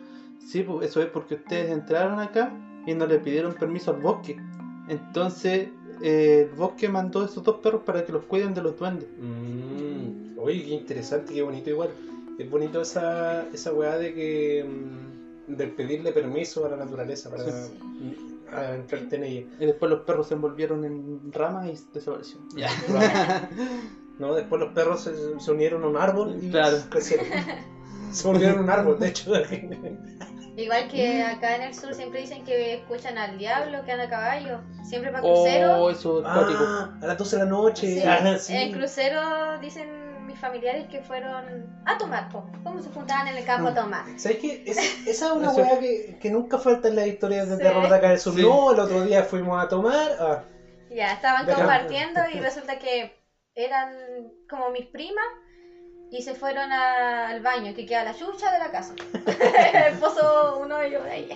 [0.46, 2.52] Sí, pues eso es porque ustedes entraron acá
[2.86, 4.38] y no le pidieron permiso al bosque.
[4.90, 5.70] Entonces
[6.02, 9.08] eh, el bosque mandó a esos dos perros para que los cuiden de los duendes.
[9.20, 11.90] Mm, Oye, qué interesante, qué bonito igual.
[12.40, 17.44] Es bonito esa, esa weá de que mm, del pedirle permiso a la naturaleza para
[17.44, 17.74] Sí.
[18.52, 19.46] a entrarte en ella.
[19.60, 22.40] Y después los perros se envolvieron en ramas y desapareció.
[22.56, 22.70] Ya.
[24.20, 24.34] ¿no?
[24.34, 26.78] Después los perros se, se unieron a un árbol y Claro.
[26.90, 27.26] crecieron.
[28.12, 29.32] Se volvieron un árbol, de hecho.
[30.62, 34.10] Igual que acá en el sur siempre dicen que escuchan al diablo que anda a
[34.10, 34.60] caballo.
[34.84, 35.78] Siempre para crucero.
[35.78, 36.64] Oh, eso es cuático.
[36.66, 37.96] Ah, a las 12 de la noche.
[37.96, 38.54] Sí, Ah, sí.
[38.56, 42.30] En crucero dicen mis familiares que fueron a tomar.
[42.64, 44.06] ¿Cómo se juntaban en el campo a tomar?
[44.18, 44.64] ¿Sabes qué?
[44.66, 47.62] Es- esa es una weá que, que nunca falta en las historias de Sí.
[47.64, 48.34] terror de acá del sur.
[48.34, 48.42] Sí.
[48.42, 50.12] No, el otro día fuimos a tomar.
[50.20, 50.40] Ah,
[50.90, 53.12] Ya, estaban compartiendo y resulta que
[53.56, 53.90] eran
[54.50, 55.26] como mis primas
[56.12, 58.94] y se fueron a- al baño que queda la chucha de la casa.
[59.88, 61.30] el pozo, uno de ellos de ahí.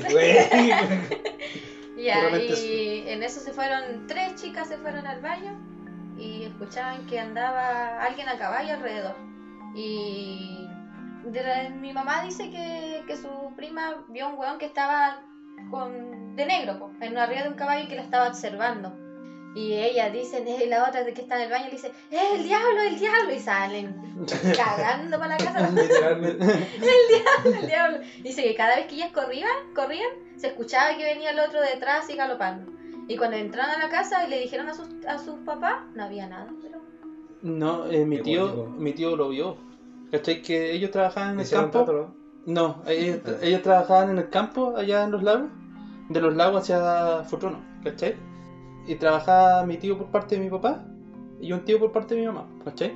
[0.00, 0.10] pozo.
[1.96, 5.56] Ya, Puramente y en eso se fueron, tres chicas se fueron al baño
[6.18, 9.14] y escuchaban que andaba alguien a caballo alrededor.
[9.74, 10.66] Y
[11.24, 15.20] de mi mamá dice que, que su prima vio un weón que estaba
[15.70, 18.92] con, de negro, po, en arriba de un caballo y que la estaba observando.
[19.56, 22.20] Y ella dice, y la otra de que está en el baño le dice, ¡Eh,
[22.34, 23.32] el diablo, el diablo!
[23.32, 23.96] Y salen
[24.54, 25.70] cagando para la casa.
[25.74, 26.44] Literalmente.
[27.46, 27.98] el diablo.
[28.22, 32.10] Dice que cada vez que ellas corrían, corrían, se escuchaba que venía el otro detrás
[32.10, 32.70] y galopando.
[33.08, 36.04] Y cuando entraron a la casa y le dijeron a sus, a sus papás, no
[36.04, 36.52] había nada.
[36.60, 36.82] Pero...
[37.40, 39.56] No, eh, mi tío, mi tío lo vio.
[40.12, 40.42] ¿Cachai?
[40.42, 41.82] Que ellos trabajaban en el campo.
[41.82, 42.16] trato, ¿no?
[42.44, 45.48] No, ellos, ellos trabajaban en el campo, allá en los lagos,
[46.10, 48.35] de los lagos hacia Futrono, ¿cachai?
[48.86, 50.84] Y trabajaba mi tío por parte de mi papá
[51.40, 52.92] y un tío por parte de mi mamá, ¿cachai?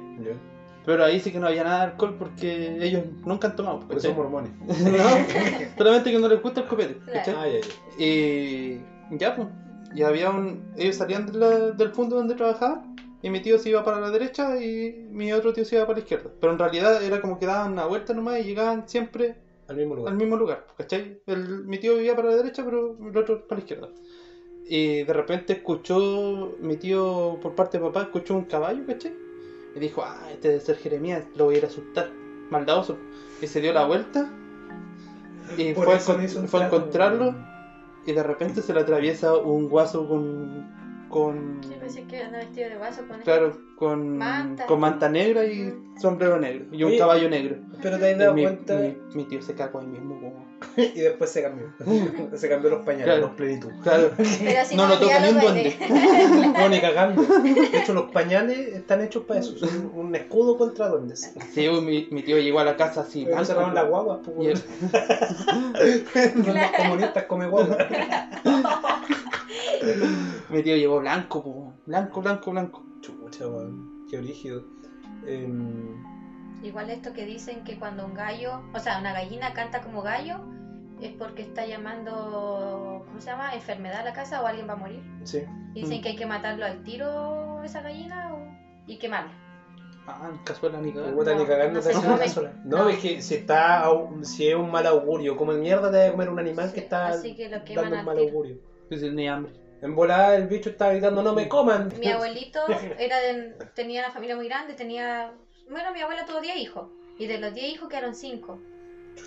[0.86, 4.00] Pero ahí sí que no había nada de alcohol porque ellos nunca han tomado, Porque
[4.00, 4.50] son mormones.
[4.60, 4.68] No,
[5.76, 7.34] solamente que no les gusta el copete, ¿cachai?
[7.36, 7.66] Ah.
[7.98, 8.80] Y
[9.18, 9.48] ya, pues,
[9.94, 10.72] y había un...
[10.76, 14.10] Ellos salían de la- del fondo donde trabajaban y mi tío se iba para la
[14.10, 16.30] derecha y mi otro tío se iba para la izquierda.
[16.40, 19.36] Pero en realidad era como que daban una vuelta nomás y llegaban siempre
[19.68, 20.12] Al mismo lugar.
[20.12, 21.20] al mismo lugar, ¿cachai?
[21.26, 23.88] El, mi tío vivía para la derecha, pero el otro para la izquierda.
[24.72, 29.12] Y de repente escuchó, mi tío por parte de papá, escuchó un caballo, ¿cachai?
[29.74, 32.08] Y dijo, ah, este debe ser Jeremías, lo voy a ir a asustar.
[32.50, 32.96] Maldadoso.
[33.42, 34.30] Y se dio la vuelta
[35.58, 37.34] y Por fue, a fue a encontrarlo
[38.06, 40.70] y de repente se le atraviesa un guaso con...
[41.10, 44.66] con Yo pensé que anda vestido de guaso con claro, con Manta.
[44.66, 46.66] con manta negra y sombrero negro.
[46.70, 47.56] Y un Oye, caballo negro.
[47.82, 48.74] Pero te has dado mi, cuenta.
[48.76, 50.14] mi- mi tío se cagó ahí mismo.
[50.20, 50.46] como-
[50.76, 51.72] Y después se cambió.
[52.36, 53.20] se cambió los pañales, Claro.
[53.22, 53.70] los plenitud.
[53.82, 54.10] Claro.
[54.44, 55.76] Pero así No no, lo toca ni un duende.
[56.58, 57.22] No, ni cagando.
[57.22, 59.56] De hecho, los pañales están hechos para eso.
[59.58, 61.32] Son un escudo contra duendes.
[61.52, 63.24] Sí, mi, mi tío llegó a la casa así.
[63.24, 64.62] Pero cerraron las guaguas, pues,
[66.46, 67.78] Los comunistas come guaguas.
[70.50, 72.82] Mi tío llegó blanco, po, blanco, blanco, blanco.
[73.00, 74.06] Chucha, weón.
[74.10, 74.62] Qué brígido.
[75.26, 76.02] Em,
[76.62, 80.40] Igual esto que dicen que cuando un gallo, o sea, una gallina canta como gallo,
[81.00, 83.54] es porque está llamando, ¿cómo se llama?
[83.54, 85.00] Enfermedad a la casa o alguien va a morir.
[85.24, 85.42] sí.
[85.72, 86.02] Dicen Mm.
[86.02, 88.44] que hay que matarlo al tiro esa gallina o-
[88.88, 89.30] y quemarla.
[90.06, 90.90] Ah, cazuela ni.
[90.90, 91.80] Puta, No, ni cagando
[92.64, 93.88] no es que si está
[94.22, 97.06] si es un mal augurio, como en mierda te a comer un animal que está
[97.08, 98.58] Así que lo queman dando un al mal augurio.
[98.90, 99.52] Es el ni hambre.
[99.82, 101.88] En volada el bicho estaba gritando, no me coman.
[101.98, 102.60] Mi abuelito
[102.98, 105.32] era de- tenía una familia muy grande, tenía...
[105.68, 106.86] Bueno, mi abuela tuvo 10 hijos.
[107.18, 108.58] Y de los 10 hijos quedaron 5.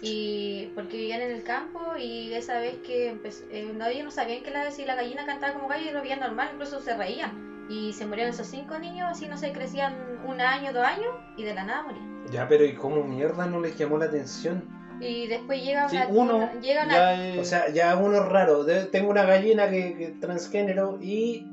[0.01, 4.11] Y porque vivían en el campo y esa vez que empezó, eh, no, ellos no
[4.11, 7.65] sabían que la, si la gallina cantaba como gallo, lo veían normal, incluso se reían.
[7.69, 11.43] Y se murieron esos 5 niños, así no sé, crecían un año, dos años y
[11.43, 12.25] de la nada morían.
[12.31, 14.67] Ya, pero ¿y cómo mierda no les llamó la atención?
[15.07, 16.07] Y después llega Sí, una...
[16.07, 17.39] uno llega una ya es...
[17.39, 18.65] O sea, ya uno es raro.
[18.89, 21.45] Tengo una gallina que, que es transgénero y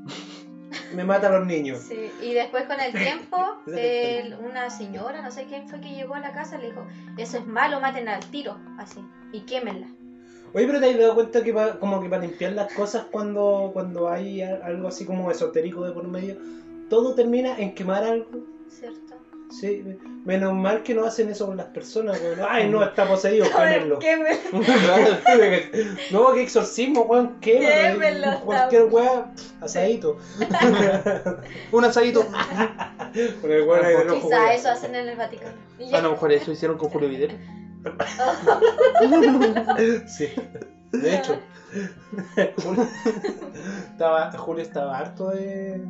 [0.93, 1.79] me mata a los niños.
[1.79, 3.37] Sí, y después con el tiempo,
[3.67, 6.85] el- una señora, no sé quién fue que llegó a la casa, le dijo,
[7.17, 8.99] eso es malo, maten al tiro, así,
[9.31, 9.87] y quémenla.
[10.53, 13.69] Oye, pero te has dado cuenta que pa- como que para limpiar las cosas cuando,
[13.73, 16.35] cuando hay a- algo así como esotérico de por medio,
[16.89, 18.27] todo termina en quemar algo.
[18.67, 19.15] ¿Cierto?
[19.51, 19.83] Sí,
[20.23, 22.39] menos mal que no hacen eso con las personas, weón.
[22.47, 23.45] Ay, no, está poseído.
[23.99, 23.99] Quémenlo.
[26.11, 27.39] no, que exorcismo, weón.
[27.41, 30.17] Quémelo, Cualquier weá, asadito.
[31.71, 32.25] Un asadito.
[33.41, 34.51] Con el weón ahí del ojo, Quizá weón.
[34.51, 35.53] eso hacen en el Vaticano.
[35.91, 37.37] A lo mejor eso hicieron con Julio Vidal.
[40.07, 40.29] Sí,
[40.93, 41.37] de hecho.
[42.63, 42.87] Julio
[43.91, 45.81] estaba, Julio estaba harto de,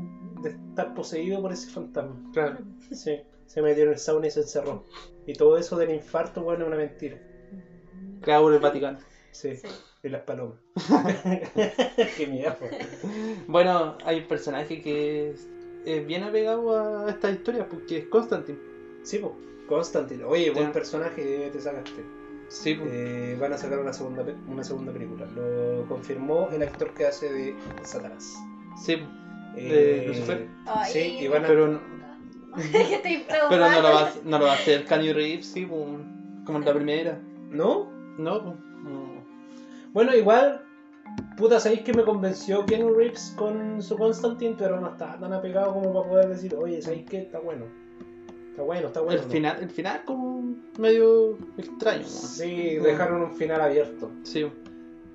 [0.41, 2.16] de estar poseído por ese fantasma.
[2.34, 2.57] Claro.
[2.91, 3.20] Sí,
[3.52, 4.86] se metió en el sauna y se encerró.
[5.28, 7.18] Y todo eso del infarto, bueno, es una mentira.
[8.22, 8.99] Creado por el Vaticano.
[9.32, 9.68] Sí, Sí.
[10.04, 10.58] y las palomas.
[12.18, 12.56] Qué miedo.
[13.47, 15.47] Bueno, hay un personaje que es,
[15.86, 18.58] es bien apegado a esta historia porque es Constantine.
[19.04, 19.34] Sí, pues,
[19.68, 20.24] Constantine.
[20.24, 22.04] Oye, buen personaje te sacaste.
[22.49, 22.89] Sí, pues.
[22.93, 25.26] Eh, van a sacar una segunda, una segunda película.
[25.28, 28.34] Lo confirmó el actor que hace de Satanás.
[28.86, 28.97] sí.
[29.56, 30.47] ¿De Lucifer?
[30.88, 31.47] Sí, y van a...
[31.49, 31.82] Pero, no-
[32.72, 36.58] que estoy pero no, lo va, no lo va a hacer Kanye Reeves, sí, como
[36.58, 37.20] en la primera.
[37.49, 37.89] ¿No?
[38.18, 38.56] No, pues.
[38.84, 39.22] no.
[39.93, 40.62] Bueno, igual,
[41.38, 44.56] puta, ¿sabéis que me convenció Keanu Reeves con su Constantine?
[44.58, 47.20] Pero no está tan apegado como para poder decir, oye, ¿sabéis qué?
[47.20, 47.66] Está bueno.
[48.52, 49.20] Está bueno, está bueno.
[49.20, 49.32] el, ¿no?
[49.32, 52.04] final, el final como medio extraño.
[52.04, 52.08] ¿no?
[52.08, 54.12] Sí, dejaron un final abierto.
[54.24, 54.45] Sí.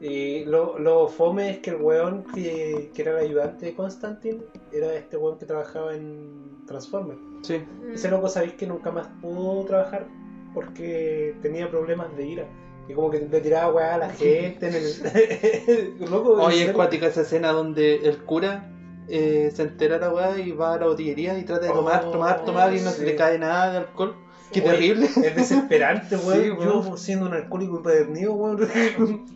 [0.01, 4.43] Y lo, lo fome es que el weón que, que era el ayudante de Constantine
[4.73, 7.21] era este weón que trabajaba en Transformers.
[7.43, 7.65] Sí.
[7.93, 10.07] Ese loco sabéis que nunca más pudo trabajar
[10.55, 12.47] porque tenía problemas de ira.
[12.89, 16.01] Y como que le tiraba weá a la gente en el.
[16.11, 18.71] loco, Oye, es cuática esa escena donde el cura
[19.09, 22.11] eh, se entera la weá y va a la botillería y trata de tomar, Oh,
[22.11, 22.99] tomar, tomar y no sí.
[23.01, 24.15] se le cae nada de alcohol.
[24.53, 24.61] Qué.
[24.61, 25.07] Oye, terrible.
[25.07, 26.43] Es desesperante, weón.
[26.43, 26.65] Sí.
[26.65, 28.69] Yo siendo un alcohólico empedernido, weón,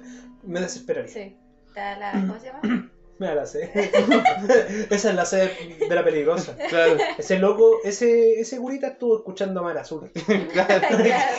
[0.44, 1.12] me desesperaría.
[1.12, 1.36] Sí.
[1.74, 2.90] La, ¿Cómo se llama?
[3.20, 3.70] Mira la C.
[4.90, 5.50] Esa es la C
[5.88, 6.56] de la peligrosa.
[6.70, 10.10] Claro, Ese loco, ese, ese gurita estuvo escuchando a Mar Azul.
[10.52, 10.86] claro.
[10.88, 11.36] claro.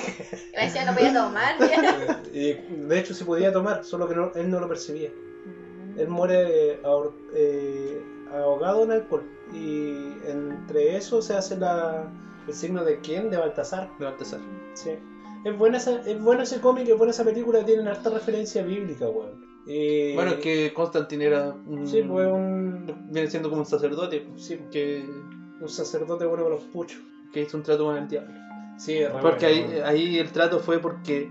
[0.56, 1.56] Me decía no podía tomar.
[1.60, 2.22] ya.
[2.32, 5.10] Y de hecho se podía tomar, solo que no- él no lo percibía.
[5.10, 6.00] Mm.
[6.00, 8.00] Él muere ahor- eh,
[8.32, 9.24] ahogado en alcohol.
[9.52, 12.06] Y entre eso se hace la,
[12.48, 13.30] el signo de quién?
[13.32, 13.90] De Baltasar.
[13.98, 14.40] De Baltasar.
[14.76, 14.92] Sí.
[15.44, 19.08] Es, buena esa, es bueno ese cómic, es buena esa película, tienen harta referencia bíblica,
[19.10, 19.50] weón.
[19.68, 21.88] Y- Bueno, es que Constantine era un...
[21.88, 25.04] Sí, pues un, Viene siendo como un sacerdote sí, que,
[25.60, 27.00] un sacerdote bueno con los puchos.
[27.34, 28.34] que hizo un trato con el diablo.
[28.78, 31.30] Sí, Porque bueno, ahí, ahí el trato fue porque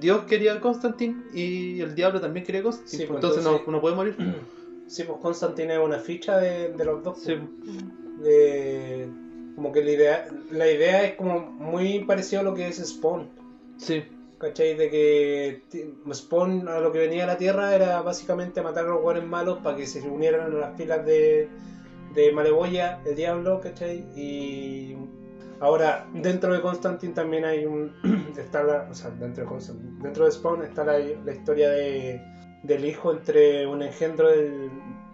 [0.00, 3.02] Dios quería a Constantine y el diablo también quería a Constantine.
[3.02, 4.16] Sí, pues, entonces, entonces- no, no puede morir.
[4.88, 7.20] Sí, pues Constantine es una ficha de, de los dos.
[7.20, 8.22] Sí, Mm.
[8.22, 9.08] de-
[9.54, 13.28] como que la idea, la idea es como muy parecido a lo que es Spawn.
[13.76, 14.02] sí.
[14.38, 14.74] ¿Cachai?
[14.76, 15.62] De que
[16.12, 19.58] Spawn a lo que venía a la Tierra era básicamente matar a los buenos malos
[19.62, 21.48] para que se unieran a las filas de,
[22.14, 24.04] de Maleboya, el diablo, ¿cachai?
[24.14, 24.96] Y
[25.60, 27.92] ahora dentro de Constantine también hay un...
[28.38, 32.20] está la, o sea, dentro de, Constantine, dentro de Spawn está la, la historia de,
[32.62, 34.70] del hijo entre un engendro del,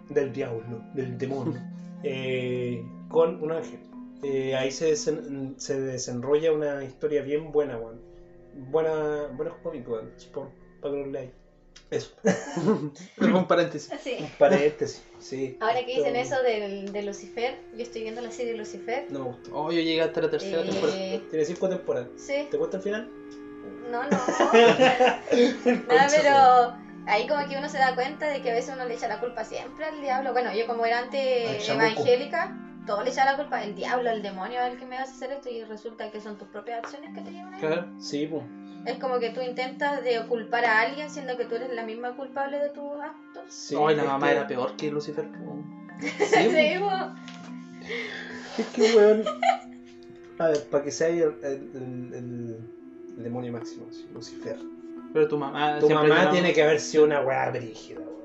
[0.09, 1.59] del diablo, del demonio,
[2.03, 3.79] eh, con un ángel.
[4.21, 7.99] Eh, ahí se, desen- se desenrolla una historia bien buena, weón.
[8.55, 10.01] Buena, buenos cómicos,
[10.33, 10.49] weón.
[10.81, 11.31] Para que los leáis.
[11.91, 12.15] Eso.
[13.17, 13.91] Pero un paréntesis.
[14.01, 14.17] Sí.
[14.19, 15.57] Un paréntesis, sí.
[15.59, 19.05] Ahora que dicen eso del, de Lucifer, yo estoy viendo la serie Lucifer.
[19.11, 19.51] No me gustó.
[19.53, 20.97] Oh, yo llegué hasta la tercera temporada.
[20.97, 22.07] Eh, Tiene cinco temporadas.
[22.17, 23.09] sí, ¿Te cuesta el final?
[23.91, 24.09] no, no.
[25.87, 26.73] Nada, pero
[27.07, 29.19] ahí como que uno se da cuenta de que a veces uno le echa la
[29.19, 30.31] culpa siempre al diablo.
[30.31, 34.61] Bueno, yo como era antes evangélica, todo le echaba la culpa al diablo, al demonio,
[34.61, 37.21] al que me vas a hacer esto y resulta que son tus propias acciones que
[37.21, 37.57] te llevan a.
[37.59, 37.85] Claro.
[37.99, 38.43] Sí, pues.
[38.85, 42.15] Es como que tú intentas de culpar a alguien siendo que tú eres la misma
[42.15, 43.43] culpable de tus actos.
[43.47, 45.27] Sí, Ay, la es mamá que- era peor que Lucifer.
[45.31, 45.57] po.
[46.19, 46.91] Sí, po.
[48.57, 49.23] Es que, weón.
[50.37, 52.59] A ver, para que sea el, el, el- el-
[53.17, 54.57] el demonio máximo, sí, Lucifer.
[55.13, 58.24] Pero tu mamá Tu mamá tiene que haber sido una weá brígida, weón.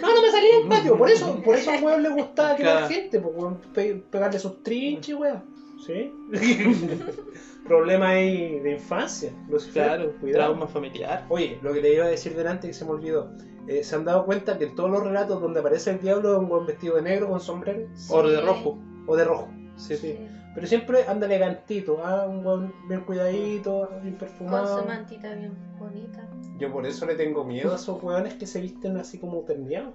[0.00, 2.72] No, no me salía del patio, por eso, por eso al weón le gustaba quemar
[2.78, 2.88] Claro.
[2.88, 5.42] gente, pues weón, pe- pegarle sus trinches, weón.
[5.86, 6.12] ¿Sí?
[7.66, 9.84] Problema ahí de infancia, Lucifer.
[9.84, 10.44] Claro, cuidado.
[10.52, 11.24] trauma familiar.
[11.28, 13.30] Oye, lo que le iba a decir delante que se me olvidó.
[13.68, 16.38] Eh, ¿Se han dado cuenta que en todos los relatos donde aparece el diablo es
[16.38, 17.86] un buen vestido de negro con sombrero?
[18.10, 18.44] O de Sí.
[18.44, 18.78] rojo.
[19.06, 19.48] O de rojo.
[19.76, 20.18] Sí, Sí.
[20.54, 22.26] Pero siempre anda elegantito, ¿ah?
[22.28, 24.80] un buen bien cuidadito, bien Con perfumado.
[24.80, 26.28] su mantita bien bonita.
[26.62, 29.94] Yo por eso le tengo miedo a esos weones que se visten así como terneados.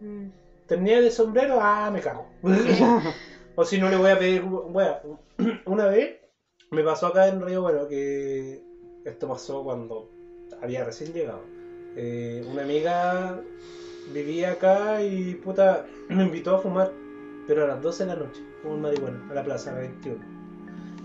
[0.00, 0.26] Mm.
[0.66, 2.26] Terneado de sombrero, ah, me cago.
[3.54, 5.00] o si no le voy a pedir, wea,
[5.66, 6.16] una vez
[6.72, 8.60] me pasó acá en Río Bueno que
[9.04, 10.10] esto pasó cuando
[10.60, 11.44] había recién llegado.
[11.94, 13.40] Eh, una amiga
[14.12, 16.90] vivía acá y puta me invitó a fumar,
[17.46, 20.37] pero a las 12 de la noche, como un marihuana, a la plaza 21.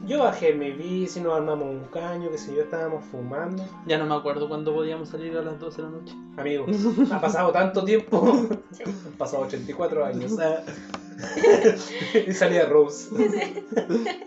[0.06, 3.64] Yo bajé mi bici, nos armamos un caño, que sé yo, estábamos fumando.
[3.86, 6.14] Ya no me acuerdo cuándo podíamos salir a las 12 de la noche.
[6.36, 6.70] Amigos,
[7.12, 8.50] ha pasado tanto tiempo.
[8.72, 8.84] Sí.
[8.86, 10.34] Han pasado 84 años.
[12.28, 13.10] y salía Rose.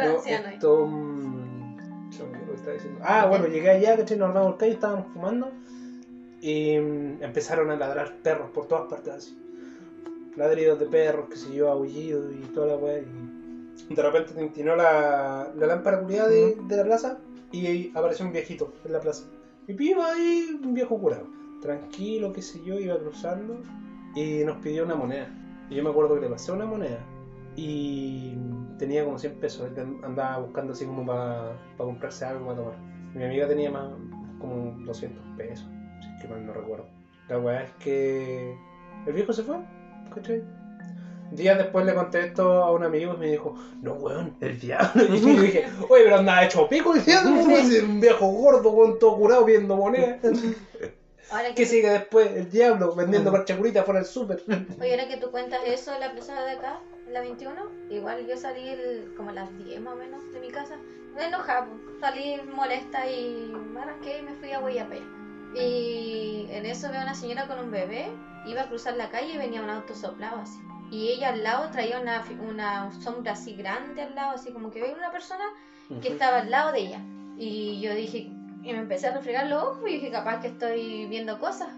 [0.00, 1.76] No, esto, mm.
[3.02, 5.52] Ah, bueno, llegué allá, que nos armamos el caño, estábamos fumando.
[6.40, 9.38] Y mm, empezaron a ladrar perros por todas partes así.
[10.36, 13.00] Ladridos de perros, que se yo, aullidos y toda la weá.
[13.00, 13.29] Y
[13.88, 17.18] de repente tintinó la, la lámpara culiada de, de la plaza
[17.52, 19.24] y apareció un viejito en la plaza.
[19.66, 21.26] Y iba ahí un viejo curado.
[21.62, 23.60] Tranquilo, qué sé yo, iba cruzando
[24.14, 25.28] y nos pidió una moneda.
[25.68, 26.98] Y yo me acuerdo que le pasé una moneda
[27.56, 28.34] y
[28.78, 29.68] tenía como 100 pesos.
[29.68, 32.74] Él andaba buscando así como para comprarse algo para tomar.
[33.14, 33.92] Mi amiga tenía más
[34.40, 35.66] como 200 pesos,
[36.00, 36.86] si es que mal no recuerdo.
[37.28, 38.56] La weá es que
[39.06, 39.56] el viejo se fue,
[40.14, 40.42] ¿cachai?
[41.30, 45.02] Días después le conté esto a un amigo y me dijo, no weón, el diablo.
[45.14, 48.74] Y yo dije, oye, pero andaba hecho pico el diablo, weón, si un viejo gordo
[48.74, 50.18] con todo curado viendo monedas.
[51.32, 52.28] Ahora que ¿Qué sigue después?
[52.34, 54.42] El diablo vendiendo parchacuritas fuera del súper.
[54.80, 57.54] Oye, ahora que tú cuentas eso la plaza de acá, la 21,
[57.88, 60.74] igual yo salí el- como a las 10 más o menos de mi casa,
[61.16, 61.76] enojada, po.
[62.00, 65.00] salí molesta y me arranqué y me fui a Guayapé.
[65.54, 68.10] Y en eso veo a una señora con un bebé,
[68.46, 70.60] iba a cruzar la calle y venía un auto soplado así.
[70.90, 74.80] Y ella al lado traía una, una sombra así grande al lado, así como que
[74.80, 75.44] veía una persona
[76.02, 77.00] que estaba al lado de ella.
[77.36, 78.30] Y yo dije,
[78.62, 81.68] y me empecé a refregar los ojos y dije, capaz que estoy viendo cosas.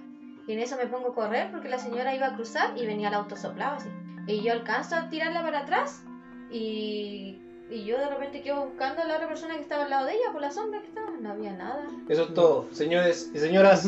[0.46, 3.08] Y en eso me pongo a correr porque la señora iba a cruzar y venía
[3.08, 3.88] el auto soplado así.
[4.26, 6.04] Y yo alcanzo a tirarla para atrás
[6.50, 7.41] y,
[7.72, 10.12] y yo de repente quedo buscando a la otra persona que estaba al lado de
[10.12, 11.10] ella por la sombra que estaba.
[11.20, 11.84] No había nada.
[12.08, 13.86] Eso es todo, señores y señoras.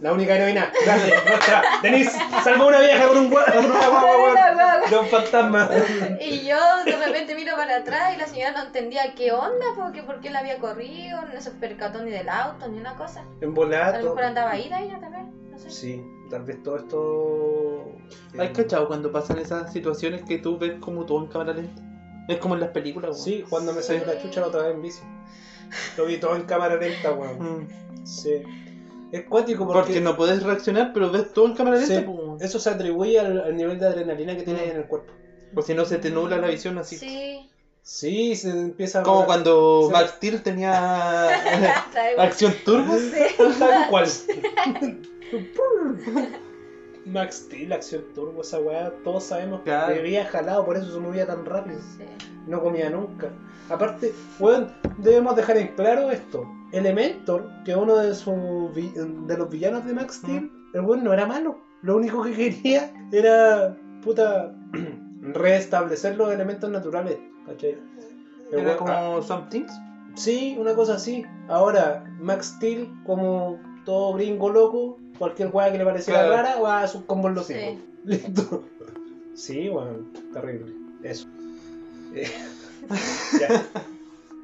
[0.00, 5.68] La única heroína grande, nuestra, Denise, salvó una vieja con un guagua, de un fantasma.
[6.22, 6.56] Y yo
[6.86, 10.30] de repente miro para atrás y la señora no entendía qué onda, porque por qué
[10.30, 13.20] la había corrido, no se percató ni del auto, ni una cosa.
[13.42, 13.98] En A lo volato.
[13.98, 15.70] mejor andaba ida ella también, no sé.
[15.70, 17.84] Sí, tal vez todo esto.
[18.34, 21.82] eh, ¿Has cachado cuando pasan esas situaciones que tú ves como todo en cámara lenta?
[22.28, 23.22] Es como en las películas, weón.
[23.24, 25.00] Sí, cuando me salió la chucha la otra vez en bici.
[25.96, 27.62] Lo vi todo en cámara lenta, weón.
[27.64, 28.06] Mm.
[28.06, 28.42] Sí.
[29.12, 32.06] Es cuático porque, Porque no puedes reaccionar, pero ves todo en cámara lenta, Sí.
[32.06, 35.12] pues, eso se atribuye al, al nivel de adrenalina que tienes en el cuerpo.
[35.54, 36.96] O si no se te nubla la visión así.
[36.96, 37.50] Sí.
[37.82, 39.02] Sí, se empieza a.
[39.02, 39.92] Como cuando Sí.
[39.92, 41.28] Max Steel tenía
[42.18, 42.94] acción turbo.
[43.58, 44.06] Tal cual.
[47.06, 49.94] Max Steel, acción turbo, esa weá, todos sabemos Claro.
[49.94, 51.78] que vivía jalado, por eso se movía tan rápido.
[51.96, 52.04] Sí.
[52.46, 53.28] No comía nunca.
[53.68, 56.44] Aparte, weón, debemos dejar en claro esto.
[56.72, 61.02] Elementor, que es uno de, sus vi- de los villanos de Max Steel, el weón
[61.04, 61.58] no era malo.
[61.82, 64.54] Lo único que quería era, puta,
[65.20, 67.18] restablecer los elementos naturales.
[67.46, 67.78] ¿Cachai?
[68.52, 69.72] El Era weón- ah, como Things.
[70.14, 71.24] Sí, una cosa así.
[71.48, 76.34] Ahora, Max Steel, como todo gringo loco, cualquier weá que le pareciera Claro.
[76.42, 77.78] rara, va a sus combos los Sí.
[78.04, 78.64] Listo.
[79.36, 79.98] Sí, bueno,
[80.32, 80.72] terrible.
[81.04, 81.28] Eso.
[82.14, 82.28] Eh,
[83.40, 83.62] ya.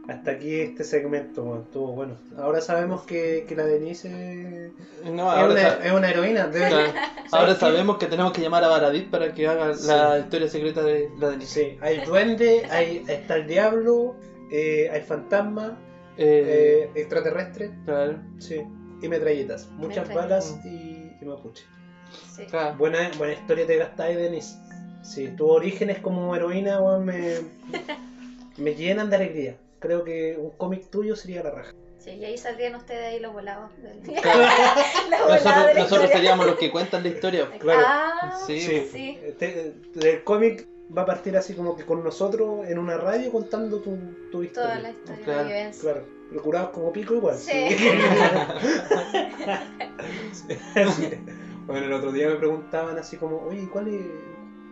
[0.08, 2.14] Hasta aquí este segmento, weón, estuvo bueno.
[2.38, 4.70] Ahora sabemos que, que la Denise
[5.04, 6.46] No, es ahora, una, es una heroína.
[6.46, 6.92] debe-.
[7.32, 7.60] Ahora qué?
[7.60, 9.88] sabemos que tenemos que llamar a Baradit para que haga Sí.
[9.88, 11.70] la historia secreta de la Denise.
[11.72, 14.14] Sí, hay duende, hay, está el diablo,
[14.52, 15.76] eh, hay fantasma,
[16.18, 17.72] Eh, eh, extraterrestre.
[17.84, 18.62] claro, Sí,
[19.02, 19.66] y metralletas.
[19.72, 20.52] Muchas Metralletas.
[20.52, 21.64] balas y, y mapuche.
[22.34, 22.46] Sí.
[22.46, 22.76] claro.
[22.76, 24.56] Buena, buena historia te gastáis, Denis.
[25.02, 27.34] Sí, tus orígenes como heroína, weón, me,
[28.56, 29.56] me llenan de alegría.
[29.78, 31.72] Creo que un cómic tuyo sería la raja.
[31.98, 33.70] Sí, y ahí saldrían ustedes ahí los volados.
[33.82, 33.98] Del...
[34.22, 34.40] Claro.
[35.10, 37.48] los volados Nosotros, seríamos los que cuentan la historia.
[37.58, 37.82] Claro.
[37.84, 38.60] Ah, Sí.
[38.60, 39.18] sí.
[39.22, 40.66] Este- el cómic
[40.96, 43.96] va a partir así como que con nosotros en una radio contando tu,
[44.30, 44.70] tu historia.
[44.70, 45.72] Toda la historia Claro, de
[46.28, 47.36] Claro, procurados como pico igual.
[47.36, 47.68] Sí.
[50.32, 51.08] Sí.
[51.66, 54.06] Bueno, el otro día me preguntaban así como, oye, ¿cuál es,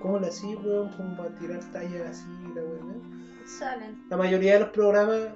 [0.01, 3.03] ¿cómo le hacís, weón, como para tirar tallas así, la weón?
[3.47, 3.97] Salen.
[4.11, 5.29] La mayoría de los programas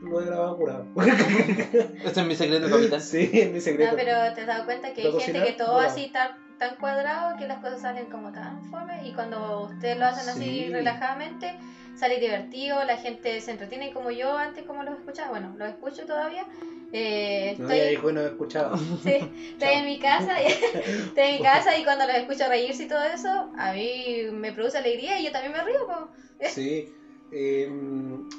[0.00, 0.84] lo he grabado curado.
[2.04, 3.00] Ese es mi secreto, capitán.
[3.00, 3.90] sí, es mi secreto.
[3.90, 5.44] No, pero te has dado cuenta que hay ¿Para gente cocinar?
[5.46, 5.90] que todo Volado.
[5.90, 10.06] así tan, tan cuadrado que las cosas salen como tan fome y cuando ustedes lo
[10.06, 10.70] hacen así Sí.
[10.70, 11.54] relajadamente
[11.98, 16.04] sale divertido, la gente se entretiene como yo antes como los escuchaba, bueno, los escucho
[16.06, 16.44] todavía.
[16.92, 18.76] Eh, No, estoy, ya dijo y no he escuchado.
[19.02, 19.18] sí,
[19.52, 20.46] estoy en mi casa y,
[21.08, 24.52] estoy en mi casa y cuando los escucho reírse y todo eso, a mí me
[24.52, 25.86] produce alegría y yo también me río.
[25.86, 26.08] po.
[26.48, 26.86] Sí.
[27.32, 27.68] eh,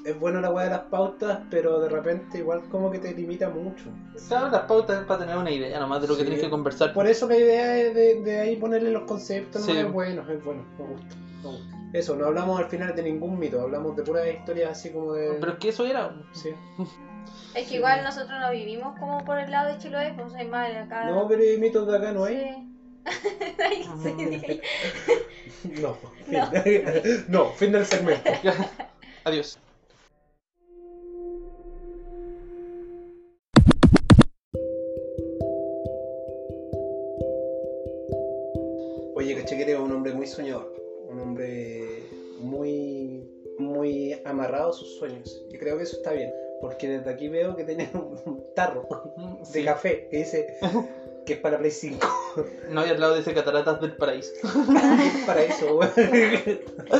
[0.05, 3.49] es bueno la weá de las pautas, pero de repente igual como que te limita
[3.49, 3.83] mucho.
[4.29, 6.93] Claro, las pautas es para tener una idea nomás de lo que tienes que conversar.
[6.93, 9.73] Por eso la idea es de, de ahí ponerle los conceptos, Sí.
[9.73, 11.76] no es bueno, es bueno, me gusta, me gusta.
[11.93, 15.37] Eso, no hablamos al final de ningún mito, hablamos de puras historias así como de...
[15.39, 16.13] Pero es que eso era.
[16.33, 16.49] Sí.
[17.55, 20.69] Es que igual nosotros no vivimos como por el lado de Chiloé, pues hay más
[20.69, 21.09] de acá.
[21.09, 22.37] No, pero hay mitos de acá no hay.
[22.37, 22.73] Sí.
[23.63, 24.61] Ay, sí, dije.
[25.81, 25.95] No,
[26.25, 26.83] fin.
[27.29, 28.29] no, fin del segmento.
[29.23, 29.59] Adiós.
[39.15, 40.71] Oye, caché que eres un hombre muy soñador,
[41.17, 42.03] un hombre
[42.39, 43.27] muy,
[43.57, 45.43] muy amarrado a sus sueños.
[45.51, 46.31] Y creo que eso está bien,
[46.61, 48.87] porque desde aquí veo que tienes un tarro
[49.39, 49.63] de Sí.
[49.65, 50.57] café que dice
[51.25, 52.07] que es para Play 5.
[52.69, 54.31] No, y al lado dice Cataratas del Paraíso.
[55.25, 55.91] para eso, weón.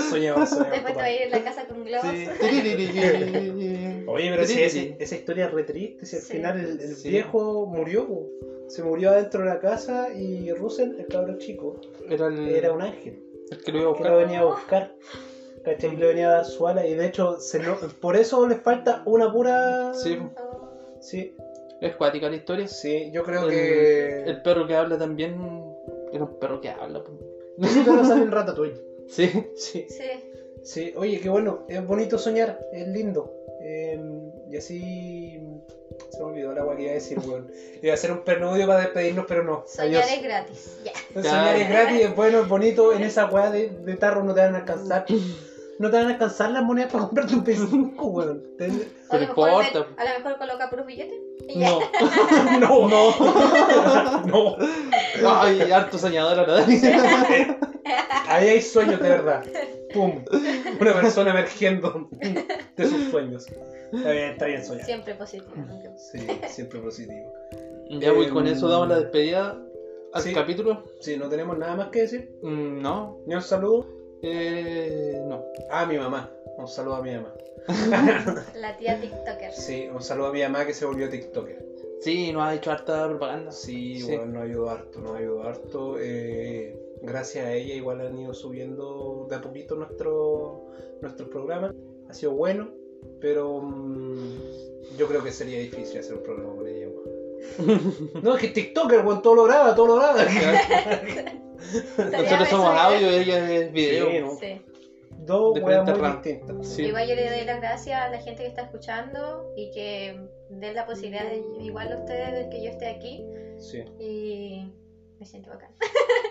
[0.10, 0.72] soñador, soñador.
[0.72, 2.08] Después te va a ir en la casa con globos.
[2.12, 2.28] Sí.
[4.08, 6.34] Oye, pero si ese- esa historia es re triste, si al Sí.
[6.34, 7.10] final el, el Sí.
[7.10, 8.08] viejo murió,
[8.68, 11.80] se murió adentro de la casa y Russell, el cabrón chico,
[12.10, 13.22] Era el, era un ángel
[13.52, 14.12] el que lo iba a que buscar.
[14.12, 14.94] lo venía a buscar.
[15.64, 15.94] ¿Cachai?
[15.94, 18.56] Y le venía a dar su ala y de hecho se lo- por eso le
[18.56, 19.94] falta una pura...
[19.94, 20.18] Sí,
[21.02, 21.36] sí,
[21.82, 22.68] es cuática la historia.
[22.68, 24.24] sí, yo creo el, que...
[24.24, 25.36] el perro que habla también
[26.14, 27.04] era un perro que habla.
[27.62, 28.82] Ese perro sale en Ratatouille.
[29.08, 29.28] Sí.
[29.56, 30.12] Sí, Sí.
[30.64, 33.34] sí, oye, qué bueno, es bonito soñar, es lindo.
[33.62, 33.98] Eh,
[34.50, 35.40] y así...
[36.10, 37.52] Se me olvidó la agua que iba a decir, weón.
[37.82, 39.64] Iba a hacer un preludio para despedirnos, pero no.
[39.68, 40.12] Soñar Adiós.
[40.18, 40.78] es gratis.
[40.84, 41.22] Ya.
[41.22, 42.94] Soñar es gratis, es bueno, es bonito.
[42.94, 45.06] En esa weá de, de tarro no te van a alcanzar.
[45.80, 48.44] No te van a alcanzar las monedas para comprarte un PS5, weón.
[48.58, 48.80] Te- A lo,
[49.10, 49.88] Pero mejor importa.
[50.02, 51.20] a lo mejor coloca puros billetes.
[51.48, 51.70] y ya.
[51.70, 51.80] No.
[52.60, 54.26] No, no,
[55.22, 55.40] no.
[55.42, 56.66] Ay, harto soñador ahora.
[58.28, 59.44] Ahí hay sueños de verdad.
[59.94, 60.24] Pum.
[60.82, 62.10] Una persona emergiendo
[62.76, 63.46] de sus sueños.
[63.94, 64.86] Está bien, está bien soñar.
[64.86, 65.52] Siempre positivo.
[65.98, 66.20] Sí,
[66.50, 67.34] siempre positivo.
[67.90, 69.58] Ya voy con Em, eso, damos la despedida
[70.12, 70.34] al sí.
[70.34, 70.84] capítulo.
[71.00, 72.38] Sí, no tenemos nada más que decir.
[72.42, 73.20] Mm, no.
[73.26, 73.88] Ni un saludo.
[74.22, 75.46] Eh, no.
[75.72, 76.30] A mi mamá.
[76.58, 77.34] Un saludo a mi mamá.
[78.60, 79.54] La tía TikToker.
[79.54, 81.66] Sí, un saludo a mi mamá que se volvió TikToker.
[82.02, 83.52] Sí, nos ha hecho harta propaganda.
[83.52, 84.08] Sí, Sí.
[84.18, 85.96] bueno, nos ayudó harto, nos ayudó harto.
[86.00, 90.66] Eh, gracias a ella igual han ido subiendo de a poquito nuestro,
[91.02, 91.74] nuestros programas.
[92.10, 92.70] Ha sido bueno,
[93.20, 96.88] pero mm, yo creo que sería difícil hacer un programa con ella.
[96.88, 97.18] weón.
[98.24, 100.24] No, es que TikToker, weón, todo lo graba, todo lo graba.
[101.98, 104.10] Nosotros somos audio, ella es video.
[104.10, 104.36] Sí, ¿no?
[104.38, 104.62] Sí.
[105.26, 106.68] Dos weas muy distintas.
[106.68, 106.84] Sí.
[106.84, 110.20] Igual yo le doy las gracias a la gente que está escuchando y que
[110.50, 113.26] den la posibilidad de igual a ustedes de que yo esté aquí
[113.58, 113.84] Sí.
[114.00, 114.72] y
[115.20, 115.72] me siento bacán.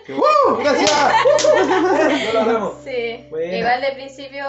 [0.08, 0.56] ¡Uh!
[0.58, 0.90] ¡Gracias!
[2.26, 2.74] No lo hagamos.
[2.84, 3.26] Sí.
[3.30, 3.56] Buena.
[3.56, 4.44] Igual de principio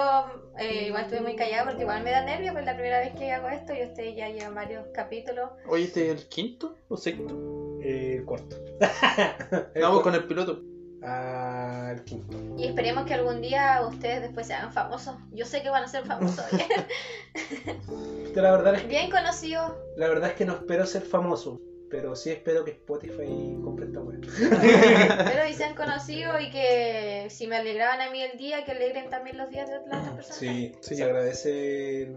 [0.60, 3.32] eh, igual estuve muy callada porque igual me da nervios, pues la primera vez que
[3.32, 5.52] hago esto y ustedes ya llevan varios capítulos.
[5.68, 7.80] Oye, ¿este es el quinto o sexto?
[7.84, 8.56] Eh, corto.
[9.82, 10.62] Vamos con el piloto.
[11.04, 12.38] Ah, el quinto.
[12.58, 15.16] Y esperemos que algún día ustedes después se hagan famosos.
[15.32, 16.44] Yo sé que van a ser famosos.
[18.34, 19.74] La verdad es que Bien conocidos.
[19.96, 24.00] La verdad es que no espero ser famoso, pero sí espero que Spotify compre esta
[24.02, 24.20] web.
[24.40, 29.10] Pero y sean conocidos y que si me alegraban a mí el día, que alegren
[29.10, 30.38] también los días de las otras personas.
[30.38, 30.96] Sí, Sí.
[30.96, 32.12] se agradece,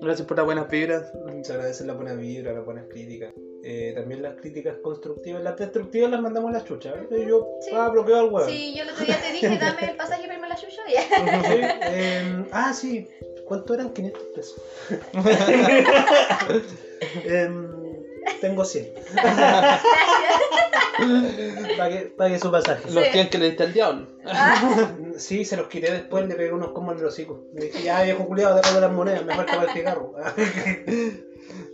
[0.00, 1.10] Gracias por las buenas vibras.
[1.42, 3.32] se agradecen las buenas vibras, las buenas críticas.
[3.64, 6.94] Eh, también las críticas constructivas, las destructivas las mandamos a la chucha.
[7.10, 7.26] ¿eh?
[7.28, 7.70] Yo, Sí.
[7.74, 8.46] ah, bloqueo al web.
[8.48, 10.80] Sí, yo el otro día te dije, dame el pasaje para irme a la chucha.
[10.88, 11.02] Ya.
[11.48, 11.60] Sí,
[11.94, 13.08] em, ah, sí.
[13.46, 13.90] ¿Cuánto eran?
[13.92, 14.62] 500 pesos.
[18.40, 18.92] Tengo 100.
[21.76, 22.90] pague, pague su pasaje.
[22.90, 23.10] Los Sí.
[23.12, 24.06] que que le diste al diablo.
[25.16, 27.44] Sí, se los quité después, le pegué unos combos en el hocico.
[27.54, 30.14] Le dije, ya viejo culiado, déjame las monedas, me falta para el cigarro.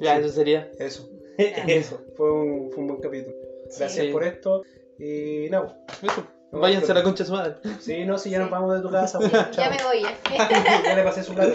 [0.01, 0.71] Ya, eso sería.
[0.79, 1.09] Eso,
[1.39, 3.35] eso, fue un, fue un buen capítulo.
[3.67, 4.13] Gracias Sí.
[4.13, 4.63] por esto.
[4.99, 6.27] Y nada, Eso.
[6.53, 7.55] Váyanse a la concha de su madre.
[7.81, 10.17] sí, no, si ya nos vamos de tu casa, pues, ya me voy ya.
[10.85, 11.53] ya le pasé su plata.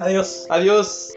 [0.00, 0.46] Adiós.
[0.50, 1.14] Adiós.